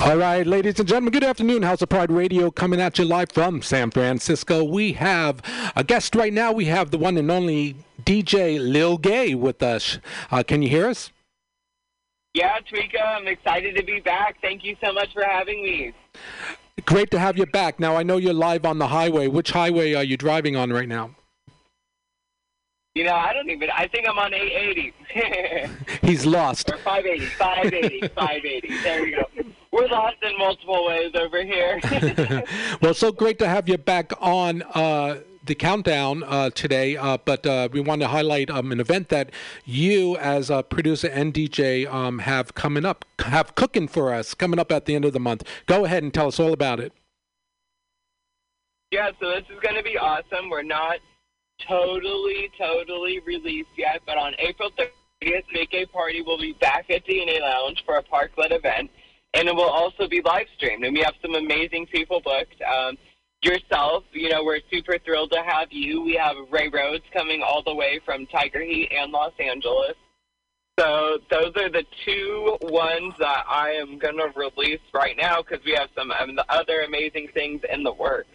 All 0.00 0.18
right, 0.18 0.46
ladies 0.46 0.78
and 0.78 0.86
gentlemen, 0.86 1.12
good 1.12 1.24
afternoon. 1.24 1.62
House 1.62 1.80
of 1.80 1.88
Pride 1.88 2.12
Radio 2.12 2.50
coming 2.50 2.78
at 2.78 2.98
you 2.98 3.06
live 3.06 3.32
from 3.32 3.62
San 3.62 3.90
Francisco. 3.90 4.62
We 4.62 4.92
have 4.92 5.40
a 5.76 5.82
guest 5.82 6.14
right 6.14 6.30
now. 6.30 6.52
We 6.52 6.66
have 6.66 6.90
the 6.90 6.98
one 6.98 7.16
and 7.16 7.30
only 7.30 7.74
DJ 8.02 8.60
Lil 8.60 8.98
Gay 8.98 9.34
with 9.34 9.62
us. 9.62 9.98
Uh, 10.30 10.42
can 10.42 10.60
you 10.60 10.68
hear 10.68 10.88
us? 10.88 11.10
Yeah, 12.34 12.58
Tweeka, 12.70 13.02
I'm 13.02 13.28
excited 13.28 13.76
to 13.76 13.82
be 13.82 14.00
back. 14.00 14.42
Thank 14.42 14.62
you 14.62 14.76
so 14.84 14.92
much 14.92 15.14
for 15.14 15.24
having 15.24 15.62
me. 15.62 15.94
Great 16.84 17.10
to 17.12 17.18
have 17.18 17.38
you 17.38 17.46
back. 17.46 17.80
Now, 17.80 17.96
I 17.96 18.02
know 18.02 18.18
you're 18.18 18.34
live 18.34 18.66
on 18.66 18.76
the 18.76 18.88
highway. 18.88 19.26
Which 19.26 19.52
highway 19.52 19.94
are 19.94 20.04
you 20.04 20.18
driving 20.18 20.54
on 20.54 20.70
right 20.70 20.86
now? 20.86 21.14
You 22.98 23.04
know, 23.04 23.14
I 23.14 23.32
don't 23.32 23.48
even, 23.48 23.70
I 23.70 23.86
think 23.86 24.08
I'm 24.08 24.18
on 24.18 24.34
880. 24.34 24.92
He's 26.04 26.26
lost. 26.26 26.68
or 26.68 26.78
580, 26.78 27.26
580, 27.26 28.08
580. 28.16 28.78
There 28.82 29.02
we 29.02 29.10
go. 29.12 29.24
We're 29.70 29.86
lost 29.86 30.16
in 30.20 30.36
multiple 30.36 30.84
ways 30.84 31.12
over 31.14 31.44
here. 31.44 31.80
well, 32.82 32.94
so 32.94 33.12
great 33.12 33.38
to 33.38 33.48
have 33.48 33.68
you 33.68 33.78
back 33.78 34.10
on 34.20 34.62
uh, 34.74 35.20
the 35.44 35.54
countdown 35.54 36.24
uh, 36.24 36.50
today. 36.50 36.96
Uh, 36.96 37.18
but 37.24 37.46
uh, 37.46 37.68
we 37.70 37.78
want 37.78 38.00
to 38.02 38.08
highlight 38.08 38.50
um, 38.50 38.72
an 38.72 38.80
event 38.80 39.10
that 39.10 39.30
you, 39.64 40.16
as 40.16 40.50
a 40.50 40.64
producer 40.64 41.06
and 41.06 41.32
DJ, 41.32 41.86
um, 41.86 42.18
have 42.18 42.56
coming 42.56 42.84
up, 42.84 43.04
have 43.20 43.54
cooking 43.54 43.86
for 43.86 44.12
us 44.12 44.34
coming 44.34 44.58
up 44.58 44.72
at 44.72 44.86
the 44.86 44.96
end 44.96 45.04
of 45.04 45.12
the 45.12 45.20
month. 45.20 45.44
Go 45.66 45.84
ahead 45.84 46.02
and 46.02 46.12
tell 46.12 46.26
us 46.26 46.40
all 46.40 46.52
about 46.52 46.80
it. 46.80 46.92
yeah, 48.90 49.12
so 49.20 49.30
this 49.30 49.44
is 49.54 49.60
going 49.62 49.76
to 49.76 49.84
be 49.84 49.96
awesome. 49.96 50.50
We're 50.50 50.64
not 50.64 50.98
totally, 51.66 52.50
totally 52.58 53.20
released 53.20 53.70
yet, 53.76 54.02
but 54.06 54.16
on 54.16 54.34
April 54.38 54.70
30th, 54.78 55.42
Big 55.52 55.70
Gay 55.70 55.86
Party 55.86 56.22
will 56.22 56.38
be 56.38 56.52
back 56.60 56.90
at 56.90 57.06
DNA 57.06 57.40
Lounge 57.40 57.82
for 57.84 57.98
a 57.98 58.02
parklet 58.02 58.52
event, 58.52 58.90
and 59.34 59.48
it 59.48 59.54
will 59.54 59.68
also 59.68 60.08
be 60.08 60.22
live 60.22 60.46
streamed. 60.56 60.84
And 60.84 60.94
we 60.94 61.02
have 61.02 61.14
some 61.22 61.34
amazing 61.34 61.86
people 61.86 62.20
booked. 62.20 62.60
Um, 62.62 62.96
yourself, 63.42 64.04
you 64.12 64.30
know, 64.30 64.44
we're 64.44 64.60
super 64.70 64.98
thrilled 65.04 65.30
to 65.32 65.42
have 65.42 65.68
you. 65.70 66.02
We 66.02 66.14
have 66.14 66.36
Ray 66.50 66.68
Rhodes 66.68 67.04
coming 67.12 67.42
all 67.42 67.62
the 67.62 67.74
way 67.74 68.00
from 68.04 68.26
Tiger 68.26 68.62
Heat 68.62 68.90
and 68.92 69.12
Los 69.12 69.32
Angeles. 69.38 69.94
So 70.78 71.18
those 71.30 71.52
are 71.56 71.68
the 71.68 71.84
two 72.04 72.56
ones 72.62 73.14
that 73.18 73.44
I 73.48 73.70
am 73.70 73.98
going 73.98 74.16
to 74.16 74.32
release 74.36 74.80
right 74.94 75.16
now 75.16 75.42
because 75.42 75.64
we 75.64 75.72
have 75.72 75.88
some 75.96 76.12
um, 76.12 76.38
other 76.48 76.82
amazing 76.86 77.28
things 77.34 77.62
in 77.72 77.82
the 77.82 77.92
works. 77.92 78.28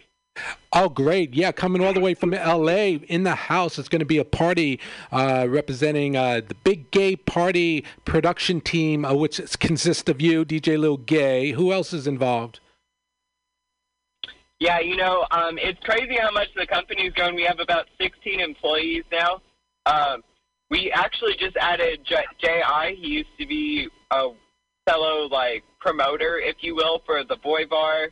Oh, 0.72 0.88
great. 0.88 1.34
Yeah, 1.34 1.52
coming 1.52 1.84
all 1.84 1.92
the 1.92 2.00
way 2.00 2.14
from 2.14 2.32
LA 2.32 2.98
in 3.08 3.22
the 3.22 3.36
house. 3.36 3.78
It's 3.78 3.88
going 3.88 4.00
to 4.00 4.06
be 4.06 4.18
a 4.18 4.24
party 4.24 4.80
uh, 5.12 5.46
representing 5.48 6.16
uh, 6.16 6.40
the 6.46 6.54
Big 6.54 6.90
Gay 6.90 7.14
Party 7.14 7.84
production 8.04 8.60
team, 8.60 9.04
uh, 9.04 9.14
which 9.14 9.40
consists 9.60 10.08
of 10.08 10.20
you, 10.20 10.44
DJ 10.44 10.76
Lil 10.76 10.96
Gay. 10.96 11.52
Who 11.52 11.72
else 11.72 11.92
is 11.92 12.08
involved? 12.08 12.58
Yeah, 14.58 14.80
you 14.80 14.96
know, 14.96 15.26
um, 15.30 15.58
it's 15.58 15.78
crazy 15.84 16.16
how 16.20 16.30
much 16.32 16.48
the 16.56 16.66
company's 16.66 17.12
grown. 17.12 17.34
We 17.34 17.44
have 17.44 17.60
about 17.60 17.86
16 18.00 18.40
employees 18.40 19.04
now. 19.12 19.42
Um, 19.86 20.24
we 20.70 20.90
actually 20.90 21.34
just 21.38 21.56
added 21.56 22.00
J- 22.04 22.24
J.I. 22.40 22.96
He 22.98 23.08
used 23.08 23.28
to 23.38 23.46
be 23.46 23.88
a 24.10 24.30
fellow, 24.88 25.28
like, 25.28 25.62
promoter, 25.80 26.38
if 26.38 26.56
you 26.60 26.74
will, 26.74 27.02
for 27.06 27.22
the 27.22 27.36
Boy 27.36 27.66
Bar 27.66 28.08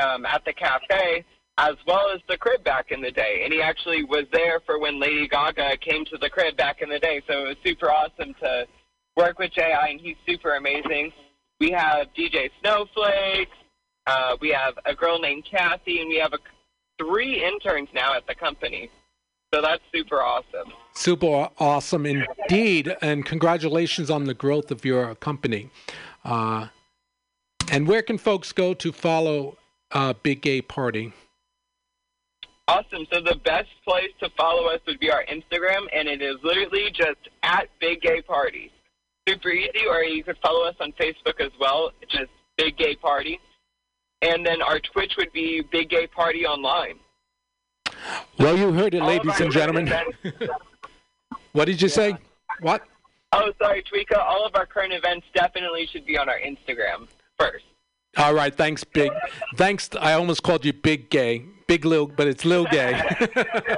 um, 0.00 0.26
at 0.26 0.44
the 0.44 0.52
cafe, 0.52 1.24
as 1.58 1.74
well 1.88 2.10
as 2.14 2.20
the 2.28 2.38
crib 2.38 2.62
back 2.62 2.92
in 2.92 3.00
the 3.00 3.10
day. 3.10 3.42
And 3.42 3.52
he 3.52 3.60
actually 3.60 4.04
was 4.04 4.24
there 4.32 4.60
for 4.64 4.78
when 4.78 5.00
Lady 5.00 5.26
Gaga 5.26 5.76
came 5.78 6.04
to 6.06 6.16
the 6.16 6.30
crib 6.30 6.56
back 6.56 6.82
in 6.82 6.88
the 6.88 7.00
day. 7.00 7.20
So 7.26 7.44
it 7.44 7.48
was 7.48 7.56
super 7.66 7.90
awesome 7.90 8.32
to 8.40 8.66
work 9.16 9.40
with 9.40 9.52
J.I., 9.52 9.88
and 9.88 10.00
he's 10.00 10.16
super 10.24 10.54
amazing. 10.54 11.12
We 11.58 11.72
have 11.72 12.06
DJ 12.16 12.50
Snowflake. 12.60 13.48
Uh, 14.06 14.36
we 14.40 14.50
have 14.50 14.74
a 14.86 14.94
girl 14.94 15.18
named 15.18 15.44
Kathy, 15.50 16.00
and 16.00 16.08
we 16.08 16.16
have 16.18 16.32
a, 16.32 16.38
three 16.96 17.44
interns 17.44 17.88
now 17.92 18.14
at 18.14 18.26
the 18.28 18.36
company. 18.36 18.88
So 19.52 19.60
that's 19.60 19.82
super 19.92 20.22
awesome. 20.22 20.72
Super 20.94 21.48
awesome 21.58 22.06
indeed, 22.06 22.94
and 23.02 23.26
congratulations 23.26 24.10
on 24.10 24.24
the 24.24 24.34
growth 24.34 24.70
of 24.70 24.84
your 24.84 25.14
company. 25.16 25.70
Uh, 26.24 26.68
and 27.70 27.88
where 27.88 28.02
can 28.02 28.18
folks 28.18 28.52
go 28.52 28.74
to 28.74 28.92
follow 28.92 29.56
uh, 29.90 30.12
Big 30.22 30.42
Gay 30.42 30.62
Party? 30.62 31.12
Awesome. 32.68 33.06
So 33.10 33.20
the 33.20 33.36
best 33.44 33.68
place 33.86 34.10
to 34.20 34.28
follow 34.36 34.68
us 34.68 34.80
would 34.86 35.00
be 35.00 35.10
our 35.10 35.24
Instagram, 35.24 35.86
and 35.92 36.06
it 36.06 36.20
is 36.20 36.36
literally 36.44 36.90
just 36.92 37.18
at 37.42 37.68
Big 37.80 38.02
Gay 38.02 38.20
Party. 38.20 38.70
Super 39.26 39.48
easy, 39.48 39.86
or 39.88 40.02
you 40.04 40.22
could 40.22 40.36
follow 40.42 40.66
us 40.66 40.76
on 40.80 40.92
Facebook 40.92 41.40
as 41.40 41.50
well, 41.58 41.90
just 42.08 42.30
Big 42.58 42.76
Gay 42.76 42.94
Party. 42.94 43.40
And 44.20 44.44
then 44.44 44.60
our 44.60 44.78
Twitch 44.80 45.14
would 45.16 45.32
be 45.32 45.62
Big 45.72 45.88
Gay 45.88 46.06
Party 46.06 46.44
Online. 46.44 46.98
Well, 48.38 48.56
you 48.56 48.72
heard 48.72 48.94
it, 48.94 49.00
All 49.00 49.08
ladies 49.08 49.40
and 49.40 49.50
gentlemen. 49.50 49.90
What 51.52 51.64
did 51.64 51.82
you 51.82 51.88
say? 51.88 52.16
What? 52.60 52.84
oh, 53.32 53.52
sorry, 53.60 53.82
Tweeka. 53.82 54.18
All 54.18 54.46
of 54.46 54.54
our 54.54 54.66
current 54.66 54.92
events 54.92 55.26
definitely 55.34 55.88
should 55.90 56.06
be 56.06 56.16
on 56.16 56.28
our 56.28 56.38
Instagram 56.38 57.08
first. 57.38 57.64
All 58.16 58.34
right, 58.34 58.54
thanks, 58.54 58.84
Big. 58.84 59.10
Thanks. 59.56 59.90
I 59.98 60.12
almost 60.12 60.42
called 60.42 60.64
you 60.64 60.72
Big 60.72 61.10
Gay, 61.10 61.44
Big 61.68 61.84
Lil, 61.84 62.06
but 62.06 62.26
it's 62.26 62.46
Lil 62.46 62.64
Gay. 62.64 62.98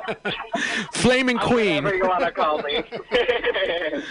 Flaming 0.93 1.39
Queen. 1.39 1.83
Whatever 1.83 1.97
you 1.97 2.09
want 2.09 2.25
to 2.25 2.31
call 2.31 2.63
me. 2.63 2.85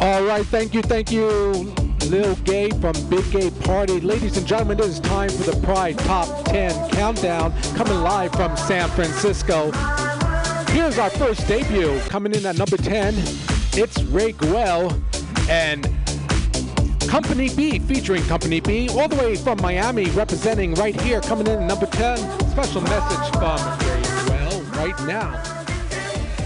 All 0.00 0.24
right, 0.24 0.44
thank 0.46 0.74
you, 0.74 0.82
thank 0.82 1.12
you, 1.12 1.28
Lil 2.08 2.34
Gay 2.44 2.70
from 2.70 2.94
Big 3.08 3.30
Gay 3.30 3.50
Party. 3.50 4.00
Ladies 4.00 4.36
and 4.36 4.44
gentlemen, 4.44 4.80
it 4.80 4.86
is 4.86 4.98
time 5.00 5.30
for 5.30 5.48
the 5.48 5.56
Pride 5.64 5.96
Top 6.00 6.44
10 6.46 6.90
Countdown, 6.90 7.52
coming 7.76 8.00
live 8.00 8.32
from 8.32 8.56
San 8.56 8.88
Francisco. 8.90 9.70
Here's 10.72 10.98
our 10.98 11.10
first 11.10 11.46
debut, 11.46 12.00
coming 12.08 12.34
in 12.34 12.44
at 12.44 12.58
number 12.58 12.76
10. 12.76 13.14
It's 13.74 14.02
Ray 14.04 14.32
Guell 14.32 15.00
and 15.48 15.86
Company 17.08 17.48
B, 17.48 17.78
featuring 17.78 18.22
Company 18.24 18.60
B, 18.60 18.88
all 18.90 19.08
the 19.08 19.16
way 19.16 19.34
from 19.34 19.60
Miami, 19.62 20.10
representing 20.10 20.74
right 20.74 20.98
here, 21.00 21.22
coming 21.22 21.46
in 21.46 21.66
number 21.66 21.86
10. 21.86 22.18
Special 22.50 22.82
message 22.82 23.32
from 23.32 23.58
Ray 23.88 24.02
Guell 24.28 24.76
right 24.76 25.06
now. 25.06 25.42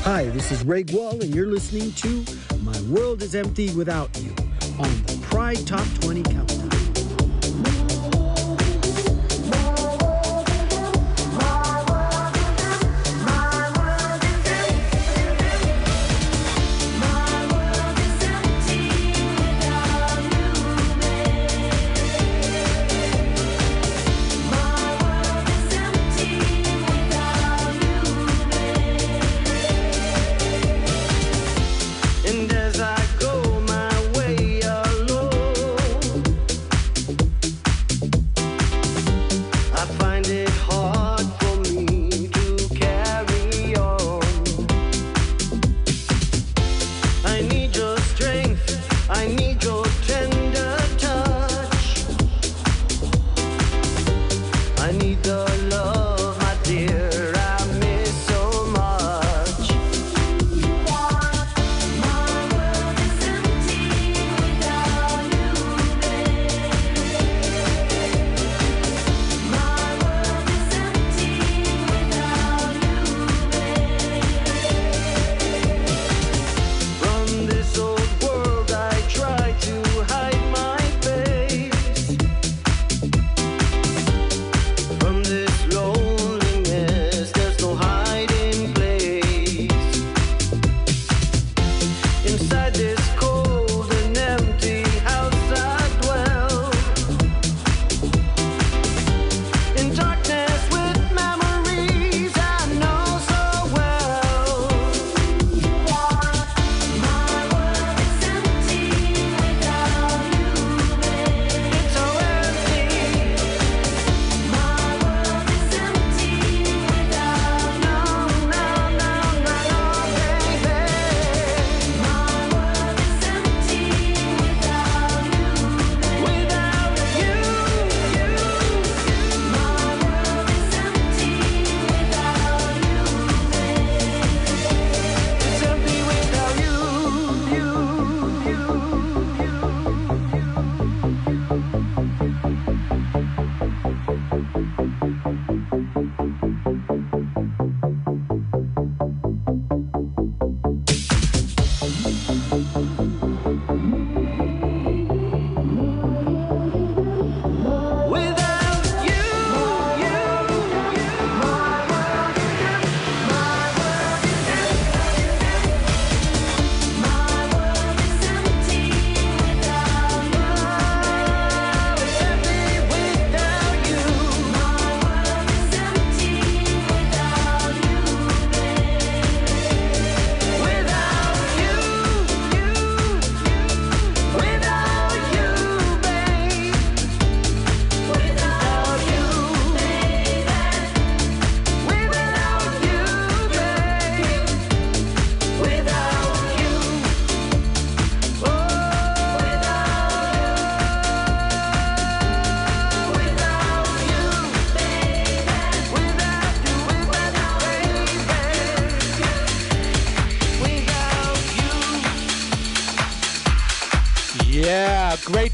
Hi, 0.05 0.27
this 0.27 0.53
is 0.53 0.65
Ray 0.65 0.85
Guell, 0.85 1.21
and 1.21 1.35
you're 1.35 1.49
listening 1.49 1.91
to 1.95 2.25
My 2.63 2.81
World 2.83 3.23
is 3.23 3.35
Empty 3.35 3.75
Without 3.75 4.17
You 4.23 4.31
on 4.79 5.03
the 5.07 5.19
Pride 5.23 5.67
Top 5.67 5.87
20 6.01 6.23
Countdown. 6.23 6.52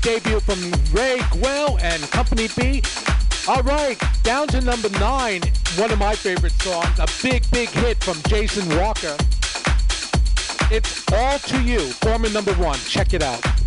Debut 0.08 0.40
from 0.40 0.58
Ray 0.90 1.18
Guell 1.18 1.78
and 1.82 2.02
Company 2.10 2.48
B. 2.56 2.82
All 3.46 3.62
right, 3.62 3.94
down 4.22 4.48
to 4.48 4.60
number 4.62 4.88
nine, 4.98 5.42
one 5.76 5.90
of 5.90 5.98
my 5.98 6.14
favorite 6.14 6.54
songs, 6.62 6.98
a 6.98 7.06
big, 7.22 7.44
big 7.50 7.68
hit 7.68 8.02
from 8.02 8.16
Jason 8.26 8.66
Walker. 8.78 9.14
It's 10.70 11.04
All 11.12 11.38
to 11.38 11.60
You, 11.60 11.80
former 11.80 12.30
number 12.30 12.54
one. 12.54 12.78
Check 12.88 13.12
it 13.12 13.22
out. 13.22 13.57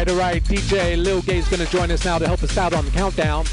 Right, 0.00 0.08
all 0.08 0.18
right. 0.18 0.42
DJ 0.44 1.02
Lil 1.02 1.20
Gay's 1.22 1.48
going 1.48 1.64
to 1.64 1.70
join 1.70 1.90
us 1.90 2.04
now 2.04 2.18
to 2.18 2.26
help 2.26 2.42
us 2.42 2.56
out 2.56 2.72
on 2.72 2.84
the 2.84 2.90
countdown. 2.90 3.44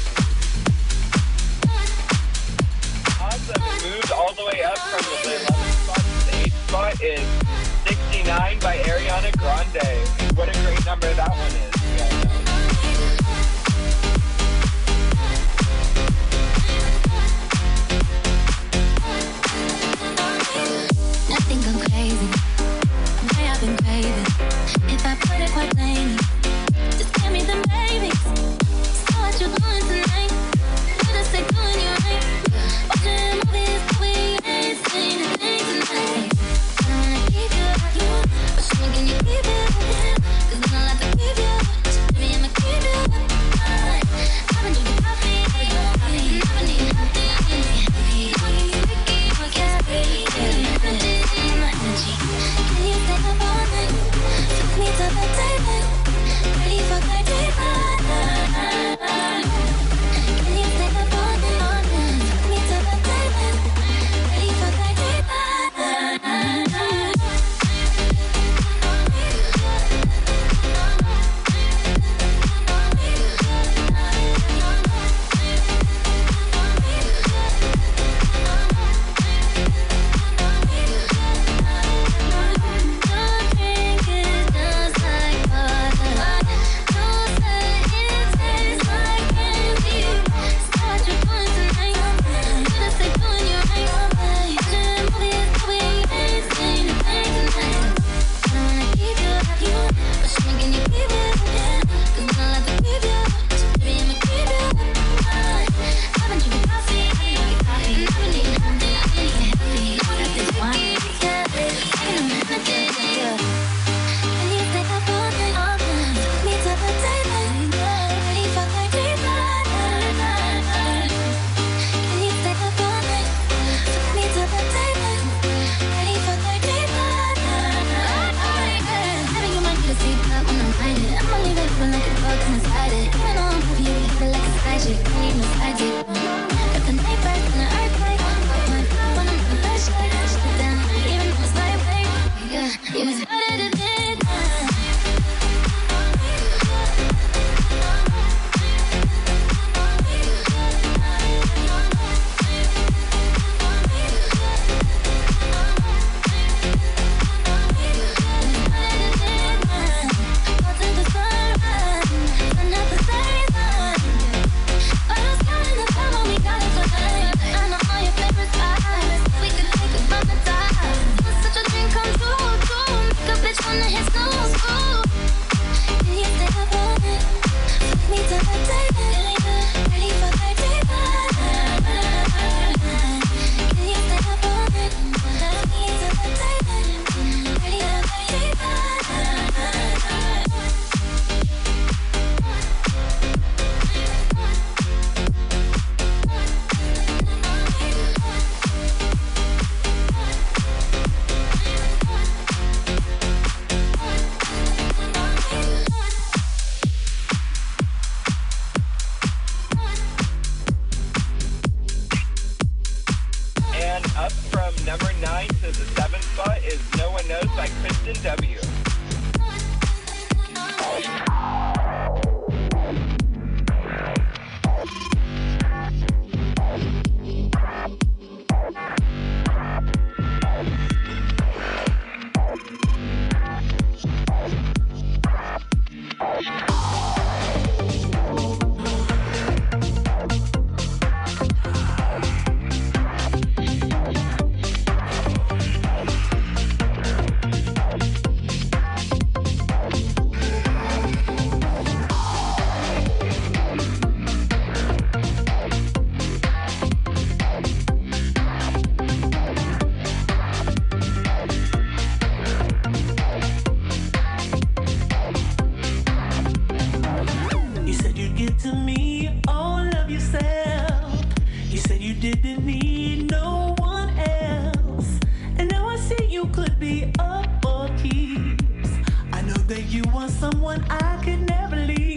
Someone 280.30 280.84
I 280.90 281.20
could 281.24 281.40
never 281.48 281.76
leave. 281.76 282.07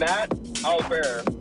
Matt 0.00 0.32
Albert. 0.64 1.39